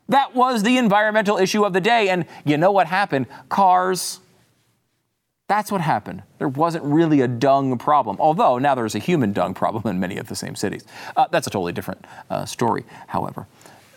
That 0.10 0.36
was 0.36 0.64
the 0.64 0.78
environmental 0.78 1.38
issue 1.38 1.64
of 1.66 1.74
the 1.74 1.82
day. 1.82 2.10
And 2.10 2.26
you 2.44 2.58
know 2.58 2.72
what 2.72 2.88
happened? 2.88 3.28
Cars, 3.48 4.20
that's 5.50 5.72
what 5.72 5.82
happened. 5.82 6.22
There 6.38 6.48
wasn't 6.48 6.84
really 6.86 7.22
a 7.22 7.28
dung 7.28 7.78
problem, 7.80 8.18
although 8.20 8.60
now 8.60 8.76
there's 8.76 8.94
a 8.94 9.00
human 9.00 9.34
dung 9.34 9.56
problem 9.56 9.88
in 9.88 10.00
many 10.00 10.18
of 10.18 10.28
the 10.28 10.36
same 10.36 10.56
cities. 10.56 10.86
Uh, 11.18 11.26
that's 11.32 11.48
a 11.48 11.50
totally 11.50 11.74
different 11.74 12.06
uh, 12.30 12.46
story, 12.46 12.86
however. 13.08 13.48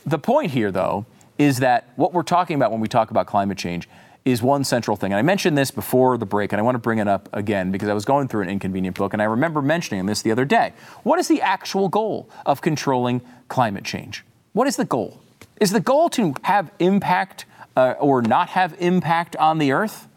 The 0.07 0.19
point 0.19 0.51
here, 0.51 0.73
though, 0.73 1.05
is 1.39 1.59
that 1.59 1.91
what 1.97 2.15
we're 2.15 2.23
talking 2.23 2.57
about 2.57 2.71
when 2.73 2.81
we 2.81 2.89
talk 2.89 3.11
about 3.11 3.27
climate 3.27 3.59
change 3.59 3.87
is 4.25 4.43
one 4.43 4.65
central 4.65 4.97
thing. 4.97 5.13
And 5.13 5.19
I 5.19 5.23
mentioned 5.23 5.59
this 5.59 5.71
before 5.71 6.17
the 6.17 6.25
break, 6.25 6.53
and 6.53 6.59
I 6.59 6.63
want 6.63 6.77
to 6.77 6.81
bring 6.81 6.99
it 6.99 7.09
up 7.09 7.29
again 7.35 7.71
because 7.71 7.91
I 7.91 7.93
was 7.93 8.07
going 8.07 8.29
through 8.29 8.43
an 8.43 8.49
inconvenient 8.49 8.97
book, 8.97 9.13
and 9.13 9.21
I 9.21 9.27
remember 9.27 9.61
mentioning 9.61 10.07
this 10.07 10.23
the 10.23 10.31
other 10.31 10.47
day. 10.47 10.73
What 11.03 11.19
is 11.19 11.29
the 11.29 11.43
actual 11.43 11.91
goal 11.91 12.31
of 12.47 12.63
controlling 12.63 13.21
climate 13.49 13.85
change? 13.85 14.25
What 14.55 14.67
is 14.67 14.77
the 14.77 14.87
goal? 14.87 15.21
Is 15.61 15.71
the 15.71 15.81
goal 15.81 16.09
to 16.11 16.35
have 16.43 16.73
impact 16.79 17.45
uh, 17.77 17.95
or 18.01 18.23
not 18.23 18.49
have 18.51 18.75
impact 18.79 19.37
on 19.37 19.59
the 19.59 19.73
earth? 19.73 20.09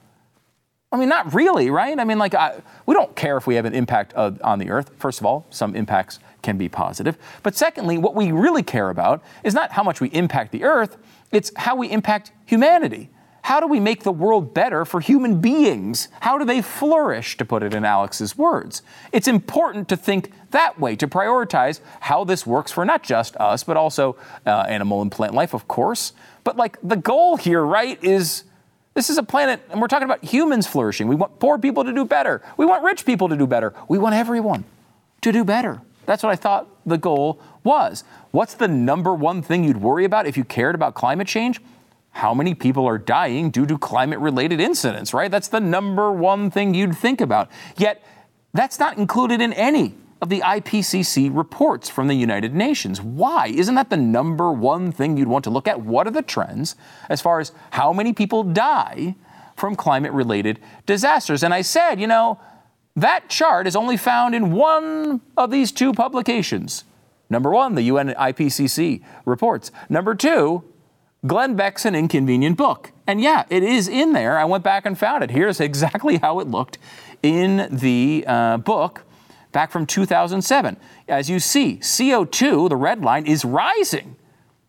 I 0.91 0.97
mean, 0.97 1.09
not 1.09 1.33
really, 1.33 1.69
right? 1.69 1.99
I 1.99 2.03
mean, 2.05 2.19
like, 2.19 2.33
I, 2.33 2.61
we 2.85 2.93
don't 2.93 3.15
care 3.15 3.35
if 3.35 3.47
we 3.47 3.55
have 3.55 3.65
an 3.65 3.73
impact 3.73 4.13
on 4.13 4.59
the 4.59 4.69
earth. 4.69 4.91
First 4.97 5.19
of 5.19 5.25
all, 5.25 5.45
some 5.49 5.75
impacts 5.75 6.19
can 6.41 6.57
be 6.57 6.69
positive. 6.69 7.17
But 7.43 7.55
secondly, 7.55 7.97
what 7.97 8.15
we 8.15 8.31
really 8.31 8.63
care 8.63 8.89
about 8.89 9.23
is 9.43 9.53
not 9.53 9.71
how 9.71 9.83
much 9.83 9.99
we 9.99 10.07
impact 10.09 10.51
the 10.51 10.63
earth, 10.63 10.97
it's 11.31 11.51
how 11.57 11.75
we 11.75 11.91
impact 11.91 12.31
humanity. 12.45 13.09
How 13.41 13.59
do 13.59 13.67
we 13.67 13.79
make 13.79 14.01
the 14.03 14.11
world 14.11 14.55
better 14.55 14.85
for 14.85 14.99
human 14.99 15.39
beings? 15.39 16.07
How 16.21 16.39
do 16.39 16.45
they 16.45 16.63
flourish, 16.63 17.37
to 17.37 17.45
put 17.45 17.61
it 17.61 17.75
in 17.75 17.85
Alex's 17.85 18.35
words? 18.35 18.81
It's 19.11 19.27
important 19.27 19.87
to 19.89 19.97
think 19.97 20.31
that 20.49 20.79
way, 20.79 20.95
to 20.95 21.07
prioritize 21.07 21.79
how 21.99 22.23
this 22.23 22.47
works 22.47 22.71
for 22.71 22.85
not 22.85 23.03
just 23.03 23.35
us, 23.37 23.63
but 23.63 23.77
also 23.77 24.15
uh, 24.47 24.65
animal 24.67 25.03
and 25.03 25.11
plant 25.11 25.35
life, 25.35 25.53
of 25.53 25.67
course. 25.67 26.13
But 26.43 26.57
like 26.57 26.79
the 26.81 26.95
goal 26.95 27.37
here, 27.37 27.63
right, 27.63 28.03
is 28.03 28.45
this 28.95 29.09
is 29.09 29.17
a 29.17 29.23
planet, 29.23 29.61
and 29.69 29.81
we're 29.81 29.87
talking 29.87 30.05
about 30.05 30.23
humans 30.23 30.65
flourishing. 30.65 31.07
We 31.07 31.15
want 31.15 31.37
poor 31.39 31.59
people 31.59 31.83
to 31.83 31.93
do 31.93 32.05
better. 32.05 32.41
We 32.57 32.65
want 32.65 32.83
rich 32.83 33.05
people 33.05 33.27
to 33.29 33.35
do 33.35 33.45
better. 33.45 33.73
We 33.89 33.97
want 33.97 34.15
everyone 34.15 34.63
to 35.21 35.31
do 35.33 35.43
better. 35.43 35.81
That's 36.05 36.23
what 36.23 36.31
I 36.31 36.37
thought 36.37 36.67
the 36.85 36.97
goal 36.97 37.41
was. 37.63 38.05
What's 38.31 38.53
the 38.53 38.69
number 38.69 39.13
one 39.13 39.41
thing 39.41 39.65
you'd 39.65 39.81
worry 39.81 40.05
about 40.05 40.27
if 40.27 40.37
you 40.37 40.45
cared 40.45 40.75
about 40.75 40.93
climate 40.93 41.27
change? 41.27 41.61
How 42.11 42.33
many 42.33 42.55
people 42.55 42.87
are 42.87 42.97
dying 42.97 43.49
due 43.49 43.65
to 43.65 43.77
climate 43.77 44.19
related 44.19 44.61
incidents, 44.61 45.13
right? 45.13 45.29
That's 45.29 45.49
the 45.49 45.59
number 45.59 46.11
one 46.13 46.49
thing 46.49 46.73
you'd 46.73 46.95
think 46.95 47.19
about. 47.19 47.49
Yet, 47.75 48.01
that's 48.53 48.79
not 48.79 48.97
included 48.97 49.41
in 49.41 49.51
any 49.51 49.95
of 50.25 50.29
the 50.29 50.41
IPCC 50.41 51.29
reports 51.35 51.87
from 51.87 52.07
the 52.07 52.15
United 52.15 52.55
Nations. 52.55 52.99
Why? 52.99 53.45
Isn't 53.47 53.75
that 53.75 53.91
the 53.91 53.97
number 53.97 54.51
one 54.51 54.91
thing 54.91 55.17
you'd 55.17 55.27
want 55.27 55.43
to 55.43 55.51
look 55.51 55.67
at? 55.67 55.81
What 55.81 56.07
are 56.07 56.11
the 56.11 56.23
trends 56.23 56.75
as 57.09 57.21
far 57.21 57.39
as 57.39 57.51
how 57.69 57.93
many 57.93 58.11
people 58.11 58.43
die 58.43 59.15
from 59.55 59.75
climate 59.75 60.11
related 60.13 60.59
disasters? 60.87 61.43
And 61.43 61.53
I 61.53 61.61
said, 61.61 62.01
you 62.01 62.07
know, 62.07 62.39
that 62.95 63.29
chart 63.29 63.67
is 63.67 63.75
only 63.75 63.97
found 63.97 64.33
in 64.33 64.51
one 64.51 65.21
of 65.37 65.51
these 65.51 65.71
two 65.71 65.93
publications. 65.93 66.85
Number 67.29 67.51
one, 67.51 67.75
the 67.75 67.83
UN 67.83 68.09
IPCC 68.15 69.03
reports. 69.25 69.71
Number 69.89 70.15
two, 70.15 70.63
Glenn 71.27 71.55
Beck's 71.55 71.85
An 71.85 71.93
Inconvenient 71.93 72.57
Book. 72.57 72.91
And 73.05 73.21
yeah, 73.21 73.45
it 73.49 73.61
is 73.61 73.87
in 73.87 74.13
there. 74.13 74.39
I 74.39 74.45
went 74.45 74.63
back 74.63 74.87
and 74.87 74.97
found 74.97 75.23
it. 75.23 75.29
Here's 75.29 75.59
exactly 75.59 76.17
how 76.17 76.39
it 76.39 76.47
looked 76.47 76.79
in 77.21 77.67
the 77.71 78.23
uh, 78.27 78.57
book 78.57 79.03
back 79.55 79.71
from 79.71 79.85
2007. 79.85 80.75
As 81.07 81.29
you 81.29 81.39
see, 81.39 81.77
CO2, 81.77 82.67
the 82.67 82.75
red 82.75 83.05
line, 83.05 83.25
is 83.25 83.45
rising. 83.45 84.17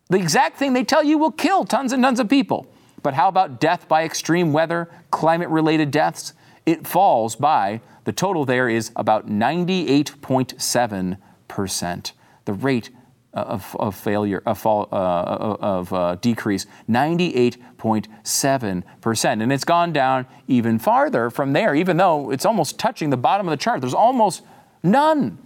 The 0.07 0.17
exact 0.17 0.57
thing 0.57 0.71
they 0.71 0.85
tell 0.85 1.03
you 1.03 1.17
will 1.17 1.33
kill 1.33 1.65
tons 1.65 1.91
and 1.91 2.01
tons 2.01 2.21
of 2.21 2.29
people. 2.29 2.67
But 3.03 3.13
how 3.13 3.27
about 3.27 3.59
death 3.59 3.89
by 3.89 4.05
extreme 4.05 4.53
weather, 4.53 4.89
climate 5.11 5.49
related 5.49 5.91
deaths? 5.91 6.31
It 6.65 6.87
falls 6.87 7.35
by, 7.35 7.81
the 8.05 8.13
total 8.13 8.45
there 8.45 8.69
is 8.69 8.91
about 8.95 9.27
98.7%. 9.27 12.11
The 12.45 12.53
rate 12.53 12.89
of, 13.33 13.75
of 13.77 13.93
failure, 13.93 14.41
of, 14.45 14.57
fall, 14.57 14.87
uh, 14.89 15.57
of 15.59 15.91
uh, 15.91 16.15
decrease, 16.15 16.65
98.7%. 16.89 19.43
And 19.43 19.51
it's 19.51 19.65
gone 19.65 19.91
down 19.91 20.27
even 20.47 20.79
farther 20.79 21.29
from 21.29 21.51
there, 21.51 21.75
even 21.75 21.97
though 21.97 22.31
it's 22.31 22.45
almost 22.45 22.79
touching 22.79 23.09
the 23.09 23.17
bottom 23.17 23.49
of 23.49 23.51
the 23.51 23.61
chart. 23.61 23.81
There's 23.81 23.93
almost 23.93 24.43
none 24.91 25.37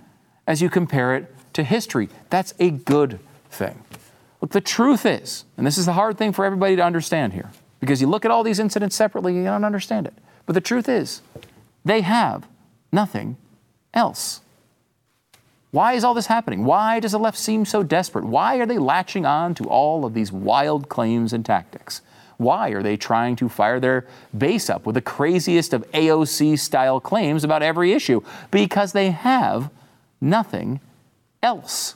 as 0.48 0.62
you 0.62 0.70
compare 0.70 1.16
it 1.16 1.34
to 1.54 1.64
history. 1.64 2.10
That's 2.30 2.54
a 2.60 2.70
good 2.72 3.20
thing. 3.50 3.84
Look, 4.40 4.52
the 4.52 4.62
truth 4.62 5.06
is, 5.06 5.46
and 5.58 5.68
this 5.68 5.78
is 5.78 5.86
the 5.86 5.94
hard 5.94 6.18
thing 6.18 6.34
for 6.34 6.46
everybody 6.46 6.76
to 6.76 6.84
understand 6.84 7.34
here, 7.34 7.52
because 7.80 8.02
you 8.02 8.08
look 8.08 8.26
at 8.26 8.32
all 8.32 8.44
these 8.44 8.60
incidents 8.60 8.96
separately, 8.96 9.36
you 9.36 9.44
don't 9.44 9.64
understand 9.64 10.08
it. 10.08 10.14
But 10.46 10.54
the 10.54 10.62
truth 10.62 10.90
is, 10.90 11.22
they 11.86 12.02
have 12.02 12.48
nothing 12.92 13.38
else. 13.94 14.42
Why 15.72 15.94
is 15.94 16.04
all 16.04 16.14
this 16.14 16.28
happening? 16.28 16.66
Why 16.66 17.00
does 17.00 17.14
the 17.14 17.20
left 17.20 17.38
seem 17.38 17.66
so 17.66 17.82
desperate? 17.82 18.26
Why 18.26 18.58
are 18.58 18.66
they 18.66 18.78
latching 18.78 19.26
on 19.26 19.54
to 19.56 19.64
all 19.66 20.06
of 20.06 20.14
these 20.14 20.32
wild 20.32 20.90
claims 20.90 21.34
and 21.34 21.46
tactics? 21.46 22.02
Why 22.42 22.70
are 22.70 22.82
they 22.82 22.98
trying 22.98 23.36
to 23.36 23.48
fire 23.48 23.80
their 23.80 24.08
base 24.36 24.68
up 24.68 24.88
with 24.88 24.96
the 24.96 25.02
craziest 25.02 25.74
of 25.74 25.90
AOC 25.92 26.58
style 26.58 27.00
claims 27.00 27.44
about 27.44 27.62
every 27.62 27.94
issue? 27.94 28.22
Because 28.50 28.94
they 28.94 29.12
have 29.12 29.70
nothing 30.20 30.80
else. 31.44 31.96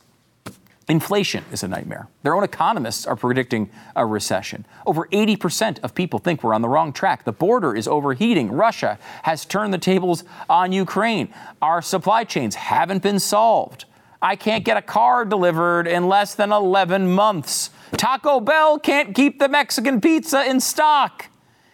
Inflation 0.88 1.43
is 1.51 1.63
a 1.63 1.67
nightmare. 1.67 2.08
Their 2.21 2.36
own 2.36 2.43
economists 2.43 3.08
are 3.08 3.15
predicting 3.15 3.71
a 3.95 4.05
recession. 4.05 4.67
Over 4.86 5.08
80% 5.08 5.79
of 5.79 5.95
people 5.95 6.19
think 6.19 6.43
we're 6.43 6.53
on 6.53 6.62
the 6.62 6.69
wrong 6.69 6.93
track. 6.93 7.23
The 7.23 7.31
border 7.31 7.75
is 7.75 7.88
overheating. 7.88 8.51
Russia 8.51 8.99
has 9.23 9.45
turned 9.45 9.73
the 9.73 9.79
tables 9.79 10.25
on 10.47 10.71
Ukraine. 10.71 11.34
Our 11.60 11.81
supply 11.81 12.23
chains 12.23 12.53
haven't 12.53 13.01
been 13.01 13.17
solved. 13.17 13.86
I 14.21 14.36
can't 14.36 14.63
get 14.63 14.77
a 14.77 14.81
car 14.84 15.25
delivered 15.25 15.88
in 15.88 16.08
less 16.08 16.36
than 16.36 16.51
11 16.51 17.12
months. 17.12 17.71
Taco 17.97 18.39
Bell 18.39 18.79
can't 18.79 19.15
keep 19.15 19.39
the 19.39 19.49
Mexican 19.49 20.01
pizza 20.01 20.45
in 20.45 20.60
stock. 20.60 21.27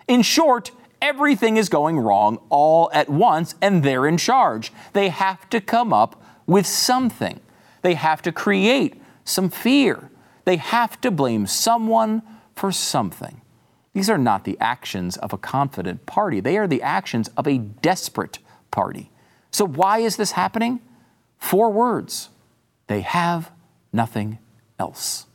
In 0.08 0.22
short, 0.22 0.72
everything 1.02 1.58
is 1.58 1.70
going 1.70 2.00
wrong 2.00 2.40
all 2.50 2.90
at 2.94 3.10
once, 3.10 3.56
and 3.62 3.84
they're 3.84 4.08
in 4.08 4.18
charge. 4.18 4.72
They 4.94 5.10
have 5.10 5.50
to 5.50 5.60
come 5.60 5.92
up 5.92 6.22
with 6.46 6.66
something. 6.66 7.40
They 7.82 7.96
have 7.96 8.22
to 8.24 8.32
create 8.32 9.02
some 9.24 9.50
fear. 9.50 10.10
They 10.46 10.58
have 10.58 11.00
to 11.02 11.12
blame 11.12 11.48
someone 11.48 12.22
for 12.56 12.72
something. 12.72 13.42
These 13.94 14.10
are 14.10 14.18
not 14.18 14.44
the 14.44 14.58
actions 14.60 15.18
of 15.18 15.34
a 15.34 15.38
confident 15.38 16.06
party, 16.06 16.40
they 16.40 16.58
are 16.58 16.68
the 16.68 16.82
actions 16.82 17.30
of 17.36 17.48
a 17.48 17.58
desperate 17.58 18.40
party. 18.70 19.10
So, 19.52 19.66
why 19.66 20.00
is 20.00 20.16
this 20.16 20.32
happening? 20.32 20.80
Four 21.38 21.72
words 21.72 22.30
they 22.88 23.02
have 23.02 23.52
nothing 23.92 24.38
else. 24.80 25.26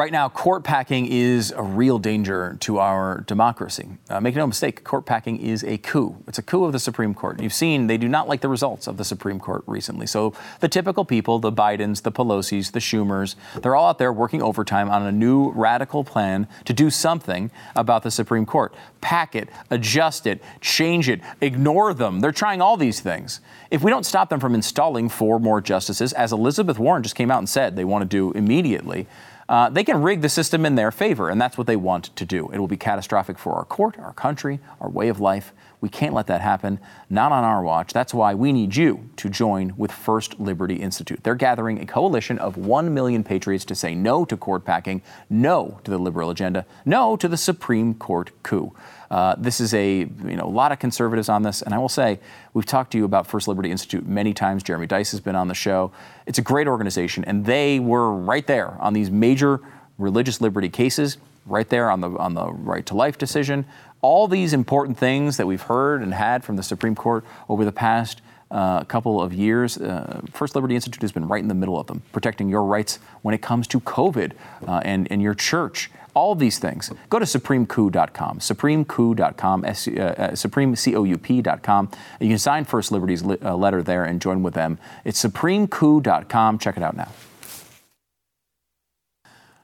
Right 0.00 0.12
now, 0.12 0.30
court 0.30 0.64
packing 0.64 1.08
is 1.08 1.52
a 1.54 1.62
real 1.62 1.98
danger 1.98 2.56
to 2.60 2.78
our 2.78 3.20
democracy. 3.26 3.86
Uh, 4.08 4.18
make 4.18 4.34
no 4.34 4.46
mistake, 4.46 4.82
court 4.82 5.04
packing 5.04 5.36
is 5.36 5.62
a 5.62 5.76
coup. 5.76 6.16
It's 6.26 6.38
a 6.38 6.42
coup 6.42 6.64
of 6.64 6.72
the 6.72 6.78
Supreme 6.78 7.12
Court. 7.12 7.38
You've 7.38 7.52
seen 7.52 7.86
they 7.86 7.98
do 7.98 8.08
not 8.08 8.26
like 8.26 8.40
the 8.40 8.48
results 8.48 8.86
of 8.86 8.96
the 8.96 9.04
Supreme 9.04 9.38
Court 9.38 9.62
recently. 9.66 10.06
So 10.06 10.32
the 10.60 10.68
typical 10.68 11.04
people, 11.04 11.38
the 11.38 11.52
Bidens, 11.52 12.00
the 12.00 12.10
Pelosi's, 12.10 12.70
the 12.70 12.78
Schumers, 12.78 13.34
they're 13.60 13.76
all 13.76 13.90
out 13.90 13.98
there 13.98 14.10
working 14.10 14.40
overtime 14.40 14.88
on 14.88 15.02
a 15.02 15.12
new 15.12 15.50
radical 15.50 16.02
plan 16.02 16.48
to 16.64 16.72
do 16.72 16.88
something 16.88 17.50
about 17.76 18.02
the 18.02 18.10
Supreme 18.10 18.46
Court. 18.46 18.74
Pack 19.02 19.36
it, 19.36 19.50
adjust 19.68 20.26
it, 20.26 20.42
change 20.62 21.10
it, 21.10 21.20
ignore 21.42 21.92
them. 21.92 22.20
They're 22.20 22.32
trying 22.32 22.62
all 22.62 22.78
these 22.78 23.00
things. 23.00 23.42
If 23.70 23.82
we 23.82 23.90
don't 23.90 24.06
stop 24.06 24.30
them 24.30 24.40
from 24.40 24.54
installing 24.54 25.10
four 25.10 25.38
more 25.38 25.60
justices, 25.60 26.14
as 26.14 26.32
Elizabeth 26.32 26.78
Warren 26.78 27.02
just 27.02 27.16
came 27.16 27.30
out 27.30 27.40
and 27.40 27.48
said 27.50 27.76
they 27.76 27.84
want 27.84 28.00
to 28.00 28.08
do 28.08 28.32
immediately, 28.32 29.06
uh, 29.50 29.68
they 29.68 29.82
can 29.82 30.00
rig 30.00 30.20
the 30.20 30.28
system 30.28 30.64
in 30.64 30.76
their 30.76 30.92
favor, 30.92 31.28
and 31.28 31.40
that's 31.40 31.58
what 31.58 31.66
they 31.66 31.74
want 31.74 32.14
to 32.14 32.24
do. 32.24 32.48
It 32.52 32.60
will 32.60 32.68
be 32.68 32.76
catastrophic 32.76 33.36
for 33.36 33.54
our 33.54 33.64
court, 33.64 33.98
our 33.98 34.12
country, 34.12 34.60
our 34.80 34.88
way 34.88 35.08
of 35.08 35.18
life. 35.18 35.52
We 35.80 35.88
can't 35.88 36.14
let 36.14 36.28
that 36.28 36.40
happen, 36.40 36.78
not 37.08 37.32
on 37.32 37.42
our 37.42 37.60
watch. 37.60 37.92
That's 37.92 38.14
why 38.14 38.32
we 38.32 38.52
need 38.52 38.76
you 38.76 39.10
to 39.16 39.28
join 39.28 39.74
with 39.76 39.90
First 39.90 40.38
Liberty 40.38 40.76
Institute. 40.76 41.24
They're 41.24 41.34
gathering 41.34 41.80
a 41.80 41.86
coalition 41.86 42.38
of 42.38 42.56
1 42.56 42.94
million 42.94 43.24
patriots 43.24 43.64
to 43.64 43.74
say 43.74 43.92
no 43.92 44.24
to 44.24 44.36
court 44.36 44.64
packing, 44.64 45.02
no 45.28 45.80
to 45.82 45.90
the 45.90 45.98
liberal 45.98 46.30
agenda, 46.30 46.64
no 46.84 47.16
to 47.16 47.26
the 47.26 47.36
Supreme 47.36 47.94
Court 47.94 48.30
coup. 48.44 48.72
Uh, 49.10 49.34
this 49.36 49.60
is 49.60 49.74
a 49.74 49.98
you 49.98 50.36
know 50.36 50.44
a 50.44 50.46
lot 50.46 50.70
of 50.70 50.78
conservatives 50.78 51.28
on 51.28 51.42
this, 51.42 51.62
and 51.62 51.74
I 51.74 51.78
will 51.78 51.88
say 51.88 52.20
we've 52.54 52.66
talked 52.66 52.92
to 52.92 52.98
you 52.98 53.04
about 53.04 53.26
First 53.26 53.48
Liberty 53.48 53.70
Institute 53.70 54.06
many 54.06 54.32
times. 54.32 54.62
Jeremy 54.62 54.86
Dys 54.86 55.10
has 55.10 55.20
been 55.20 55.34
on 55.34 55.48
the 55.48 55.54
show. 55.54 55.90
It's 56.26 56.38
a 56.38 56.42
great 56.42 56.68
organization, 56.68 57.24
and 57.24 57.44
they 57.44 57.80
were 57.80 58.12
right 58.12 58.46
there 58.46 58.76
on 58.80 58.92
these 58.92 59.10
major 59.10 59.60
religious 59.98 60.40
liberty 60.40 60.68
cases, 60.68 61.18
right 61.44 61.68
there 61.68 61.90
on 61.90 62.00
the 62.00 62.10
on 62.10 62.34
the 62.34 62.52
right 62.52 62.86
to 62.86 62.94
life 62.94 63.18
decision. 63.18 63.64
All 64.00 64.28
these 64.28 64.52
important 64.52 64.96
things 64.96 65.36
that 65.38 65.46
we've 65.46 65.60
heard 65.60 66.02
and 66.02 66.14
had 66.14 66.44
from 66.44 66.56
the 66.56 66.62
Supreme 66.62 66.94
Court 66.94 67.24
over 67.48 67.64
the 67.64 67.72
past 67.72 68.22
uh, 68.50 68.84
couple 68.84 69.22
of 69.22 69.32
years, 69.32 69.78
uh, 69.78 70.20
First 70.32 70.54
Liberty 70.54 70.74
Institute 70.74 71.02
has 71.02 71.12
been 71.12 71.28
right 71.28 71.42
in 71.42 71.48
the 71.48 71.54
middle 71.54 71.78
of 71.78 71.86
them, 71.86 72.02
protecting 72.12 72.48
your 72.48 72.64
rights 72.64 72.98
when 73.22 73.34
it 73.34 73.42
comes 73.42 73.66
to 73.68 73.80
COVID 73.80 74.32
uh, 74.66 74.80
and, 74.84 75.06
and 75.10 75.22
your 75.22 75.34
church 75.34 75.90
all 76.14 76.34
these 76.34 76.58
things. 76.58 76.90
Go 77.08 77.18
to 77.18 77.24
supremecoup.com, 77.24 78.38
supremecoup.com, 78.38 79.64
uh, 79.64 79.68
uh, 79.68 80.30
supremecoup.com. 80.32 81.90
You 82.20 82.28
can 82.28 82.38
sign 82.38 82.64
First 82.64 82.92
Liberty's 82.92 83.22
li- 83.22 83.38
uh, 83.42 83.56
letter 83.56 83.82
there 83.82 84.04
and 84.04 84.20
join 84.20 84.42
with 84.42 84.54
them. 84.54 84.78
It's 85.04 85.24
supremecoup.com. 85.24 86.58
Check 86.58 86.76
it 86.76 86.82
out 86.82 86.96
now. 86.96 87.08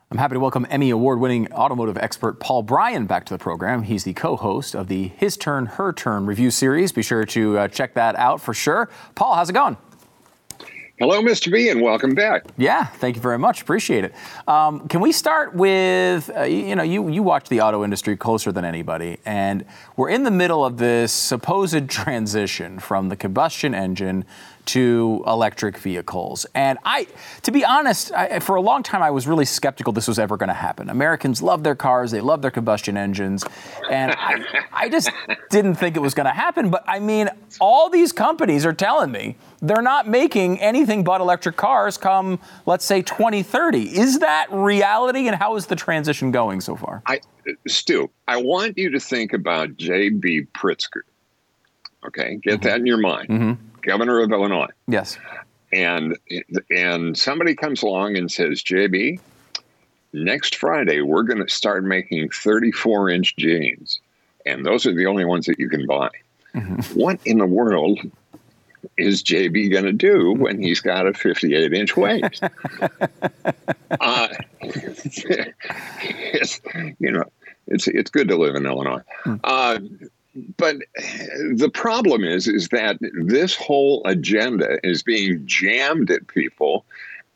I'm 0.09 0.19
happy 0.19 0.35
to 0.35 0.41
welcome 0.41 0.69
Emmy 0.71 0.91
Award 0.91 1.19
winning 1.19 1.53
automotive 1.53 1.99
expert 1.99 2.39
Paul 2.39 2.63
Brian 2.63 3.07
back 3.07 3.25
to 3.27 3.35
the 3.35 3.39
program. 3.39 3.83
He's 3.83 4.05
the 4.05 4.15
co 4.15 4.37
host 4.37 4.77
of 4.77 4.87
the 4.87 5.09
His 5.09 5.37
Turn, 5.37 5.67
Her 5.67 5.93
Turn 5.93 6.27
review 6.27 6.53
series. 6.53 6.93
Be 6.93 7.03
sure 7.03 7.25
to 7.25 7.59
uh, 7.59 7.69
check 7.69 7.95
that 7.95 8.15
out 8.15 8.41
for 8.41 8.55
sure. 8.55 8.89
Paul, 9.17 9.35
how's 9.35 9.51
it 9.51 9.55
going? 9.55 9.77
Hello, 10.99 11.21
Mr. 11.21 11.53
B, 11.53 11.69
and 11.69 11.83
welcome 11.83 12.15
back. 12.15 12.47
Yeah, 12.57 12.87
thank 12.87 13.17
you 13.17 13.23
very 13.23 13.39
much. 13.39 13.61
Appreciate 13.61 14.05
it. 14.05 14.15
Um, 14.49 14.89
can 14.89 15.03
we 15.03 15.13
start 15.13 15.55
with 15.55 16.31
uh, 16.35 16.45
you 16.45 16.75
know 16.75 16.83
you 16.83 17.11
you 17.11 17.23
watch 17.23 17.51
the 17.51 17.61
auto 17.61 17.85
industry 17.85 18.17
closer 18.17 18.51
than 18.51 18.65
anybody, 18.65 19.19
and 19.27 19.67
we're 19.99 20.09
in 20.09 20.23
the 20.23 20.31
middle 20.31 20.65
of 20.65 20.79
this 20.79 21.13
supposed 21.13 21.87
transition 21.91 22.79
from 22.79 23.11
the 23.11 23.17
combustion 23.17 23.75
engine 23.75 24.25
to 24.67 25.23
electric 25.27 25.79
vehicles. 25.79 26.45
And 26.55 26.79
I, 26.85 27.07
to 27.43 27.53
be 27.53 27.65
honest, 27.65 28.13
I, 28.13 28.41
for 28.41 28.57
a 28.57 28.61
long 28.61 28.83
time 28.83 29.03
I 29.03 29.11
was 29.11 29.27
really 29.27 29.45
skeptical 29.45 29.93
this 29.93 30.09
was 30.09 30.19
ever 30.19 30.37
going 30.37 30.49
to 30.49 30.55
happen. 30.55 30.91
Americans 30.91 31.41
love 31.41 31.63
their 31.63 31.75
cars, 31.75 32.11
they 32.11 32.21
love 32.21 32.43
their 32.43 32.51
combustion 32.51 32.97
engines, 32.97 33.45
and 33.91 34.13
I, 34.13 34.67
I 34.73 34.89
just 34.89 35.11
didn't 35.51 35.77
think 35.77 35.97
it 35.97 36.01
was 36.01 36.15
going 36.15 36.27
to 36.27 36.33
happen. 36.33 36.71
But 36.71 36.85
I 36.87 36.99
mean, 36.99 37.31
all 37.61 37.89
these 37.89 38.13
companies 38.13 38.67
are 38.67 38.73
telling 38.73 39.11
me 39.13 39.37
they're 39.63 39.83
not 39.83 40.09
making 40.09 40.61
anything 40.61 41.05
but 41.05 41.21
electric 41.21 41.57
cars 41.57 41.97
come, 41.97 42.41
let's 42.67 42.85
say, 42.85 43.03
2030. 43.03 43.97
Is 43.97 44.19
that 44.19 44.49
reality, 44.51 45.29
and 45.29 45.37
how 45.37 45.57
is 45.57 45.67
the 45.67 45.77
transition 45.77 46.33
going 46.33 46.61
so 46.61 46.75
far? 46.77 47.03
I, 47.07 47.21
Stu, 47.69 48.11
I 48.27 48.43
want 48.43 48.77
you 48.77 48.91
to 48.91 49.01
think 49.01 49.33
about 49.33 49.77
J.B. 49.77 50.47
Pritzker. 50.55 51.03
Okay, 52.05 52.37
get 52.37 52.55
mm-hmm. 52.55 52.69
that 52.69 52.81
in 52.81 52.87
your 52.87 52.99
mind. 52.99 53.29
Mm-hmm 53.29 53.63
governor 53.87 54.21
of 54.21 54.31
Illinois. 54.33 54.71
Yes. 54.89 55.19
And 55.73 56.17
and 56.71 57.17
somebody 57.19 57.55
comes 57.55 57.83
along 57.83 58.17
and 58.17 58.31
says, 58.31 58.63
JB, 58.63 59.21
next 60.13 60.57
Friday 60.57 61.01
we're 61.01 61.23
going 61.23 61.45
to 61.45 61.49
start 61.53 61.85
making 61.85 62.31
34 62.31 63.11
inch 63.11 63.37
jeans, 63.37 64.01
and 64.45 64.65
those 64.65 64.87
are 64.87 64.95
the 64.95 65.07
only 65.07 65.25
ones 65.25 65.47
that 65.47 65.59
you 65.59 65.69
can 65.69 65.87
buy. 65.87 66.11
Mm-hmm. 66.55 66.99
What 66.99 67.21
in 67.25 67.39
the 67.39 67.47
world 67.47 68.01
is 68.97 69.23
JB 69.23 69.73
going 69.73 69.85
to 69.85 69.93
do 69.93 70.33
when 70.33 70.63
he's 70.63 70.81
got 70.81 71.07
a 71.07 71.13
58 71.13 71.73
inch 71.73 71.97
waist? 71.97 72.43
uh, 74.01 74.29
you 76.99 77.13
know, 77.13 77.25
it's 77.67 77.89
it's 77.89 78.11
good 78.11 78.29
to 78.29 78.37
live 78.37 78.55
in 78.55 78.67
Illinois. 78.67 79.03
Mm. 79.25 79.41
Uh, 79.45 79.79
but 80.57 80.77
the 81.55 81.71
problem 81.73 82.25
is 82.25 82.49
is 82.49 82.69
that 82.69 82.99
this 83.25 83.55
whole 83.57 84.03
agenda 84.05 84.79
is 84.85 85.03
being 85.03 85.43
jammed 85.47 86.11
at 86.11 86.27
people 86.29 86.85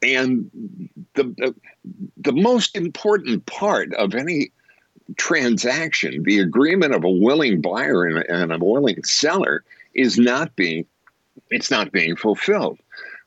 And 0.02 0.50
the, 1.14 1.24
the, 1.24 1.54
the 2.16 2.32
most 2.32 2.76
important 2.76 3.46
part 3.46 3.92
of 3.94 4.14
any 4.14 4.52
transaction, 5.16 6.22
the 6.22 6.38
agreement 6.38 6.94
of 6.94 7.04
a 7.04 7.10
willing 7.10 7.60
buyer 7.60 8.04
and, 8.04 8.18
and 8.28 8.52
a 8.52 8.58
willing 8.58 9.02
seller, 9.04 9.64
is 9.94 10.18
not 10.18 10.54
being 10.56 10.86
it's 11.50 11.70
not 11.70 11.90
being 11.92 12.16
fulfilled. 12.16 12.78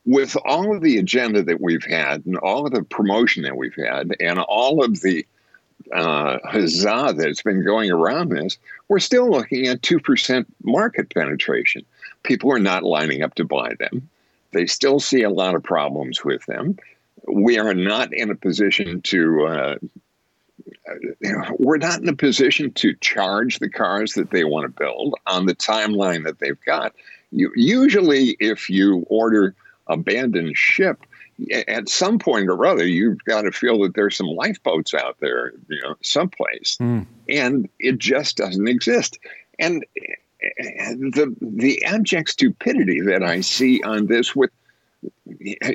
With 0.05 0.35
all 0.45 0.75
of 0.75 0.81
the 0.81 0.97
agenda 0.97 1.43
that 1.43 1.61
we've 1.61 1.83
had 1.83 2.25
and 2.25 2.37
all 2.37 2.65
of 2.65 2.73
the 2.73 2.83
promotion 2.83 3.43
that 3.43 3.57
we've 3.57 3.75
had 3.75 4.11
and 4.19 4.39
all 4.39 4.83
of 4.83 5.01
the 5.01 5.25
uh, 5.91 6.39
huzzah 6.45 7.13
that's 7.17 7.41
been 7.41 7.63
going 7.63 7.91
around 7.91 8.29
this, 8.29 8.57
we're 8.87 8.99
still 8.99 9.29
looking 9.29 9.67
at 9.67 9.81
2% 9.81 10.45
market 10.63 11.13
penetration. 11.13 11.83
People 12.23 12.51
are 12.51 12.59
not 12.59 12.83
lining 12.83 13.21
up 13.21 13.35
to 13.35 13.45
buy 13.45 13.73
them. 13.79 14.09
They 14.51 14.65
still 14.65 14.99
see 14.99 15.23
a 15.23 15.29
lot 15.29 15.55
of 15.55 15.63
problems 15.63 16.23
with 16.23 16.45
them. 16.45 16.77
We 17.27 17.57
are 17.57 17.73
not 17.73 18.13
in 18.13 18.29
a 18.29 18.35
position 18.35 19.01
to, 19.01 19.45
uh, 19.45 19.75
know, 21.21 21.55
we're 21.59 21.77
not 21.77 22.01
in 22.01 22.09
a 22.09 22.15
position 22.15 22.71
to 22.73 22.93
charge 22.95 23.59
the 23.59 23.69
cars 23.69 24.13
that 24.13 24.31
they 24.31 24.43
want 24.43 24.65
to 24.65 24.83
build 24.83 25.15
on 25.25 25.45
the 25.45 25.55
timeline 25.55 26.23
that 26.25 26.39
they've 26.39 26.59
got. 26.65 26.93
You, 27.31 27.51
usually, 27.55 28.37
if 28.39 28.69
you 28.69 29.05
order 29.09 29.55
abandoned 29.87 30.55
ship, 30.55 31.05
at 31.67 31.89
some 31.89 32.19
point 32.19 32.49
or 32.49 32.65
other, 32.65 32.85
you've 32.85 33.23
got 33.25 33.41
to 33.41 33.51
feel 33.51 33.81
that 33.81 33.95
there's 33.95 34.15
some 34.15 34.27
lifeboats 34.27 34.93
out 34.93 35.17
there, 35.19 35.53
you 35.67 35.81
know, 35.81 35.95
someplace, 36.01 36.77
mm. 36.79 37.05
and 37.29 37.69
it 37.79 37.97
just 37.97 38.37
doesn't 38.37 38.67
exist. 38.67 39.17
And 39.59 39.85
the 40.39 41.35
the 41.41 41.83
abject 41.85 42.29
stupidity 42.29 43.01
that 43.01 43.23
I 43.23 43.41
see 43.41 43.81
on 43.83 44.07
this 44.07 44.35
with 44.35 44.51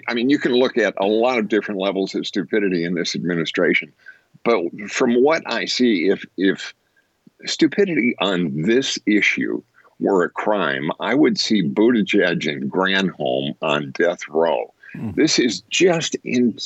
I 0.09 0.15
mean, 0.15 0.31
you 0.31 0.39
can 0.39 0.53
look 0.53 0.79
at 0.79 0.95
a 0.99 1.07
lot 1.07 1.39
of 1.39 1.49
different 1.49 1.81
levels 1.81 2.15
of 2.15 2.27
stupidity 2.27 2.85
in 2.85 2.95
this 2.95 3.15
administration, 3.15 3.93
but 4.45 4.63
from 4.89 5.23
what 5.23 5.43
I 5.47 5.67
see, 5.67 6.09
if 6.09 6.25
if 6.37 6.75
stupidity 7.45 8.15
on 8.21 8.63
this 8.63 8.99
issue 9.07 9.63
were 10.01 10.25
a 10.25 10.31
crime, 10.31 10.91
I 11.01 11.15
would 11.15 11.39
see 11.39 11.63
Buttigieg 11.63 12.51
and 12.51 12.71
Granholm 12.71 13.57
on 13.61 13.91
death 13.93 14.29
row. 14.29 14.73
Mm. 14.99 15.15
This 15.15 15.39
is 15.39 15.63
just 15.71 16.17
in, 16.25 16.57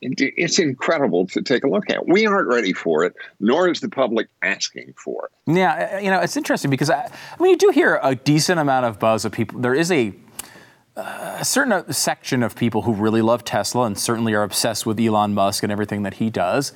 it's 0.00 0.58
incredible 0.58 1.26
to 1.28 1.42
take 1.42 1.64
a 1.64 1.68
look 1.68 1.90
at. 1.90 2.06
We 2.06 2.26
aren't 2.26 2.48
ready 2.48 2.72
for 2.72 3.04
it, 3.04 3.14
nor 3.40 3.68
is 3.68 3.80
the 3.80 3.88
public 3.88 4.28
asking 4.42 4.94
for 4.96 5.26
it. 5.26 5.56
Yeah, 5.56 5.94
uh, 5.94 5.98
you 5.98 6.10
know, 6.10 6.20
it's 6.20 6.36
interesting 6.36 6.70
because 6.70 6.90
I, 6.90 7.10
I 7.38 7.42
mean, 7.42 7.52
you 7.52 7.56
do 7.56 7.70
hear 7.70 7.98
a 8.02 8.14
decent 8.14 8.60
amount 8.60 8.86
of 8.86 8.98
buzz 8.98 9.24
of 9.24 9.32
people. 9.32 9.60
There 9.60 9.74
is 9.74 9.90
a 9.90 10.14
a 10.96 11.44
certain 11.44 11.72
uh, 11.72 11.92
section 11.92 12.42
of 12.42 12.56
people 12.56 12.82
who 12.82 12.92
really 12.92 13.22
love 13.22 13.44
Tesla 13.44 13.84
and 13.84 13.96
certainly 13.96 14.34
are 14.34 14.42
obsessed 14.42 14.84
with 14.84 14.98
Elon 14.98 15.32
Musk 15.32 15.62
and 15.62 15.70
everything 15.70 16.02
that 16.02 16.14
he 16.14 16.28
does. 16.28 16.72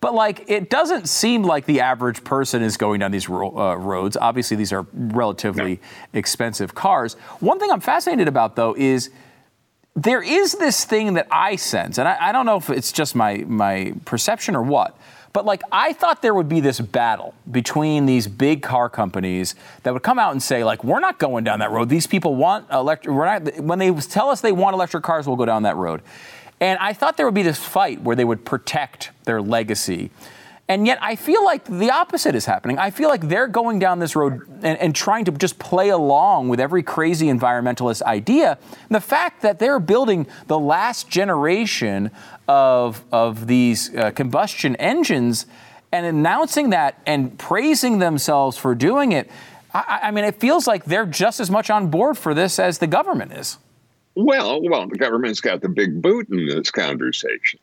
But 0.00 0.14
like, 0.14 0.50
it 0.50 0.70
doesn't 0.70 1.08
seem 1.08 1.42
like 1.42 1.66
the 1.66 1.80
average 1.80 2.24
person 2.24 2.62
is 2.62 2.76
going 2.76 3.00
down 3.00 3.12
these 3.12 3.28
uh, 3.28 3.76
roads. 3.76 4.16
Obviously, 4.16 4.56
these 4.56 4.72
are 4.72 4.86
relatively 4.92 5.80
expensive 6.12 6.74
cars. 6.74 7.14
One 7.40 7.60
thing 7.60 7.70
I'm 7.70 7.80
fascinated 7.80 8.26
about, 8.26 8.56
though, 8.56 8.74
is 8.76 9.10
there 9.96 10.22
is 10.22 10.52
this 10.54 10.84
thing 10.84 11.14
that 11.14 11.26
I 11.30 11.56
sense, 11.56 11.98
and 11.98 12.08
I, 12.08 12.28
I 12.28 12.32
don't 12.32 12.46
know 12.46 12.56
if 12.56 12.70
it's 12.70 12.92
just 12.92 13.14
my 13.14 13.38
my 13.46 13.94
perception 14.04 14.56
or 14.56 14.62
what. 14.62 14.96
But 15.32 15.44
like 15.44 15.62
I 15.70 15.92
thought 15.92 16.22
there 16.22 16.34
would 16.34 16.48
be 16.48 16.60
this 16.60 16.80
battle 16.80 17.34
between 17.50 18.06
these 18.06 18.26
big 18.26 18.62
car 18.62 18.88
companies 18.88 19.54
that 19.84 19.92
would 19.92 20.02
come 20.02 20.18
out 20.18 20.32
and 20.32 20.42
say 20.42 20.64
like 20.64 20.82
we're 20.82 21.00
not 21.00 21.18
going 21.18 21.44
down 21.44 21.60
that 21.60 21.70
road. 21.70 21.88
These 21.88 22.06
people 22.06 22.34
want 22.34 22.70
electric. 22.70 23.14
We're 23.14 23.26
not. 23.26 23.60
When 23.60 23.78
they 23.78 23.92
tell 23.92 24.28
us 24.30 24.40
they 24.40 24.52
want 24.52 24.74
electric 24.74 25.04
cars, 25.04 25.26
we'll 25.26 25.36
go 25.36 25.46
down 25.46 25.62
that 25.64 25.76
road. 25.76 26.02
And 26.60 26.78
I 26.78 26.92
thought 26.92 27.16
there 27.16 27.26
would 27.26 27.34
be 27.34 27.42
this 27.42 27.58
fight 27.58 28.02
where 28.02 28.14
they 28.14 28.24
would 28.24 28.44
protect 28.44 29.10
their 29.24 29.40
legacy. 29.40 30.10
And 30.70 30.86
yet, 30.86 30.98
I 31.02 31.16
feel 31.16 31.42
like 31.42 31.64
the 31.64 31.90
opposite 31.90 32.36
is 32.36 32.46
happening. 32.46 32.78
I 32.78 32.90
feel 32.90 33.08
like 33.08 33.22
they're 33.22 33.48
going 33.48 33.80
down 33.80 33.98
this 33.98 34.14
road 34.14 34.46
and, 34.62 34.78
and, 34.78 34.94
trying 34.94 35.24
to 35.24 35.32
just 35.32 35.58
play 35.58 35.88
along 35.88 36.48
with 36.48 36.60
every 36.60 36.84
crazy 36.84 37.26
environmentalist 37.26 38.02
idea. 38.02 38.56
And 38.70 38.94
the 38.94 39.00
fact 39.00 39.42
that 39.42 39.58
they're 39.58 39.80
building 39.80 40.28
the 40.46 40.60
last 40.60 41.08
generation 41.08 42.12
of, 42.46 43.04
of 43.10 43.48
these 43.48 43.92
uh, 43.96 44.12
combustion 44.12 44.76
engines 44.76 45.46
and 45.90 46.06
announcing 46.06 46.70
that 46.70 47.00
and 47.04 47.36
praising 47.36 47.98
themselves 47.98 48.56
for 48.56 48.76
doing 48.76 49.10
it, 49.10 49.28
I, 49.74 49.98
I 50.04 50.10
mean, 50.12 50.24
it 50.24 50.36
feels 50.36 50.68
like 50.68 50.84
they're 50.84 51.04
just 51.04 51.40
as 51.40 51.50
much 51.50 51.68
on 51.68 51.90
board 51.90 52.16
for 52.16 52.32
this 52.32 52.60
as 52.60 52.78
the 52.78 52.86
government 52.86 53.32
is. 53.32 53.58
Well, 54.14 54.62
well, 54.62 54.86
the 54.86 54.98
government's 54.98 55.40
got 55.40 55.62
the 55.62 55.68
big 55.68 56.00
boot 56.00 56.28
in 56.30 56.46
this 56.46 56.70
conversation, 56.70 57.58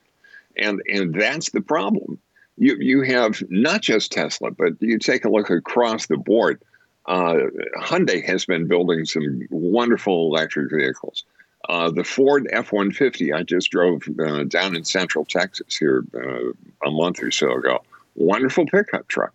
and 0.57 0.81
and 0.89 1.13
that's 1.13 1.51
the 1.51 1.61
problem. 1.61 2.19
You 2.57 2.75
you 2.79 3.01
have 3.03 3.41
not 3.49 3.81
just 3.81 4.11
Tesla, 4.11 4.51
but 4.51 4.73
you 4.79 4.97
take 4.97 5.25
a 5.25 5.29
look 5.29 5.49
across 5.49 6.07
the 6.07 6.17
board. 6.17 6.61
Uh, 7.05 7.35
Hyundai 7.79 8.23
has 8.25 8.45
been 8.45 8.67
building 8.67 9.05
some 9.05 9.41
wonderful 9.49 10.27
electric 10.27 10.71
vehicles. 10.71 11.23
Uh, 11.69 11.89
the 11.89 12.03
Ford 12.03 12.47
F 12.51 12.71
150, 12.71 13.33
I 13.33 13.43
just 13.43 13.71
drove 13.71 14.03
uh, 14.19 14.43
down 14.43 14.75
in 14.75 14.83
central 14.83 15.25
Texas 15.25 15.75
here 15.75 16.03
uh, 16.13 16.87
a 16.87 16.91
month 16.91 17.21
or 17.21 17.31
so 17.31 17.53
ago. 17.53 17.83
Wonderful 18.15 18.65
pickup 18.65 19.07
truck. 19.07 19.33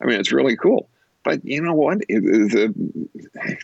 I 0.00 0.06
mean, 0.06 0.18
it's 0.18 0.32
really 0.32 0.56
cool. 0.56 0.88
But 1.24 1.44
you 1.44 1.60
know 1.62 1.74
what? 1.74 1.98
The, 2.08 2.74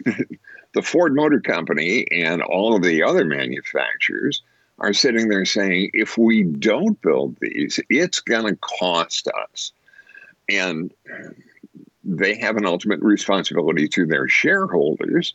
the 0.75 0.83
Ford 0.83 1.15
Motor 1.15 1.41
Company 1.41 2.07
and 2.11 2.43
all 2.43 2.75
of 2.75 2.83
the 2.83 3.03
other 3.03 3.25
manufacturers 3.25 4.43
are 4.81 4.93
sitting 4.93 5.29
there 5.29 5.45
saying, 5.45 5.91
if 5.93 6.17
we 6.17 6.43
don't 6.43 7.01
build 7.03 7.37
these, 7.41 7.79
it's 7.89 8.21
going 8.21 8.47
to 8.47 8.57
cost 8.57 9.29
us. 9.29 9.73
And 10.49 10.93
they 12.03 12.37
have 12.39 12.57
an 12.57 12.67
ultimate 12.67 13.01
responsibility 13.01 13.89
to 13.89 14.07
their 14.07 14.27
shareholders 14.27 15.35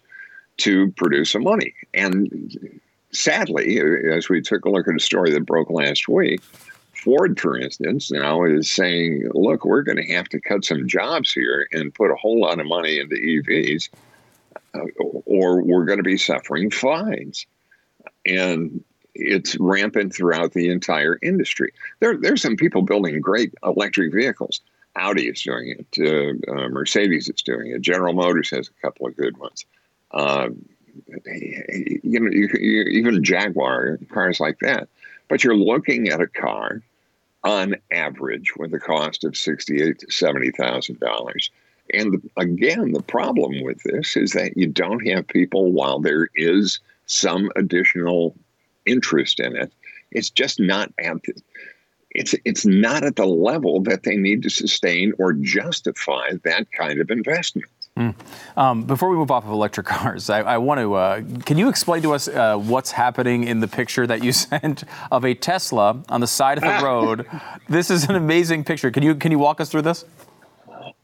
to 0.57 0.91
produce 0.91 1.31
some 1.31 1.43
money. 1.43 1.73
And 1.93 2.81
sadly, 3.11 3.79
as 4.11 4.29
we 4.29 4.41
took 4.41 4.65
a 4.65 4.69
look 4.69 4.87
at 4.87 4.95
a 4.95 4.99
story 4.99 5.31
that 5.31 5.45
broke 5.45 5.69
last 5.69 6.07
week, 6.07 6.41
Ford, 6.93 7.39
for 7.39 7.57
instance, 7.57 8.11
now 8.11 8.45
is 8.45 8.71
saying, 8.71 9.29
look, 9.33 9.63
we're 9.63 9.83
going 9.83 10.03
to 10.03 10.13
have 10.13 10.27
to 10.29 10.39
cut 10.39 10.65
some 10.65 10.87
jobs 10.87 11.31
here 11.31 11.67
and 11.71 11.93
put 11.93 12.09
a 12.09 12.15
whole 12.15 12.41
lot 12.41 12.59
of 12.59 12.65
money 12.65 12.99
into 12.99 13.15
EVs 13.15 13.89
uh, 14.73 14.79
or 15.25 15.61
we're 15.61 15.85
going 15.85 15.99
to 15.99 16.03
be 16.03 16.17
suffering 16.17 16.71
fines. 16.71 17.45
And 18.25 18.83
it's 19.15 19.57
rampant 19.59 20.13
throughout 20.13 20.53
the 20.53 20.69
entire 20.69 21.17
industry. 21.21 21.73
There, 21.99 22.17
there's 22.17 22.41
some 22.41 22.55
people 22.55 22.81
building 22.81 23.19
great 23.21 23.53
electric 23.63 24.13
vehicles. 24.13 24.61
Audi 24.95 25.27
is 25.27 25.41
doing 25.41 25.75
it. 25.79 25.87
Uh, 25.99 26.51
uh, 26.51 26.69
Mercedes 26.69 27.29
is 27.29 27.41
doing 27.41 27.71
it. 27.71 27.81
General 27.81 28.13
Motors 28.13 28.49
has 28.51 28.69
a 28.69 28.81
couple 28.81 29.07
of 29.07 29.15
good 29.15 29.37
ones. 29.37 29.65
Uh, 30.11 30.49
you 31.25 32.19
know, 32.19 32.29
you, 32.31 32.49
you, 32.53 32.83
even 32.83 33.23
Jaguar 33.23 33.99
cars 34.13 34.39
like 34.39 34.59
that. 34.59 34.87
But 35.27 35.43
you're 35.43 35.55
looking 35.55 36.09
at 36.09 36.21
a 36.21 36.27
car 36.27 36.81
on 37.43 37.75
average 37.91 38.55
with 38.55 38.73
a 38.73 38.79
cost 38.79 39.23
of 39.23 39.35
sixty-eight 39.35 39.99
to 39.99 40.11
seventy 40.11 40.51
thousand 40.51 40.99
dollars 40.99 41.51
and 41.93 42.29
again, 42.37 42.91
the 42.93 43.01
problem 43.01 43.61
with 43.63 43.81
this 43.83 44.17
is 44.17 44.31
that 44.31 44.57
you 44.57 44.67
don't 44.67 45.05
have 45.07 45.27
people, 45.27 45.71
while 45.71 45.99
there 45.99 46.29
is 46.35 46.79
some 47.05 47.51
additional 47.55 48.35
interest 48.85 49.39
in 49.39 49.55
it, 49.55 49.71
it's 50.11 50.29
just 50.29 50.59
not 50.59 50.91
at 50.99 51.23
the, 51.23 51.33
it's 52.11 52.33
it's 52.45 52.65
not 52.65 53.03
at 53.03 53.15
the 53.17 53.25
level 53.25 53.81
that 53.81 54.03
they 54.03 54.15
need 54.15 54.43
to 54.43 54.49
sustain 54.49 55.13
or 55.19 55.33
justify 55.33 56.31
that 56.43 56.71
kind 56.71 56.99
of 56.99 57.11
investment. 57.11 57.69
Mm. 57.97 58.13
Um, 58.57 58.83
before 58.83 59.09
we 59.09 59.15
move 59.15 59.31
off 59.31 59.45
of 59.45 59.51
electric 59.51 59.85
cars, 59.85 60.29
I, 60.29 60.41
I 60.41 60.57
want 60.57 60.79
to. 60.81 60.93
Uh, 60.95 61.21
can 61.45 61.57
you 61.57 61.69
explain 61.69 62.01
to 62.01 62.13
us 62.13 62.27
uh, 62.27 62.57
what's 62.57 62.91
happening 62.91 63.45
in 63.45 63.61
the 63.61 63.69
picture 63.69 64.05
that 64.05 64.23
you 64.23 64.31
sent 64.33 64.83
of 65.11 65.23
a 65.23 65.33
Tesla 65.33 66.03
on 66.09 66.21
the 66.21 66.27
side 66.27 66.57
of 66.57 66.63
the 66.63 66.83
road? 66.85 67.25
this 67.69 67.89
is 67.89 68.05
an 68.05 68.15
amazing 68.15 68.63
picture. 68.63 68.91
Can 68.91 69.03
you 69.03 69.15
can 69.15 69.31
you 69.31 69.39
walk 69.39 69.61
us 69.61 69.69
through 69.69 69.83
this? 69.83 70.05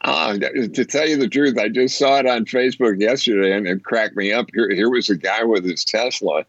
Uh, 0.03 0.37
to 0.37 0.83
tell 0.83 1.07
you 1.07 1.15
the 1.15 1.29
truth, 1.29 1.57
I 1.59 1.69
just 1.69 1.97
saw 1.97 2.17
it 2.17 2.25
on 2.25 2.45
Facebook 2.45 2.99
yesterday 2.99 3.55
and 3.55 3.67
it 3.67 3.83
cracked 3.83 4.15
me 4.15 4.33
up. 4.33 4.47
Here, 4.51 4.69
here 4.71 4.89
was 4.89 5.09
a 5.09 5.15
guy 5.15 5.43
with 5.43 5.63
his 5.63 5.85
Tesla 5.85 6.43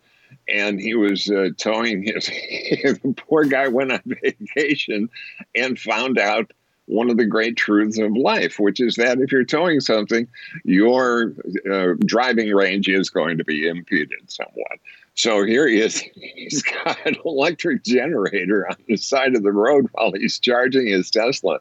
and 0.49 0.81
he 0.81 0.95
was 0.95 1.31
uh, 1.31 1.49
towing 1.57 2.03
his. 2.03 2.27
the 3.03 3.14
poor 3.16 3.45
guy 3.45 3.68
went 3.68 3.92
on 3.92 4.03
vacation 4.07 5.09
and 5.55 5.79
found 5.79 6.18
out 6.18 6.53
one 6.87 7.11
of 7.11 7.16
the 7.16 7.25
great 7.25 7.57
truths 7.57 7.99
of 7.99 8.16
life, 8.16 8.59
which 8.59 8.81
is 8.81 8.97
that 8.97 9.21
if 9.21 9.31
you're 9.33 9.45
towing 9.45 9.81
something, 9.81 10.27
your 10.64 11.35
uh, 11.71 11.95
driving 12.05 12.53
range 12.53 12.88
is 12.88 13.09
going 13.09 13.38
to 13.38 13.45
be 13.45 13.66
impeded 13.68 14.31
somewhat. 14.31 14.79
So 15.14 15.44
here 15.44 15.68
he 15.68 15.81
is. 15.81 15.98
He's 16.35 16.62
got 16.62 16.98
an 17.07 17.16
electric 17.25 17.85
generator 17.85 18.66
on 18.68 18.77
the 18.88 18.96
side 18.96 19.37
of 19.37 19.42
the 19.42 19.53
road 19.53 19.87
while 19.92 20.12
he's 20.12 20.40
charging 20.40 20.88
his 20.88 21.11
Tesla. 21.11 21.57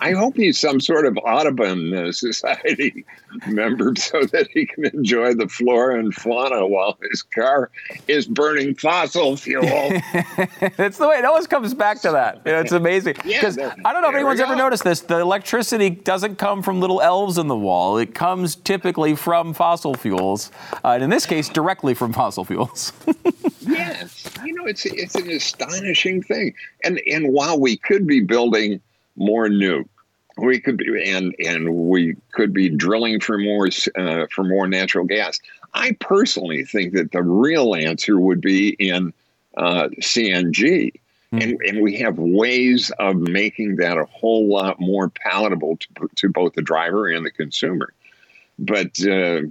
I 0.00 0.12
hope 0.12 0.36
he's 0.36 0.58
some 0.58 0.78
sort 0.78 1.06
of 1.06 1.16
Audubon 1.24 1.94
uh, 1.94 2.12
Society 2.12 3.04
member 3.46 3.94
so 3.96 4.24
that 4.24 4.48
he 4.52 4.66
can 4.66 4.84
enjoy 4.86 5.34
the 5.34 5.48
flora 5.48 5.98
and 5.98 6.14
fauna 6.14 6.66
while 6.66 6.98
his 7.10 7.22
car 7.22 7.70
is 8.08 8.26
burning 8.26 8.74
fossil 8.74 9.36
fuel. 9.36 9.62
That's 10.76 10.98
the 10.98 11.08
way 11.08 11.16
it 11.18 11.24
always 11.24 11.46
comes 11.46 11.72
back 11.72 12.00
to 12.02 12.10
that. 12.10 12.42
You 12.44 12.52
know, 12.52 12.60
it's 12.60 12.72
amazing. 12.72 13.16
Because 13.24 13.56
Yeah, 13.56 13.74
I 13.84 13.92
don't 13.92 14.02
know 14.02 14.10
if 14.10 14.14
anyone's 14.14 14.40
ever 14.40 14.56
noticed 14.56 14.84
this. 14.84 15.00
The 15.00 15.18
electricity 15.20 15.90
doesn't 15.90 16.36
come 16.36 16.62
from 16.62 16.80
little 16.80 17.00
elves 17.00 17.38
in 17.38 17.46
the 17.48 17.56
wall. 17.56 17.96
It 17.98 18.14
comes 18.14 18.56
typically 18.56 19.16
from 19.16 19.54
fossil 19.54 19.94
fuels. 19.94 20.50
Uh, 20.84 20.90
and 20.90 21.04
in 21.04 21.10
this 21.10 21.24
case, 21.24 21.48
directly 21.48 21.94
from 21.94 22.12
fossil 22.12 22.44
fuels. 22.44 22.92
yes, 23.60 24.30
you 24.44 24.54
know 24.54 24.66
it's 24.66 24.86
it's 24.86 25.14
an 25.14 25.30
astonishing 25.30 26.22
thing, 26.22 26.54
and 26.84 27.00
and 27.06 27.32
while 27.32 27.58
we 27.58 27.76
could 27.76 28.06
be 28.06 28.20
building 28.20 28.80
more 29.16 29.48
new, 29.48 29.84
we 30.36 30.60
could 30.60 30.76
be 30.76 31.10
and 31.10 31.34
and 31.38 31.74
we 31.74 32.16
could 32.32 32.52
be 32.52 32.68
drilling 32.68 33.20
for 33.20 33.38
more 33.38 33.68
uh, 33.96 34.26
for 34.30 34.44
more 34.44 34.66
natural 34.66 35.04
gas. 35.04 35.40
I 35.74 35.96
personally 36.00 36.64
think 36.64 36.94
that 36.94 37.12
the 37.12 37.22
real 37.22 37.74
answer 37.74 38.18
would 38.18 38.40
be 38.40 38.70
in 38.70 39.12
uh, 39.56 39.88
CNG. 40.00 40.92
And, 41.32 41.60
and 41.66 41.82
we 41.82 41.98
have 41.98 42.18
ways 42.18 42.90
of 42.98 43.16
making 43.16 43.76
that 43.76 43.98
a 43.98 44.06
whole 44.06 44.48
lot 44.48 44.80
more 44.80 45.10
palatable 45.10 45.76
to, 45.76 46.08
to 46.14 46.28
both 46.30 46.54
the 46.54 46.62
driver 46.62 47.08
and 47.08 47.26
the 47.26 47.30
consumer. 47.30 47.92
But 48.58 48.98
uh, 49.04 49.42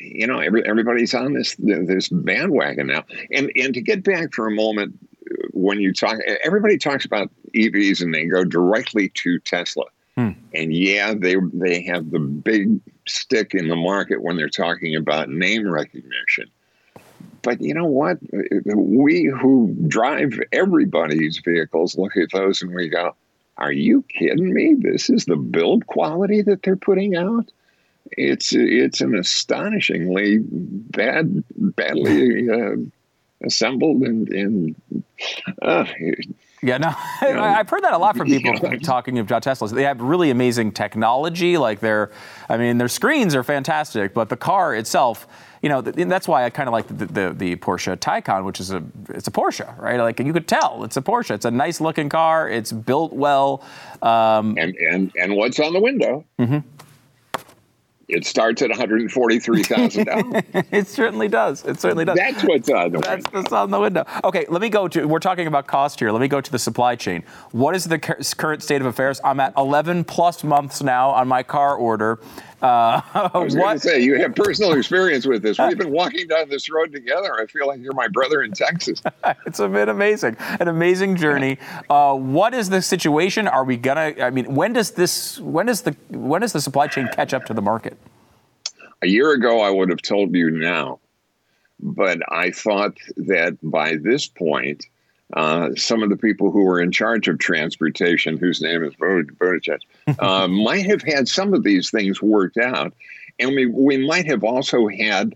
you 0.00 0.26
know, 0.26 0.40
every, 0.40 0.64
everybody's 0.66 1.14
on 1.14 1.32
this 1.34 1.56
this 1.58 2.08
bandwagon 2.08 2.88
now. 2.88 3.04
And 3.32 3.50
and 3.56 3.74
to 3.74 3.80
get 3.80 4.02
back 4.04 4.32
for 4.32 4.46
a 4.46 4.50
moment, 4.50 4.94
uh, 5.30 5.48
when 5.52 5.80
you 5.80 5.92
talk, 5.92 6.18
everybody 6.42 6.78
talks 6.78 7.04
about 7.04 7.30
EVs 7.54 8.00
and 8.02 8.14
they 8.14 8.26
go 8.26 8.44
directly 8.44 9.10
to 9.10 9.38
Tesla. 9.40 9.84
Hmm. 10.16 10.30
And 10.54 10.72
yeah, 10.72 11.14
they 11.14 11.36
they 11.52 11.82
have 11.82 12.10
the 12.10 12.20
big 12.20 12.80
stick 13.06 13.54
in 13.54 13.68
the 13.68 13.76
market 13.76 14.22
when 14.22 14.36
they're 14.36 14.48
talking 14.48 14.94
about 14.94 15.28
name 15.28 15.68
recognition. 15.68 16.50
But 17.42 17.60
you 17.60 17.74
know 17.74 17.84
what? 17.84 18.18
Uh, 18.32 18.72
uh, 18.72 18.76
we 18.76 19.24
who 19.24 19.74
drive 19.88 20.40
everybody's 20.52 21.38
vehicles 21.38 21.98
look 21.98 22.16
at 22.16 22.30
those 22.32 22.62
and 22.62 22.74
we 22.74 22.88
go, 22.88 23.14
"Are 23.58 23.72
you 23.72 24.04
kidding 24.08 24.54
me? 24.54 24.76
This 24.78 25.10
is 25.10 25.24
the 25.24 25.36
build 25.36 25.86
quality 25.86 26.42
that 26.42 26.62
they're 26.62 26.76
putting 26.76 27.16
out." 27.16 27.50
It's 28.12 28.52
it's 28.54 29.00
an 29.00 29.14
astonishingly 29.16 30.38
bad, 30.40 31.42
badly 31.56 32.50
uh, 32.50 32.76
assembled 33.44 34.02
and 34.02 34.28
and 34.28 34.74
uh, 35.62 35.84
Yeah, 36.62 36.78
no, 36.78 36.88
I- 37.20 37.56
I've 37.58 37.68
heard 37.68 37.82
that 37.84 37.92
a 37.92 37.98
lot 37.98 38.16
from 38.16 38.28
people 38.30 38.54
talking 38.80 39.18
about 39.18 39.42
Teslas. 39.44 39.70
They 39.72 39.82
have 39.84 40.00
really 40.00 40.30
amazing 40.30 40.72
technology. 40.72 41.56
Like 41.58 41.80
their, 41.80 42.10
I 42.48 42.56
mean, 42.56 42.78
their 42.78 42.88
screens 42.88 43.34
are 43.34 43.42
fantastic, 43.42 44.14
but 44.14 44.28
the 44.28 44.36
car 44.36 44.74
itself, 44.74 45.26
you 45.62 45.68
know, 45.68 45.80
that's 45.80 46.28
why 46.28 46.44
I 46.44 46.50
kind 46.50 46.68
of 46.68 46.72
like 46.72 46.86
the, 46.88 47.06
the 47.06 47.34
the 47.36 47.56
Porsche 47.56 47.96
Taycan, 47.96 48.44
which 48.44 48.60
is 48.60 48.70
a 48.70 48.82
it's 49.10 49.28
a 49.28 49.30
Porsche, 49.30 49.76
right? 49.78 49.98
Like 49.98 50.20
you 50.20 50.32
could 50.32 50.46
tell 50.48 50.84
it's 50.84 50.96
a 50.98 51.02
Porsche. 51.02 51.30
It's 51.34 51.46
a 51.46 51.50
nice 51.50 51.80
looking 51.80 52.08
car. 52.10 52.48
It's 52.50 52.70
built 52.72 53.12
well. 53.14 53.62
Um, 54.02 54.56
and 54.58 54.74
and 54.76 55.10
and 55.16 55.36
what's 55.36 55.58
on 55.58 55.72
the 55.72 55.80
window? 55.80 56.24
It 58.14 58.24
starts 58.24 58.62
at 58.62 58.70
one 58.70 58.78
hundred 58.78 59.10
forty-three 59.10 59.64
thousand 59.64 60.04
dollars. 60.06 60.42
it 60.70 60.86
certainly 60.86 61.26
does. 61.28 61.64
It 61.64 61.80
certainly 61.80 62.04
does. 62.04 62.16
That's 62.16 62.44
what's 62.44 62.70
on 62.70 62.92
the 62.92 62.98
That's 63.00 63.24
window. 63.24 63.40
what's 63.40 63.52
on 63.52 63.70
the 63.70 63.80
window. 63.80 64.04
Okay, 64.22 64.46
let 64.48 64.60
me 64.62 64.68
go 64.68 64.86
to. 64.88 65.06
We're 65.06 65.18
talking 65.18 65.46
about 65.48 65.66
cost 65.66 65.98
here. 65.98 66.12
Let 66.12 66.20
me 66.20 66.28
go 66.28 66.40
to 66.40 66.52
the 66.52 66.58
supply 66.58 66.94
chain. 66.94 67.24
What 67.50 67.74
is 67.74 67.84
the 67.84 67.98
current 67.98 68.62
state 68.62 68.80
of 68.80 68.86
affairs? 68.86 69.20
I'm 69.24 69.40
at 69.40 69.52
11 69.56 70.04
plus 70.04 70.44
months 70.44 70.82
now 70.82 71.10
on 71.10 71.26
my 71.26 71.42
car 71.42 71.74
order. 71.74 72.20
Uh, 72.62 73.00
I 73.34 73.38
was 73.38 73.54
going 73.54 73.66
what? 73.66 73.72
to 73.74 73.78
say 73.80 74.00
you 74.00 74.18
have 74.20 74.34
personal 74.34 74.72
experience 74.72 75.26
with 75.26 75.42
this. 75.42 75.58
We've 75.58 75.78
been 75.84 75.90
walking 75.90 76.26
down 76.28 76.48
this 76.48 76.70
road 76.70 76.92
together. 76.92 77.38
I 77.40 77.46
feel 77.46 77.66
like 77.66 77.80
you're 77.80 77.94
my 77.94 78.08
brother 78.08 78.42
in 78.42 78.52
Texas. 78.52 79.02
It's 79.46 79.58
been 79.58 79.88
amazing, 79.88 80.36
an 80.38 80.68
amazing 80.68 81.16
journey. 81.16 81.58
Uh, 81.88 82.14
what 82.14 82.54
is 82.54 82.68
the 82.70 82.82
situation? 82.82 83.48
Are 83.48 83.64
we 83.64 83.76
gonna? 83.76 84.14
I 84.20 84.30
mean, 84.30 84.54
when 84.54 84.72
does 84.72 84.92
this? 84.92 85.38
When 85.40 85.66
does 85.66 85.82
the? 85.82 85.96
When 86.10 86.40
does 86.40 86.52
the 86.52 86.60
supply 86.60 86.86
chain 86.88 87.08
catch 87.12 87.32
up 87.34 87.44
to 87.46 87.54
the 87.54 87.62
market? 87.62 87.96
A 89.02 89.06
year 89.06 89.32
ago, 89.32 89.60
I 89.60 89.70
would 89.70 89.90
have 89.90 90.02
told 90.02 90.34
you 90.34 90.50
now, 90.50 90.98
but 91.80 92.20
I 92.30 92.50
thought 92.50 92.96
that 93.16 93.58
by 93.62 93.96
this 93.96 94.26
point, 94.26 94.86
uh, 95.34 95.70
some 95.76 96.02
of 96.02 96.10
the 96.10 96.16
people 96.16 96.50
who 96.50 96.64
were 96.64 96.80
in 96.80 96.92
charge 96.92 97.28
of 97.28 97.38
transportation, 97.38 98.36
whose 98.36 98.60
name 98.60 98.84
is 98.84 98.94
Buttigieg, 98.94 99.80
uh, 100.18 100.48
might 100.50 100.86
have 100.86 101.02
had 101.02 101.28
some 101.28 101.54
of 101.54 101.62
these 101.62 101.90
things 101.90 102.22
worked 102.22 102.56
out, 102.56 102.92
and 103.38 103.50
we 103.50 103.66
we 103.66 104.06
might 104.06 104.26
have 104.26 104.44
also 104.44 104.88
had 104.88 105.34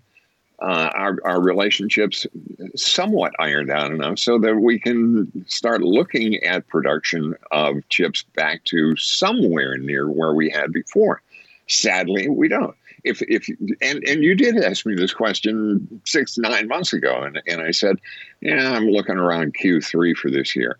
uh, 0.60 0.90
our 0.94 1.18
our 1.24 1.40
relationships 1.40 2.26
somewhat 2.74 3.32
ironed 3.38 3.70
out 3.70 3.90
enough 3.92 4.18
so 4.18 4.38
that 4.38 4.56
we 4.56 4.78
can 4.78 5.30
start 5.46 5.82
looking 5.82 6.36
at 6.42 6.66
production 6.68 7.34
of 7.52 7.76
chips 7.88 8.24
back 8.34 8.64
to 8.64 8.96
somewhere 8.96 9.78
near 9.78 10.10
where 10.10 10.34
we 10.34 10.50
had 10.50 10.72
before. 10.72 11.22
Sadly, 11.68 12.28
we 12.28 12.48
don't. 12.48 12.74
If 13.04 13.22
if 13.22 13.48
and 13.80 14.02
and 14.04 14.24
you 14.24 14.34
did 14.34 14.56
ask 14.56 14.84
me 14.84 14.94
this 14.94 15.14
question 15.14 16.00
six 16.04 16.36
nine 16.36 16.66
months 16.66 16.92
ago, 16.92 17.22
and 17.22 17.40
and 17.46 17.62
I 17.62 17.70
said, 17.70 17.96
yeah, 18.40 18.72
I'm 18.72 18.88
looking 18.88 19.16
around 19.16 19.54
Q3 19.54 20.16
for 20.16 20.30
this 20.30 20.56
year. 20.56 20.78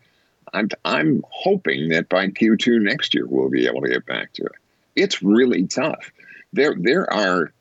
I'm 0.53 0.69
I'm 0.85 1.23
hoping 1.29 1.89
that 1.89 2.09
by 2.09 2.27
Q2 2.27 2.81
next 2.81 3.13
year 3.13 3.25
we'll 3.27 3.49
be 3.49 3.67
able 3.67 3.81
to 3.81 3.89
get 3.89 4.05
back 4.05 4.33
to 4.33 4.43
it. 4.43 4.51
It's 4.95 5.21
really 5.21 5.67
tough. 5.67 6.11
There 6.53 6.75
there 6.79 7.11
are 7.13 7.51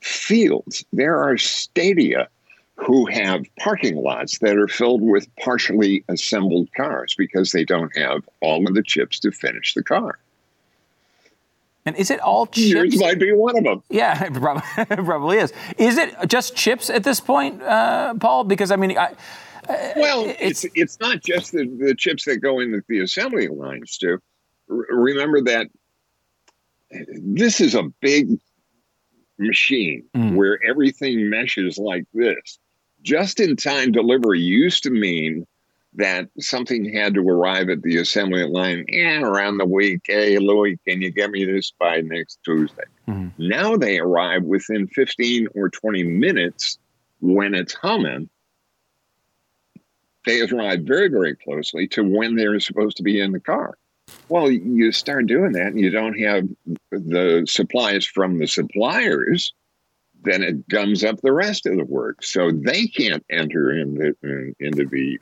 fields, 0.00 0.84
there 0.92 1.18
are 1.18 1.36
stadia 1.36 2.28
who 2.76 3.06
have 3.06 3.44
parking 3.58 3.96
lots 3.96 4.38
that 4.38 4.56
are 4.56 4.68
filled 4.68 5.02
with 5.02 5.28
partially 5.36 6.04
assembled 6.08 6.68
cars 6.76 7.14
because 7.16 7.52
they 7.52 7.64
don't 7.64 7.96
have 7.96 8.28
all 8.40 8.66
of 8.66 8.74
the 8.74 8.82
chips 8.82 9.18
to 9.20 9.30
finish 9.30 9.74
the 9.74 9.82
car. 9.82 10.18
And 11.86 11.96
is 11.96 12.10
it 12.10 12.20
all 12.20 12.48
Yours 12.54 12.92
chips? 12.92 13.00
might 13.00 13.18
be 13.18 13.32
one 13.32 13.56
of 13.58 13.64
them. 13.64 13.82
Yeah, 13.90 14.24
it 14.26 14.32
prob- 14.32 14.62
it 14.78 15.04
probably 15.04 15.38
is. 15.38 15.52
Is 15.76 15.98
it 15.98 16.14
just 16.28 16.56
chips 16.56 16.88
at 16.90 17.04
this 17.04 17.20
point, 17.20 17.62
uh, 17.62 18.14
Paul? 18.14 18.44
Because 18.44 18.70
I 18.70 18.76
mean, 18.76 18.96
I, 18.96 19.12
Well, 19.96 20.34
it's 20.40 20.64
it's 20.74 20.98
not 21.00 21.22
just 21.22 21.52
the, 21.52 21.66
the 21.78 21.94
chips 21.94 22.24
that 22.24 22.38
go 22.38 22.60
in 22.60 22.72
the, 22.72 22.82
the 22.88 23.00
assembly 23.00 23.48
lines, 23.48 23.92
Stu. 23.92 24.18
R- 24.70 24.76
remember 24.90 25.42
that 25.42 25.66
this 27.22 27.60
is 27.60 27.74
a 27.74 27.82
big 28.00 28.28
machine 29.38 30.04
where 30.36 30.58
everything 30.64 31.28
meshes 31.28 31.76
like 31.76 32.04
this. 32.14 32.58
Just 33.02 33.40
in 33.40 33.56
time 33.56 33.92
delivery 33.92 34.40
used 34.40 34.84
to 34.84 34.90
mean 34.90 35.46
that 35.96 36.28
something 36.40 36.92
had 36.92 37.14
to 37.14 37.20
arrive 37.20 37.68
at 37.68 37.82
the 37.82 37.98
assembly 37.98 38.44
line 38.44 38.84
eh, 38.88 39.20
around 39.20 39.58
the 39.58 39.66
week. 39.66 40.00
Hey, 40.06 40.38
Louis, 40.38 40.78
can 40.86 41.00
you 41.00 41.10
get 41.10 41.30
me 41.30 41.44
this 41.44 41.72
by 41.78 42.00
next 42.00 42.40
Tuesday? 42.44 42.84
Now 43.38 43.76
they 43.76 43.98
arrive 43.98 44.42
within 44.44 44.88
15 44.88 45.48
or 45.54 45.68
20 45.70 46.02
minutes 46.04 46.78
when 47.20 47.54
it's 47.54 47.74
humming. 47.74 48.28
They 50.26 50.40
arrive 50.40 50.80
very, 50.82 51.08
very 51.08 51.36
closely 51.36 51.86
to 51.88 52.02
when 52.02 52.34
they're 52.34 52.58
supposed 52.60 52.96
to 52.96 53.02
be 53.02 53.20
in 53.20 53.32
the 53.32 53.40
car. 53.40 53.76
Well, 54.28 54.50
you 54.50 54.90
start 54.92 55.26
doing 55.26 55.52
that 55.52 55.68
and 55.68 55.80
you 55.80 55.90
don't 55.90 56.18
have 56.18 56.48
the 56.90 57.44
supplies 57.46 58.06
from 58.06 58.38
the 58.38 58.46
suppliers, 58.46 59.52
then 60.22 60.42
it 60.42 60.66
gums 60.68 61.04
up 61.04 61.20
the 61.20 61.32
rest 61.32 61.66
of 61.66 61.76
the 61.76 61.84
work. 61.84 62.22
So 62.22 62.50
they 62.50 62.86
can't 62.86 63.24
enter 63.30 63.72
into, 63.72 64.14
into 64.58 64.86
the 64.86 65.18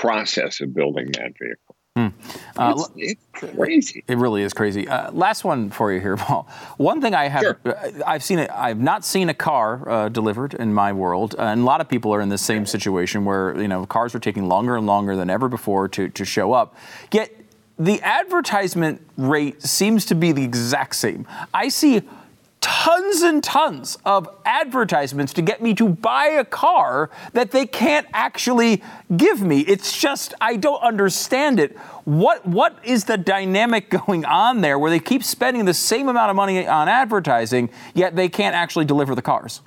process 0.00 0.60
of 0.60 0.72
building 0.74 1.10
that 1.12 1.32
vehicle. 1.38 1.76
Uh, 2.56 2.74
it's, 2.74 2.90
it's 2.96 3.24
crazy. 3.32 4.04
It 4.08 4.16
really 4.16 4.42
is 4.42 4.54
crazy. 4.54 4.88
Uh, 4.88 5.10
last 5.12 5.44
one 5.44 5.68
for 5.70 5.92
you 5.92 6.00
here, 6.00 6.16
Paul. 6.16 6.48
One 6.78 7.02
thing 7.02 7.14
I 7.14 7.28
have, 7.28 7.56
uh, 7.64 7.74
I've 8.06 8.24
seen 8.24 8.38
it. 8.38 8.50
I've 8.50 8.80
not 8.80 9.04
seen 9.04 9.28
a 9.28 9.34
car 9.34 9.88
uh, 9.88 10.08
delivered 10.08 10.54
in 10.54 10.72
my 10.72 10.92
world, 10.92 11.34
uh, 11.38 11.42
and 11.42 11.60
a 11.60 11.64
lot 11.64 11.82
of 11.82 11.88
people 11.88 12.14
are 12.14 12.20
in 12.22 12.30
the 12.30 12.38
same 12.38 12.64
situation 12.64 13.24
where 13.26 13.60
you 13.60 13.68
know 13.68 13.84
cars 13.84 14.14
are 14.14 14.20
taking 14.20 14.48
longer 14.48 14.76
and 14.76 14.86
longer 14.86 15.16
than 15.16 15.28
ever 15.28 15.48
before 15.48 15.88
to 15.88 16.08
to 16.08 16.24
show 16.24 16.52
up. 16.52 16.74
Yet 17.12 17.30
the 17.78 18.00
advertisement 18.02 19.02
rate 19.16 19.62
seems 19.62 20.06
to 20.06 20.14
be 20.14 20.32
the 20.32 20.44
exact 20.44 20.96
same. 20.96 21.26
I 21.52 21.68
see 21.68 22.02
tons 22.80 23.20
and 23.20 23.44
tons 23.44 23.98
of 24.06 24.26
advertisements 24.46 25.34
to 25.34 25.42
get 25.42 25.60
me 25.60 25.74
to 25.74 25.86
buy 25.86 26.24
a 26.28 26.44
car 26.46 27.10
that 27.34 27.50
they 27.50 27.66
can't 27.66 28.06
actually 28.14 28.82
give 29.18 29.42
me. 29.42 29.60
It's 29.60 30.00
just 30.00 30.32
I 30.40 30.56
don't 30.56 30.80
understand 30.80 31.60
it. 31.60 31.76
What 32.04 32.46
what 32.46 32.78
is 32.82 33.04
the 33.04 33.18
dynamic 33.18 33.90
going 34.06 34.24
on 34.24 34.62
there 34.62 34.78
where 34.78 34.90
they 34.90 34.98
keep 34.98 35.22
spending 35.22 35.66
the 35.66 35.74
same 35.74 36.08
amount 36.08 36.30
of 36.30 36.36
money 36.36 36.66
on 36.66 36.88
advertising 36.88 37.68
yet 37.92 38.16
they 38.16 38.30
can't 38.30 38.56
actually 38.56 38.86
deliver 38.86 39.14
the 39.14 39.20
cars? 39.20 39.60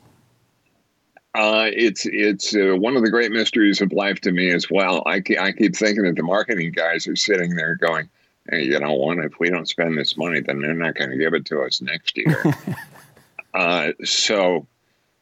Uh, 1.36 1.70
it's 1.72 2.08
it's 2.08 2.56
uh, 2.56 2.76
one 2.76 2.96
of 2.96 3.04
the 3.04 3.12
great 3.12 3.32
mysteries 3.32 3.80
of 3.80 3.92
life 3.92 4.22
to 4.22 4.32
me 4.32 4.52
as 4.52 4.72
well. 4.72 5.04
I, 5.06 5.20
ke- 5.20 5.38
I 5.40 5.52
keep 5.52 5.76
thinking 5.76 6.04
that 6.06 6.16
the 6.16 6.24
marketing 6.24 6.72
guys 6.72 7.08
are 7.08 7.16
sitting 7.16 7.56
there 7.56 7.76
going, 7.76 8.10
"Hey, 8.50 8.64
you 8.64 8.80
know 8.80 8.94
what? 8.94 9.20
If 9.20 9.40
we 9.40 9.52
don't 9.52 9.68
spend 9.68 10.00
this 10.00 10.18
money, 10.18 10.42
then 10.42 10.62
they're 10.62 10.74
not 10.74 10.96
going 10.96 11.12
to 11.12 11.18
give 11.18 11.36
it 11.36 11.46
to 11.46 11.62
us 11.62 11.80
next 11.80 12.18
year." 12.18 12.44
uh, 13.54 13.92
so, 14.04 14.68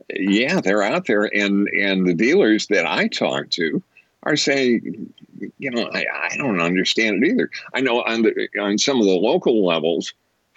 yeah, 0.10 0.62
they're 0.62 0.84
out 0.84 1.06
there, 1.06 1.24
and 1.24 1.68
and 1.70 2.08
the 2.08 2.14
dealers 2.14 2.68
that 2.68 2.86
I 2.86 3.08
talk 3.08 3.50
to 3.52 3.82
are 4.24 4.38
saying, 4.38 5.14
you 5.58 5.72
know, 5.72 5.90
I, 5.94 6.06
I 6.32 6.38
don't 6.38 6.62
understand 6.62 7.24
it 7.24 7.30
either. 7.30 7.50
I 7.74 7.82
know 7.82 8.02
on 8.04 8.24
the 8.24 8.48
on 8.60 8.78
some 8.78 9.00
of 9.00 9.06
the 9.06 9.12
local 9.12 9.66
levels 9.66 10.14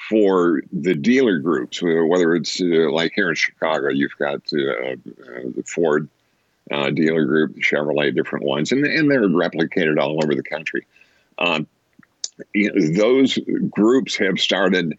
for 0.09 0.63
the 0.73 0.95
dealer 0.95 1.39
groups, 1.39 1.81
whether 1.83 2.35
it's 2.35 2.61
uh, 2.61 2.91
like 2.91 3.13
here 3.15 3.31
in 3.31 3.35
Chicago, 3.35 3.89
you've 3.89 4.17
got 4.19 4.41
uh, 4.53 4.93
uh, 4.93 4.97
the 5.57 5.65
Ford 5.67 6.09
uh, 6.71 6.91
dealer 6.91 7.25
group, 7.25 7.57
Chevrolet, 7.57 8.15
different 8.15 8.45
ones, 8.45 8.73
and, 8.73 8.85
and 8.85 9.11
they're 9.11 9.23
replicated 9.23 9.99
all 9.99 10.23
over 10.23 10.35
the 10.35 10.43
country. 10.43 10.87
Um, 11.39 11.67
you 12.55 12.73
know, 12.73 12.97
those 12.97 13.39
groups 13.71 14.17
have 14.17 14.39
started 14.39 14.99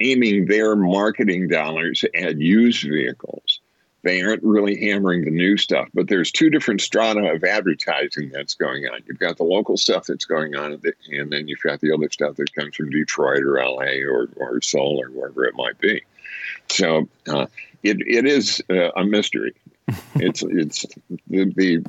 aiming 0.00 0.46
their 0.46 0.76
marketing 0.76 1.48
dollars 1.48 2.04
at 2.14 2.38
used 2.38 2.82
vehicles 2.82 3.60
they 4.02 4.22
aren't 4.22 4.42
really 4.42 4.76
hammering 4.80 5.24
the 5.24 5.30
new 5.30 5.56
stuff. 5.56 5.88
But 5.92 6.08
there's 6.08 6.32
two 6.32 6.50
different 6.50 6.80
strata 6.80 7.32
of 7.32 7.44
advertising 7.44 8.30
that's 8.30 8.54
going 8.54 8.84
on. 8.86 9.00
You've 9.06 9.18
got 9.18 9.36
the 9.36 9.44
local 9.44 9.76
stuff 9.76 10.06
that's 10.06 10.24
going 10.24 10.56
on, 10.56 10.80
and 11.10 11.32
then 11.32 11.48
you've 11.48 11.60
got 11.60 11.80
the 11.80 11.92
other 11.92 12.08
stuff 12.10 12.36
that 12.36 12.54
comes 12.54 12.76
from 12.76 12.90
Detroit 12.90 13.42
or 13.42 13.62
LA 13.62 14.02
or, 14.06 14.28
or 14.36 14.60
Seoul 14.62 15.02
or 15.02 15.08
wherever 15.10 15.44
it 15.44 15.54
might 15.54 15.78
be. 15.78 16.02
So 16.68 17.08
uh, 17.28 17.46
it, 17.82 17.98
it 18.00 18.26
is 18.26 18.62
uh, 18.70 18.90
a 18.92 19.04
mystery. 19.04 19.54
it's 20.14 20.42
it's 20.42 20.86
the, 21.28 21.52
the 21.56 21.84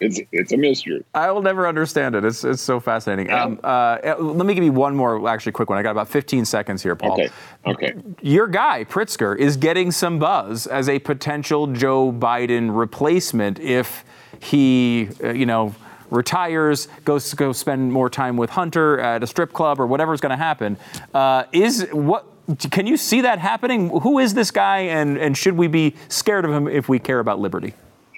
it's 0.00 0.20
it's 0.32 0.52
a 0.52 0.56
mystery. 0.56 1.04
I 1.14 1.30
will 1.30 1.42
never 1.42 1.66
understand 1.66 2.14
it. 2.14 2.24
It's, 2.24 2.44
it's 2.44 2.62
so 2.62 2.80
fascinating. 2.80 3.26
Yeah. 3.26 3.44
Um, 3.44 3.60
uh, 3.62 4.14
let 4.18 4.46
me 4.46 4.54
give 4.54 4.64
you 4.64 4.72
one 4.72 4.94
more, 4.94 5.28
actually, 5.28 5.52
quick 5.52 5.70
one. 5.70 5.78
I 5.78 5.82
got 5.82 5.92
about 5.92 6.08
15 6.08 6.44
seconds 6.44 6.82
here, 6.82 6.96
Paul. 6.96 7.12
Okay. 7.12 7.30
Okay. 7.66 7.94
Your 8.22 8.46
guy 8.46 8.84
Pritzker 8.84 9.36
is 9.36 9.56
getting 9.56 9.90
some 9.90 10.18
buzz 10.18 10.66
as 10.66 10.88
a 10.88 10.98
potential 10.98 11.66
Joe 11.68 12.12
Biden 12.12 12.76
replacement 12.76 13.58
if 13.58 14.04
he, 14.40 15.08
uh, 15.22 15.32
you 15.32 15.46
know, 15.46 15.74
retires, 16.10 16.88
goes 17.04 17.30
to 17.30 17.36
go 17.36 17.52
spend 17.52 17.92
more 17.92 18.10
time 18.10 18.36
with 18.36 18.50
Hunter 18.50 19.00
at 19.00 19.22
a 19.22 19.26
strip 19.26 19.52
club 19.52 19.80
or 19.80 19.86
whatever's 19.86 20.20
going 20.20 20.30
to 20.30 20.36
happen. 20.36 20.76
Uh, 21.12 21.44
is 21.52 21.86
what? 21.92 22.26
Can 22.70 22.86
you 22.86 22.98
see 22.98 23.22
that 23.22 23.38
happening? 23.38 23.88
Who 24.00 24.18
is 24.18 24.34
this 24.34 24.50
guy, 24.50 24.80
and, 24.80 25.16
and 25.16 25.34
should 25.34 25.56
we 25.56 25.66
be 25.66 25.94
scared 26.08 26.44
of 26.44 26.52
him 26.52 26.68
if 26.68 26.90
we 26.90 26.98
care 26.98 27.18
about 27.18 27.40
liberty? 27.40 27.72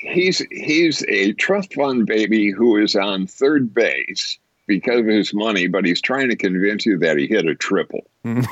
He's 0.06 0.38
he's 0.50 1.04
a 1.08 1.32
trust 1.32 1.74
fund 1.74 2.06
baby 2.06 2.50
who 2.50 2.76
is 2.76 2.96
on 2.96 3.26
third 3.26 3.74
base 3.74 4.38
because 4.66 5.00
of 5.00 5.06
his 5.06 5.32
money, 5.32 5.68
but 5.68 5.84
he's 5.84 6.00
trying 6.00 6.28
to 6.28 6.36
convince 6.36 6.86
you 6.86 6.98
that 6.98 7.16
he 7.16 7.26
hit 7.26 7.46
a 7.46 7.54
triple. 7.54 8.06
uh, 8.24 8.42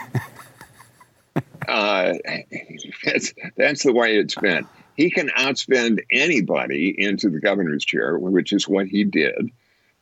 that's 3.04 3.34
that's 3.56 3.82
the 3.82 3.92
way 3.92 4.16
it's 4.16 4.36
been. 4.36 4.66
He 4.96 5.10
can 5.10 5.28
outspend 5.30 6.00
anybody 6.10 6.94
into 6.96 7.30
the 7.30 7.40
governor's 7.40 7.84
chair, 7.84 8.16
which 8.16 8.52
is 8.52 8.68
what 8.68 8.86
he 8.86 9.04
did. 9.04 9.50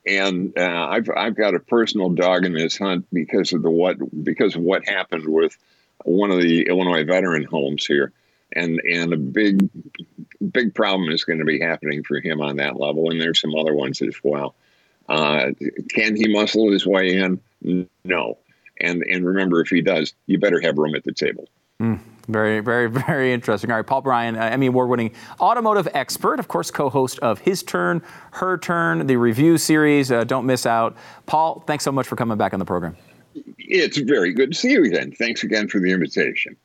And 0.07 0.53
uh, 0.59 0.89
I've 0.91 1.09
I've 1.17 1.37
got 1.37 1.55
a 1.55 1.61
personal 1.61 2.11
dog 2.11 2.45
in 2.45 2.53
this 2.53 2.77
hunt 2.77 3.07
because 3.13 3.53
of 3.53 3.63
the 3.63 3.71
what 3.71 3.97
because 4.25 4.57
of 4.57 4.63
what 4.63 4.87
happened 4.87 5.27
with 5.27 5.57
one 6.05 6.31
of 6.31 6.41
the 6.41 6.67
Illinois 6.67 7.05
veteran 7.05 7.45
homes 7.45 7.87
here 7.87 8.13
and 8.55 8.81
and 8.81 9.13
a 9.13 9.17
big 9.17 9.69
big 10.51 10.75
problem 10.75 11.11
is 11.11 11.25
going 11.25 11.39
to 11.39 11.45
be 11.45 11.61
happening 11.61 12.03
for 12.03 12.21
him 12.21 12.41
on 12.41 12.57
that 12.57 12.79
level, 12.79 13.11
and 13.11 13.21
there's 13.21 13.41
some 13.41 13.55
other 13.55 13.75
ones 13.75 14.03
as 14.03 14.15
well. 14.23 14.55
Uh, 15.09 15.51
can 15.91 16.17
he 16.17 16.29
muscle 16.33 16.71
his 16.71 16.87
way 16.87 17.17
in? 17.17 17.41
No. 18.05 18.39
And 18.81 19.03
and 19.03 19.27
remember, 19.27 19.61
if 19.61 19.69
he 19.69 19.83
does, 19.83 20.15
you 20.27 20.39
better 20.39 20.61
have 20.61 20.79
room 20.79 20.95
at 20.95 21.05
the 21.05 21.13
table. 21.13 21.49
Mm, 21.81 21.99
very, 22.29 22.61
very, 22.61 22.89
very 23.07 23.33
interesting. 23.33 23.71
All 23.71 23.77
right, 23.77 23.87
Paul 23.87 24.03
Brian, 24.03 24.37
uh, 24.37 24.43
Emmy 24.43 24.67
Award-winning 24.67 25.13
automotive 25.41 25.89
expert, 25.95 26.39
of 26.39 26.49
course, 26.49 26.71
co-host 26.71 27.19
of 27.21 27.41
His 27.41 27.63
Turn, 27.63 28.03
Her 28.33 28.57
Turn, 28.57 29.07
the 29.07 29.17
review 29.17 29.59
series. 29.59 30.11
Uh, 30.13 30.25
don't 30.25 30.47
miss 30.47 30.65
out. 30.65 30.97
Paul, 31.27 31.65
thanks 31.67 31.85
so 31.85 31.93
much 31.93 32.07
for 32.07 32.17
coming 32.17 32.39
back 32.39 32.53
on 32.53 32.61
the 32.61 32.65
program. 32.65 32.97
It's 33.59 33.99
very 33.99 34.33
good 34.33 34.53
to 34.53 34.59
see 34.59 34.73
you 34.73 34.85
again. 34.85 35.13
Thanks 35.13 35.43
again 35.43 35.69
for 35.69 35.81
the 35.81 35.91
invitation. 35.91 36.57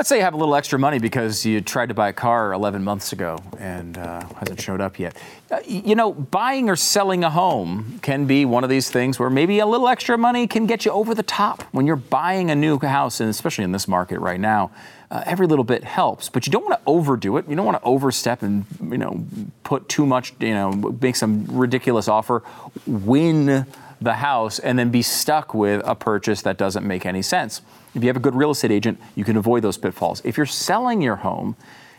Let's 0.00 0.08
say 0.08 0.16
you 0.16 0.22
have 0.22 0.32
a 0.32 0.38
little 0.38 0.54
extra 0.54 0.78
money 0.78 0.98
because 0.98 1.44
you 1.44 1.60
tried 1.60 1.90
to 1.90 1.94
buy 1.94 2.08
a 2.08 2.12
car 2.14 2.54
11 2.54 2.82
months 2.82 3.12
ago 3.12 3.38
and 3.58 3.98
uh, 3.98 4.26
hasn't 4.36 4.58
showed 4.58 4.80
up 4.80 4.98
yet. 4.98 5.14
Uh, 5.50 5.58
you 5.66 5.94
know, 5.94 6.14
buying 6.14 6.70
or 6.70 6.76
selling 6.76 7.22
a 7.22 7.28
home 7.28 7.98
can 8.00 8.24
be 8.24 8.46
one 8.46 8.64
of 8.64 8.70
these 8.70 8.88
things 8.88 9.18
where 9.18 9.28
maybe 9.28 9.58
a 9.58 9.66
little 9.66 9.88
extra 9.88 10.16
money 10.16 10.46
can 10.46 10.64
get 10.64 10.86
you 10.86 10.90
over 10.90 11.14
the 11.14 11.22
top 11.22 11.64
when 11.72 11.86
you're 11.86 11.96
buying 11.96 12.50
a 12.50 12.54
new 12.54 12.78
house, 12.78 13.20
and 13.20 13.28
especially 13.28 13.62
in 13.62 13.72
this 13.72 13.86
market 13.86 14.20
right 14.20 14.40
now. 14.40 14.70
Uh, 15.10 15.22
every 15.26 15.46
little 15.46 15.64
bit 15.64 15.84
helps, 15.84 16.30
but 16.30 16.46
you 16.46 16.50
don't 16.50 16.64
want 16.64 16.80
to 16.80 16.90
overdo 16.90 17.36
it. 17.36 17.46
You 17.46 17.54
don't 17.54 17.66
want 17.66 17.76
to 17.76 17.86
overstep 17.86 18.40
and 18.40 18.64
you 18.80 18.96
know 18.96 19.26
put 19.64 19.86
too 19.90 20.06
much. 20.06 20.32
You 20.40 20.54
know, 20.54 20.72
make 20.72 21.16
some 21.16 21.44
ridiculous 21.46 22.08
offer, 22.08 22.42
win 22.86 23.66
the 24.00 24.14
house, 24.14 24.60
and 24.60 24.78
then 24.78 24.90
be 24.90 25.02
stuck 25.02 25.52
with 25.52 25.82
a 25.84 25.94
purchase 25.94 26.40
that 26.40 26.56
doesn't 26.56 26.86
make 26.86 27.04
any 27.04 27.20
sense. 27.20 27.60
If 27.94 28.02
you 28.02 28.08
have 28.08 28.16
a 28.16 28.20
good 28.20 28.34
real 28.34 28.50
estate 28.50 28.70
agent, 28.70 29.00
you 29.16 29.24
can 29.24 29.36
avoid 29.36 29.62
those 29.62 29.76
pitfalls. 29.76 30.22
If 30.24 30.36
you're 30.36 30.46
selling 30.46 31.02
your 31.02 31.16
home, 31.16 31.56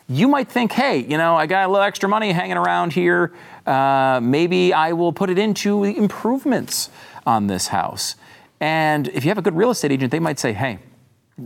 you 0.07 0.27
might 0.27 0.49
think, 0.49 0.71
hey, 0.71 0.99
you 0.99 1.17
know, 1.17 1.35
I 1.35 1.45
got 1.47 1.65
a 1.65 1.71
little 1.71 1.85
extra 1.85 2.09
money 2.09 2.31
hanging 2.31 2.57
around 2.57 2.93
here. 2.93 3.33
Uh, 3.65 4.19
maybe 4.21 4.73
I 4.73 4.93
will 4.93 5.13
put 5.13 5.29
it 5.29 5.37
into 5.37 5.83
improvements 5.83 6.89
on 7.25 7.47
this 7.47 7.67
house. 7.67 8.15
And 8.59 9.07
if 9.09 9.23
you 9.23 9.29
have 9.29 9.37
a 9.37 9.41
good 9.41 9.55
real 9.55 9.71
estate 9.71 9.91
agent, 9.91 10.11
they 10.11 10.19
might 10.19 10.39
say, 10.39 10.53
hey, 10.53 10.79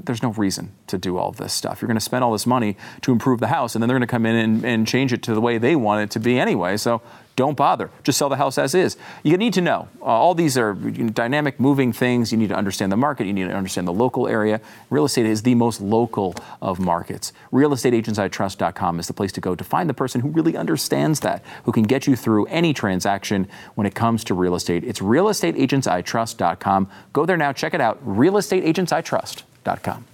there's 0.03 0.23
no 0.23 0.31
reason 0.31 0.73
to 0.87 0.97
do 0.97 1.17
all 1.17 1.31
this 1.31 1.53
stuff. 1.53 1.81
You're 1.81 1.87
going 1.87 1.95
to 1.95 2.01
spend 2.01 2.23
all 2.23 2.31
this 2.31 2.45
money 2.45 2.77
to 3.01 3.11
improve 3.11 3.39
the 3.39 3.47
house, 3.47 3.75
and 3.75 3.81
then 3.81 3.87
they're 3.87 3.97
going 3.97 4.07
to 4.07 4.11
come 4.11 4.25
in 4.25 4.35
and, 4.35 4.65
and 4.65 4.87
change 4.87 5.13
it 5.13 5.23
to 5.23 5.33
the 5.33 5.41
way 5.41 5.57
they 5.57 5.75
want 5.75 6.03
it 6.03 6.11
to 6.11 6.19
be 6.19 6.39
anyway. 6.39 6.77
So 6.77 7.01
don't 7.35 7.57
bother. 7.57 7.89
Just 8.03 8.17
sell 8.17 8.29
the 8.29 8.37
house 8.37 8.57
as 8.57 8.73
is. 8.73 8.95
You 9.23 9.37
need 9.37 9.53
to 9.53 9.61
know. 9.61 9.89
Uh, 10.01 10.05
all 10.05 10.33
these 10.33 10.57
are 10.57 10.73
dynamic, 10.73 11.59
moving 11.59 11.91
things. 11.91 12.31
You 12.31 12.37
need 12.37 12.49
to 12.49 12.55
understand 12.55 12.91
the 12.91 12.97
market. 12.97 13.27
You 13.27 13.33
need 13.33 13.47
to 13.49 13.53
understand 13.53 13.87
the 13.87 13.93
local 13.93 14.27
area. 14.27 14.61
Real 14.89 15.03
estate 15.05 15.25
is 15.25 15.41
the 15.41 15.55
most 15.55 15.81
local 15.81 16.33
of 16.61 16.79
markets. 16.79 17.33
RealestateAgentsITrust.com 17.51 18.99
is 18.99 19.07
the 19.07 19.13
place 19.13 19.33
to 19.33 19.41
go 19.41 19.53
to 19.53 19.63
find 19.63 19.89
the 19.89 19.93
person 19.93 20.21
who 20.21 20.29
really 20.29 20.55
understands 20.55 21.19
that, 21.21 21.43
who 21.65 21.73
can 21.73 21.83
get 21.83 22.07
you 22.07 22.15
through 22.15 22.45
any 22.45 22.73
transaction 22.73 23.47
when 23.75 23.85
it 23.85 23.95
comes 23.95 24.23
to 24.25 24.33
real 24.33 24.55
estate. 24.55 24.83
It's 24.85 24.99
RealestateAgentsITrust.com. 25.01 26.89
Go 27.11 27.25
there 27.25 27.37
now. 27.37 27.51
Check 27.51 27.73
it 27.73 27.81
out. 27.81 27.99
RealestateAgentsITrust.com. 29.65 30.05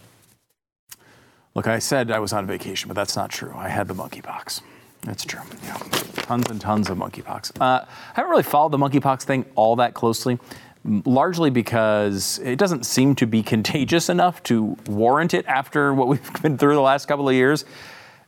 Look, 1.53 1.67
I 1.67 1.79
said 1.79 2.11
I 2.11 2.19
was 2.19 2.31
on 2.31 2.47
vacation, 2.47 2.87
but 2.87 2.95
that's 2.95 3.15
not 3.15 3.29
true. 3.29 3.51
I 3.55 3.67
had 3.67 3.87
the 3.87 3.93
monkeypox. 3.93 4.61
That's 5.01 5.25
true. 5.25 5.41
Yeah. 5.63 5.77
Tons 6.13 6.49
and 6.49 6.61
tons 6.61 6.89
of 6.89 6.97
monkeypox. 6.97 7.59
Uh, 7.59 7.83
I 7.83 7.87
haven't 8.13 8.31
really 8.31 8.43
followed 8.43 8.71
the 8.71 8.77
monkeypox 8.77 9.23
thing 9.23 9.45
all 9.55 9.75
that 9.77 9.93
closely, 9.93 10.39
largely 10.85 11.49
because 11.49 12.39
it 12.39 12.57
doesn't 12.57 12.85
seem 12.85 13.15
to 13.15 13.27
be 13.27 13.43
contagious 13.53 14.09
enough 14.09 14.41
to 14.43 14.77
warrant 14.87 15.33
it 15.33 15.45
after 15.47 15.93
what 15.93 16.07
we've 16.07 16.33
been 16.41 16.57
through 16.57 16.75
the 16.75 16.81
last 16.81 17.07
couple 17.07 17.27
of 17.27 17.35
years. 17.35 17.65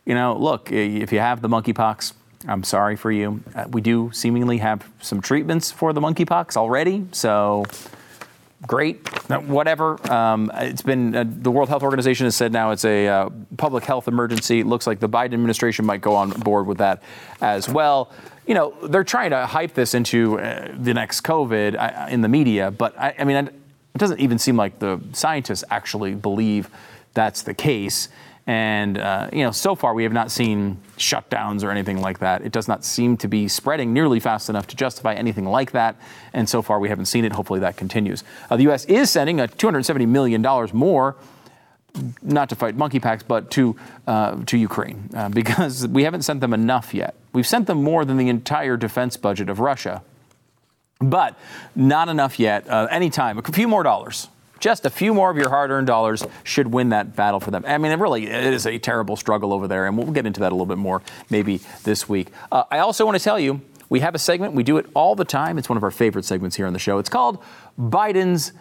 You 0.05 0.15
know, 0.15 0.35
look, 0.35 0.69
if 0.71 1.13
you 1.13 1.19
have 1.19 1.41
the 1.41 1.47
monkeypox, 1.47 2.11
I'm 2.45 2.63
sorry 2.63 2.97
for 2.97 3.09
you. 3.09 3.41
Uh, 3.55 3.67
we 3.69 3.79
do 3.79 4.11
seemingly 4.11 4.57
have 4.57 4.85
some 4.99 5.21
treatments 5.21 5.71
for 5.71 5.93
the 5.93 6.01
monkeypox 6.01 6.57
already, 6.57 7.05
so 7.13 7.63
great, 8.67 9.07
whatever. 9.29 9.99
Um, 10.11 10.51
it's 10.55 10.81
been 10.81 11.15
uh, 11.15 11.25
the 11.27 11.51
World 11.51 11.69
Health 11.69 11.83
Organization 11.83 12.25
has 12.25 12.35
said 12.35 12.51
now 12.51 12.71
it's 12.71 12.85
a 12.85 13.07
uh, 13.07 13.29
public 13.57 13.83
health 13.83 14.07
emergency. 14.07 14.59
It 14.59 14.67
looks 14.67 14.87
like 14.87 14.99
the 14.99 15.09
Biden 15.09 15.33
administration 15.33 15.85
might 15.85 16.01
go 16.01 16.15
on 16.15 16.31
board 16.31 16.67
with 16.67 16.77
that 16.79 17.03
as 17.41 17.69
well. 17.69 18.11
You 18.47 18.55
know, 18.55 18.73
they're 18.87 19.03
trying 19.03 19.31
to 19.31 19.45
hype 19.45 19.73
this 19.73 19.93
into 19.93 20.39
uh, 20.39 20.73
the 20.77 20.93
next 20.93 21.21
COVID 21.21 21.77
uh, 21.77 22.07
in 22.09 22.21
the 22.21 22.29
media, 22.29 22.71
but 22.71 22.97
I, 22.99 23.15
I 23.19 23.23
mean, 23.23 23.35
it 23.37 23.51
doesn't 23.97 24.19
even 24.19 24.39
seem 24.39 24.57
like 24.57 24.79
the 24.79 24.99
scientists 25.13 25.63
actually 25.69 26.15
believe 26.15 26.69
that's 27.13 27.43
the 27.43 27.53
case. 27.53 28.09
And, 28.45 28.97
uh, 28.97 29.29
you 29.31 29.43
know, 29.43 29.51
so 29.51 29.73
far 29.73 29.93
we 29.93 30.03
have 30.03 30.11
not 30.11 30.29
seen 30.29 30.77
shutdowns 30.97 31.63
or 31.63 31.71
anything 31.71 32.01
like 32.01 32.19
that. 32.19 32.41
It 32.41 32.51
does 32.51 32.67
not 32.67 32.83
seem 32.83 33.15
to 33.17 33.27
be 33.27 33.47
spreading 33.47 33.93
nearly 33.93 34.19
fast 34.19 34.49
enough 34.49 34.67
to 34.67 34.75
justify 34.75 35.13
anything 35.13 35.45
like 35.45 35.71
that. 35.71 35.95
And 36.33 36.49
so 36.49 36.61
far 36.61 36.79
we 36.79 36.89
haven't 36.89 37.05
seen 37.05 37.23
it. 37.23 37.31
Hopefully 37.31 37.61
that 37.61 37.77
continues. 37.77 38.23
Uh, 38.49 38.57
the 38.57 38.63
U.S. 38.63 38.83
is 38.85 39.09
sending 39.09 39.39
a 39.39 39.47
$270 39.47 40.07
million 40.07 40.41
more 40.73 41.15
not 42.21 42.49
to 42.49 42.55
fight 42.55 42.75
monkeypox, 42.75 43.21
but 43.27 43.51
to 43.51 43.75
uh, 44.07 44.43
to 44.45 44.57
Ukraine, 44.57 45.09
uh, 45.15 45.29
because 45.41 45.87
we 45.87 46.03
haven't 46.03 46.23
sent 46.23 46.41
them 46.41 46.53
enough 46.53 46.93
yet. 46.93 47.15
We've 47.33 47.47
sent 47.47 47.67
them 47.67 47.83
more 47.83 48.05
than 48.05 48.17
the 48.17 48.29
entire 48.29 48.77
defense 48.77 49.17
budget 49.17 49.49
of 49.49 49.59
Russia, 49.59 50.03
but 50.99 51.37
not 51.75 52.09
enough 52.09 52.39
yet. 52.39 52.67
Uh, 52.67 52.87
anytime, 52.89 53.37
a 53.37 53.43
few 53.43 53.67
more 53.67 53.83
dollars. 53.83 54.27
Just 54.63 54.85
a 54.85 54.89
few 54.89 55.13
more 55.13 55.29
of 55.29 55.35
your 55.35 55.49
hard 55.49 55.71
earned 55.71 55.87
dollars 55.87 56.23
should 56.45 56.67
win 56.67 56.87
that 56.87 57.17
battle 57.17 57.41
for 57.41 57.51
them. 57.51 57.65
I 57.67 57.77
mean, 57.77 57.91
it 57.91 57.99
really 57.99 58.27
it 58.27 58.53
is 58.53 58.65
a 58.65 58.77
terrible 58.77 59.17
struggle 59.17 59.51
over 59.51 59.67
there, 59.67 59.87
and 59.87 59.97
we'll 59.97 60.09
get 60.13 60.25
into 60.25 60.39
that 60.39 60.53
a 60.53 60.55
little 60.55 60.65
bit 60.65 60.77
more 60.77 61.01
maybe 61.29 61.59
this 61.83 62.07
week. 62.07 62.29
Uh, 62.49 62.63
I 62.71 62.79
also 62.79 63.05
want 63.05 63.17
to 63.17 63.21
tell 63.21 63.37
you 63.37 63.59
we 63.89 63.99
have 63.99 64.15
a 64.15 64.17
segment, 64.17 64.53
we 64.53 64.63
do 64.63 64.77
it 64.77 64.85
all 64.93 65.15
the 65.15 65.25
time. 65.25 65.57
It's 65.57 65.67
one 65.67 65.75
of 65.75 65.83
our 65.83 65.91
favorite 65.91 66.23
segments 66.23 66.55
here 66.55 66.65
on 66.65 66.71
the 66.71 66.79
show. 66.79 66.97
It's 66.97 67.09
called 67.09 67.43
Biden's 67.77 68.53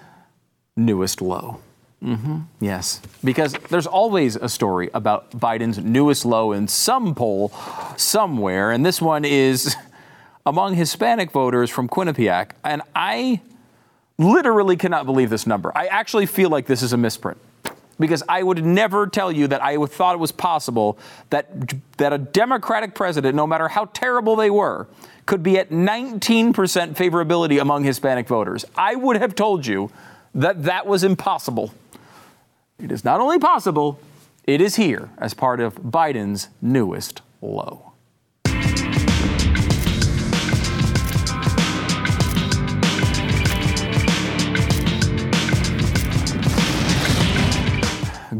Newest 0.77 1.23
Low. 1.23 1.61
Mm-hmm. 2.03 2.39
Yes, 2.59 3.01
because 3.23 3.53
there's 3.71 3.87
always 3.87 4.35
a 4.35 4.49
story 4.49 4.91
about 4.95 5.31
Biden's 5.31 5.79
newest 5.79 6.25
low 6.25 6.51
in 6.51 6.67
some 6.67 7.15
poll 7.15 7.53
somewhere, 7.97 8.73
and 8.73 8.85
this 8.85 9.01
one 9.01 9.25
is 9.25 9.77
among 10.47 10.75
Hispanic 10.75 11.31
voters 11.31 11.71
from 11.71 11.89
Quinnipiac. 11.89 12.51
And 12.65 12.83
I 12.97 13.41
literally 14.23 14.77
cannot 14.77 15.07
believe 15.07 15.31
this 15.31 15.47
number. 15.47 15.73
I 15.77 15.87
actually 15.87 16.27
feel 16.27 16.51
like 16.51 16.67
this 16.67 16.83
is 16.83 16.93
a 16.93 16.97
misprint 16.97 17.39
because 17.99 18.23
I 18.29 18.43
would 18.43 18.65
never 18.65 19.07
tell 19.07 19.31
you 19.31 19.47
that 19.49 19.63
I 19.63 19.77
thought 19.87 20.15
it 20.15 20.19
was 20.19 20.33
possible 20.33 20.99
that 21.31 21.75
that 21.99 22.13
a 22.13 22.19
Democratic 22.19 22.95
president, 22.95 23.35
no 23.35 23.47
matter 23.47 23.69
how 23.69 23.87
terrible 23.87 24.37
they 24.37 24.51
were, 24.51 24.89
could 25.27 25.43
be 25.43 25.59
at 25.59 25.71
19% 25.71 26.53
favorability 26.53 27.61
among 27.61 27.85
Hispanic 27.85 28.27
voters. 28.27 28.65
I 28.77 28.97
would 28.97 29.17
have 29.17 29.35
told 29.35 29.67
you 29.67 29.91
that 30.35 30.65
that 30.65 30.87
was 30.87 31.05
impossible. 31.05 31.73
It 32.79 32.91
is 32.91 33.05
not 33.05 33.21
only 33.21 33.39
possible, 33.39 34.01
it 34.45 34.61
is 34.61 34.77
here 34.77 35.11
as 35.19 35.35
part 35.35 35.61
of 35.61 35.77
Biden's 35.77 36.49
newest 36.61 37.23
low. 37.41 37.92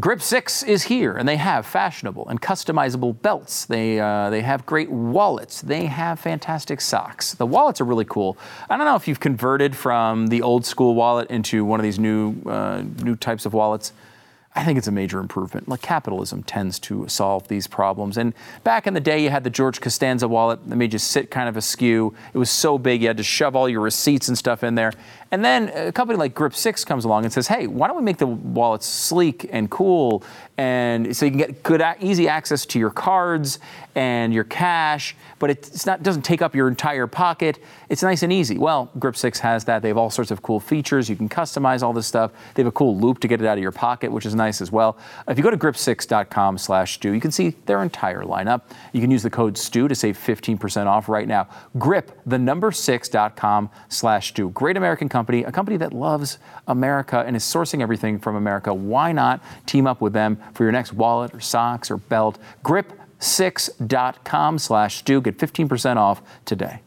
Grip 0.03 0.21
6 0.21 0.63
is 0.63 0.83
here, 0.83 1.15
and 1.15 1.29
they 1.29 1.37
have 1.37 1.65
fashionable 1.65 2.27
and 2.27 2.41
customizable 2.41 3.21
belts. 3.21 3.63
They, 3.63 4.01
uh, 4.01 4.29
they 4.31 4.41
have 4.41 4.65
great 4.65 4.91
wallets. 4.91 5.61
They 5.61 5.85
have 5.85 6.19
fantastic 6.19 6.81
socks. 6.81 7.35
The 7.35 7.45
wallets 7.45 7.79
are 7.79 7.85
really 7.85 8.03
cool. 8.03 8.37
I 8.69 8.75
don't 8.75 8.85
know 8.85 8.97
if 8.97 9.07
you've 9.07 9.21
converted 9.21 9.77
from 9.77 10.27
the 10.27 10.41
old 10.41 10.65
school 10.65 10.93
wallet 10.93 11.29
into 11.31 11.63
one 11.63 11.79
of 11.79 11.85
these 11.85 11.99
new, 11.99 12.35
uh, 12.45 12.83
new 13.01 13.15
types 13.15 13.45
of 13.45 13.53
wallets. 13.53 13.93
I 14.55 14.63
think 14.63 14.77
it's 14.77 14.87
a 14.87 14.91
major 14.91 15.19
improvement. 15.19 15.67
Like 15.67 15.81
capitalism 15.81 16.43
tends 16.43 16.79
to 16.79 17.07
solve 17.07 17.47
these 17.47 17.65
problems. 17.65 18.17
And 18.17 18.33
back 18.63 18.85
in 18.85 18.93
the 18.93 18.99
day, 18.99 19.23
you 19.23 19.29
had 19.29 19.43
the 19.43 19.49
George 19.49 19.81
Costanza 19.81 20.27
wallet 20.27 20.59
that 20.69 20.75
made 20.75 20.93
you 20.93 20.99
sit 20.99 21.31
kind 21.31 21.49
of 21.49 21.57
askew. 21.57 22.13
It 22.33 22.37
was 22.37 22.51
so 22.51 22.77
big, 22.77 23.01
you 23.01 23.07
had 23.07 23.17
to 23.17 23.23
shove 23.23 23.55
all 23.55 23.67
your 23.67 23.81
receipts 23.81 24.27
and 24.27 24.37
stuff 24.37 24.63
in 24.63 24.75
there. 24.75 24.93
And 25.33 25.43
then 25.43 25.69
a 25.69 25.91
company 25.91 26.19
like 26.19 26.35
Grip 26.35 26.53
6 26.53 26.85
comes 26.85 27.05
along 27.05 27.23
and 27.23 27.33
says, 27.33 27.47
hey, 27.47 27.65
why 27.65 27.87
don't 27.87 27.97
we 27.97 28.03
make 28.03 28.19
the 28.19 28.27
wallets 28.27 28.85
sleek 28.85 29.49
and 29.51 29.67
cool 29.67 30.23
and 30.55 31.15
so 31.17 31.25
you 31.25 31.31
can 31.31 31.39
get 31.39 31.63
good, 31.63 31.83
easy 31.99 32.27
access 32.27 32.63
to 32.67 32.77
your 32.77 32.91
cards 32.91 33.57
and 33.95 34.31
your 34.31 34.43
cash, 34.43 35.15
but 35.39 35.49
it's 35.49 35.87
not 35.87 36.03
doesn't 36.03 36.21
take 36.21 36.43
up 36.43 36.53
your 36.53 36.67
entire 36.67 37.07
pocket. 37.07 37.57
It's 37.89 38.03
nice 38.03 38.21
and 38.21 38.31
easy. 38.31 38.59
Well, 38.59 38.91
Grip 38.99 39.15
6 39.15 39.39
has 39.39 39.65
that. 39.65 39.81
They 39.81 39.87
have 39.87 39.97
all 39.97 40.11
sorts 40.11 40.29
of 40.29 40.43
cool 40.43 40.59
features. 40.59 41.09
You 41.09 41.15
can 41.15 41.27
customize 41.27 41.81
all 41.81 41.93
this 41.93 42.05
stuff. 42.05 42.31
They 42.53 42.61
have 42.61 42.67
a 42.67 42.71
cool 42.71 42.95
loop 42.95 43.17
to 43.19 43.27
get 43.27 43.41
it 43.41 43.47
out 43.47 43.57
of 43.57 43.63
your 43.63 43.71
pocket, 43.71 44.11
which 44.11 44.27
is 44.27 44.35
nice 44.35 44.61
as 44.61 44.71
well. 44.71 44.95
If 45.27 45.39
you 45.39 45.43
go 45.43 45.49
to 45.49 45.57
grip6.com/stu, 45.57 47.11
you 47.11 47.21
can 47.21 47.31
see 47.31 47.55
their 47.65 47.81
entire 47.81 48.21
lineup. 48.21 48.61
You 48.91 49.01
can 49.01 49.09
use 49.09 49.23
the 49.23 49.31
code 49.31 49.57
STU 49.57 49.87
to 49.87 49.95
save 49.95 50.19
15% 50.19 50.85
off 50.85 51.09
right 51.09 51.27
now. 51.27 51.47
Grip 51.79 52.11
the 52.27 52.37
number 52.37 52.69
6.com/stu. 52.69 54.49
Great 54.51 54.77
American 54.77 55.09
company, 55.09 55.22
a 55.29 55.51
company 55.51 55.77
that 55.77 55.93
loves 55.93 56.37
America 56.67 57.23
and 57.25 57.35
is 57.35 57.43
sourcing 57.43 57.81
everything 57.81 58.19
from 58.19 58.35
America. 58.35 58.73
Why 58.73 59.11
not 59.11 59.41
team 59.65 59.87
up 59.87 60.01
with 60.01 60.13
them 60.13 60.37
for 60.53 60.63
your 60.63 60.71
next 60.71 60.93
wallet 60.93 61.33
or 61.33 61.39
socks 61.39 61.89
or 61.89 61.97
belt. 61.97 62.37
Grip6.com 62.63 64.59
slash 64.59 64.97
Stu. 64.97 65.21
Get 65.21 65.37
15% 65.37 65.97
off 65.97 66.21
today. 66.45 66.81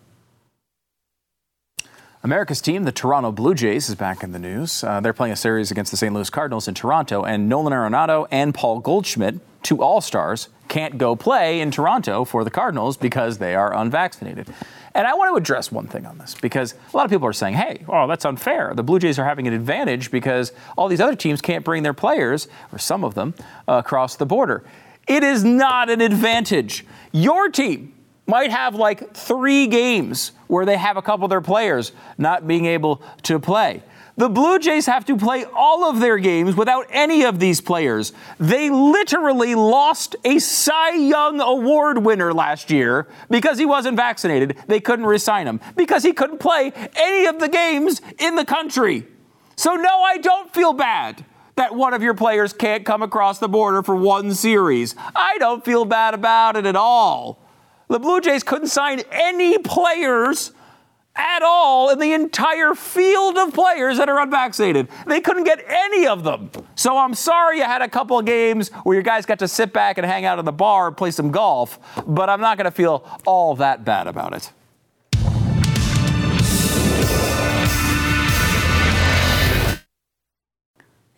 America's 2.27 2.61
team, 2.61 2.83
the 2.83 2.91
Toronto 2.91 3.31
Blue 3.31 3.55
Jays, 3.55 3.89
is 3.89 3.95
back 3.95 4.24
in 4.24 4.33
the 4.33 4.41
news. 4.41 4.83
Uh, 4.83 4.99
they're 4.99 5.12
playing 5.12 5.33
a 5.33 5.37
series 5.37 5.70
against 5.70 5.93
the 5.93 5.97
St. 5.97 6.12
Louis 6.12 6.29
Cardinals 6.29 6.66
in 6.66 6.74
Toronto, 6.74 7.22
and 7.22 7.49
Nolan 7.49 7.72
Arenado 7.72 8.27
and 8.33 8.53
Paul 8.53 8.81
Goldschmidt, 8.81 9.37
two 9.62 9.81
All 9.81 10.01
Stars, 10.01 10.49
can't 10.66 10.99
go 10.99 11.14
play 11.14 11.61
in 11.61 11.70
Toronto 11.70 12.24
for 12.24 12.43
the 12.43 12.51
Cardinals 12.51 12.97
because 12.97 13.39
they 13.39 13.55
are 13.55 13.72
unvaccinated. 13.72 14.53
And 14.93 15.07
I 15.07 15.14
want 15.14 15.33
to 15.33 15.37
address 15.37 15.70
one 15.70 15.87
thing 15.87 16.05
on 16.05 16.18
this 16.18 16.35
because 16.35 16.74
a 16.93 16.97
lot 16.97 17.05
of 17.05 17.12
people 17.12 17.29
are 17.29 17.33
saying, 17.33 17.55
hey, 17.55 17.85
oh, 17.89 18.09
that's 18.09 18.24
unfair. 18.24 18.72
The 18.74 18.83
Blue 18.83 18.99
Jays 18.99 19.20
are 19.20 19.24
having 19.24 19.47
an 19.47 19.53
advantage 19.53 20.11
because 20.11 20.53
all 20.77 20.89
these 20.89 21.01
other 21.01 21.14
teams 21.14 21.41
can't 21.41 21.64
bring 21.64 21.85
their 21.85 21.95
players, 21.95 22.49
or 22.72 22.79
some 22.81 23.05
of 23.05 23.14
them, 23.14 23.35
uh, 23.68 23.74
across 23.74 24.16
the 24.16 24.27
border. 24.27 24.64
It 25.07 25.22
is 25.22 25.45
not 25.45 25.91
an 25.91 26.01
advantage. 26.01 26.85
Your 27.12 27.49
team 27.51 27.95
might 28.27 28.51
have 28.51 28.74
like 28.74 29.14
three 29.14 29.66
games 29.66 30.33
where 30.47 30.64
they 30.64 30.77
have 30.77 30.97
a 30.97 31.03
couple 31.03 31.24
of 31.24 31.31
their 31.31 31.41
players 31.41 31.93
not 32.18 32.47
being 32.47 32.66
able 32.66 33.03
to 33.22 33.39
play. 33.39 33.83
The 34.18 34.31
Blue 34.31 34.59
Jays 34.59 34.87
have 34.87 35.05
to 35.07 35.16
play 35.16 35.45
all 35.45 35.91
of 35.91 36.01
their 36.01 36.16
games 36.16 36.57
without 36.57 36.87
any 36.89 37.24
of 37.24 37.39
these 37.39 37.61
players. 37.61 38.14
They 38.39 38.70
literally 38.70 39.55
lost 39.55 40.16
a 40.24 40.39
Cy 40.39 40.95
Young 40.95 41.39
Award 41.41 41.99
winner 41.99 42.33
last 42.33 42.70
year 42.70 43.09
because 43.29 43.59
he 43.59 43.66
wasn't 43.66 43.99
vaccinated. 43.99 44.57
They 44.68 44.81
couldn't 44.81 45.05
resign 45.05 45.47
him 45.47 45.61
because 45.77 46.03
he 46.03 46.14
couldn't 46.14 46.39
play 46.39 46.72
any 46.97 47.27
of 47.27 47.41
the 47.41 47.49
games 47.49 48.01
in 48.18 48.37
the 48.37 48.47
country. 48.47 49.07
So, 49.55 49.74
no, 49.74 50.01
I 50.01 50.16
don't 50.16 50.53
feel 50.53 50.72
bad 50.72 51.22
that 51.57 51.74
one 51.74 51.93
of 51.93 52.03
your 52.03 52.14
players 52.14 52.55
can't 52.55 52.87
come 52.87 53.03
across 53.03 53.39
the 53.39 53.49
border 53.49 53.83
for 53.83 53.97
one 53.97 54.33
series. 54.33 54.95
I 55.14 55.37
don't 55.39 55.62
feel 55.62 55.85
bad 55.85 56.14
about 56.14 56.57
it 56.57 56.64
at 56.64 56.77
all. 56.77 57.45
The 57.89 57.99
Blue 57.99 58.20
Jays 58.20 58.43
couldn't 58.43 58.68
sign 58.68 59.01
any 59.11 59.59
players 59.59 60.53
at 61.14 61.43
all 61.43 61.91
in 61.91 61.99
the 61.99 62.12
entire 62.12 62.74
field 62.74 63.39
of 63.39 63.55
players 63.55 63.99
that 63.99 64.09
are 64.09 64.20
unvaccinated. 64.20 64.89
They 65.07 65.20
couldn't 65.20 65.45
get 65.45 65.64
any 65.66 66.07
of 66.07 66.24
them. 66.24 66.51
So 66.74 66.99
I'm 66.99 67.14
sorry 67.14 67.59
you 67.59 67.64
had 67.64 67.80
a 67.82 67.89
couple 67.89 68.18
of 68.18 68.26
games 68.26 68.68
where 68.84 68.95
your 68.95 69.03
guys 69.03 69.24
got 69.24 69.39
to 69.39 69.49
sit 69.49 69.72
back 69.72 69.99
and 69.99 70.07
hang 70.07 70.24
out 70.24 70.39
at 70.39 70.45
the 70.45 70.53
bar 70.53 70.89
and 70.89 70.97
play 70.97 71.11
some 71.11 71.30
golf, 71.30 71.78
but 72.07 72.28
I'm 72.28 72.41
not 72.41 72.59
going 72.59 72.66
to 72.66 72.70
feel 72.70 73.09
all 73.24 73.55
that 73.57 73.84
bad 73.84 74.07
about 74.07 74.34
it. 74.34 74.53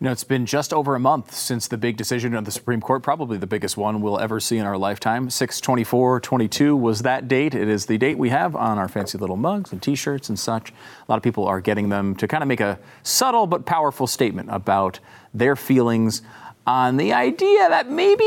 You 0.01 0.05
know, 0.05 0.13
it's 0.13 0.23
been 0.23 0.47
just 0.47 0.73
over 0.73 0.95
a 0.95 1.01
month 1.01 1.35
since 1.35 1.67
the 1.67 1.77
big 1.77 1.97
decision 1.97 2.33
of 2.35 2.45
the 2.45 2.53
Supreme 2.53 2.81
Court, 2.81 3.03
probably 3.03 3.37
the 3.37 3.49
biggest 3.49 3.77
one 3.77 4.01
we'll 4.01 4.21
ever 4.21 4.39
see 4.39 4.57
in 4.57 4.65
our 4.65 4.79
lifetime. 4.79 5.29
624 5.29 6.21
22 6.21 6.77
was 6.77 7.03
that 7.03 7.27
date. 7.27 7.53
It 7.53 7.67
is 7.67 7.87
the 7.87 7.99
date 7.99 8.17
we 8.17 8.29
have 8.29 8.55
on 8.55 8.79
our 8.79 8.87
fancy 8.87 9.19
little 9.19 9.37
mugs 9.37 9.73
and 9.73 9.83
t 9.83 9.97
shirts 9.97 10.29
and 10.29 10.39
such. 10.39 10.71
A 10.71 10.75
lot 11.09 11.17
of 11.17 11.25
people 11.25 11.49
are 11.49 11.61
getting 11.61 11.89
them 11.89 12.15
to 12.15 12.29
kind 12.29 12.45
of 12.45 12.49
make 12.49 12.61
a 12.61 12.79
subtle 13.03 13.49
but 13.49 13.67
powerful 13.67 14.07
statement 14.07 14.51
about 14.53 15.01
their 15.35 15.57
feelings 15.57 16.23
on 16.65 16.97
the 16.97 17.13
idea 17.13 17.69
that 17.69 17.91
maybe 17.91 18.23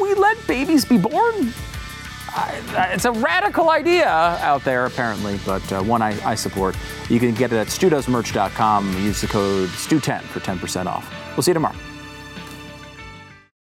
we 0.00 0.14
let 0.14 0.38
babies 0.46 0.86
be 0.86 0.96
born 0.96 1.52
it's 2.92 3.04
a 3.04 3.12
radical 3.12 3.70
idea 3.70 4.08
out 4.08 4.64
there, 4.64 4.86
apparently, 4.86 5.38
but 5.44 5.72
uh, 5.72 5.82
one 5.82 6.02
I, 6.02 6.10
I, 6.28 6.34
support. 6.34 6.76
You 7.08 7.18
can 7.18 7.34
get 7.34 7.52
it 7.52 7.56
at 7.56 7.68
studosmerch.com. 7.68 8.92
Use 9.04 9.20
the 9.20 9.26
code 9.26 9.68
STU10 9.70 10.22
for 10.22 10.40
10% 10.40 10.86
off. 10.86 11.10
We'll 11.36 11.42
see 11.42 11.50
you 11.50 11.54
tomorrow. 11.54 11.76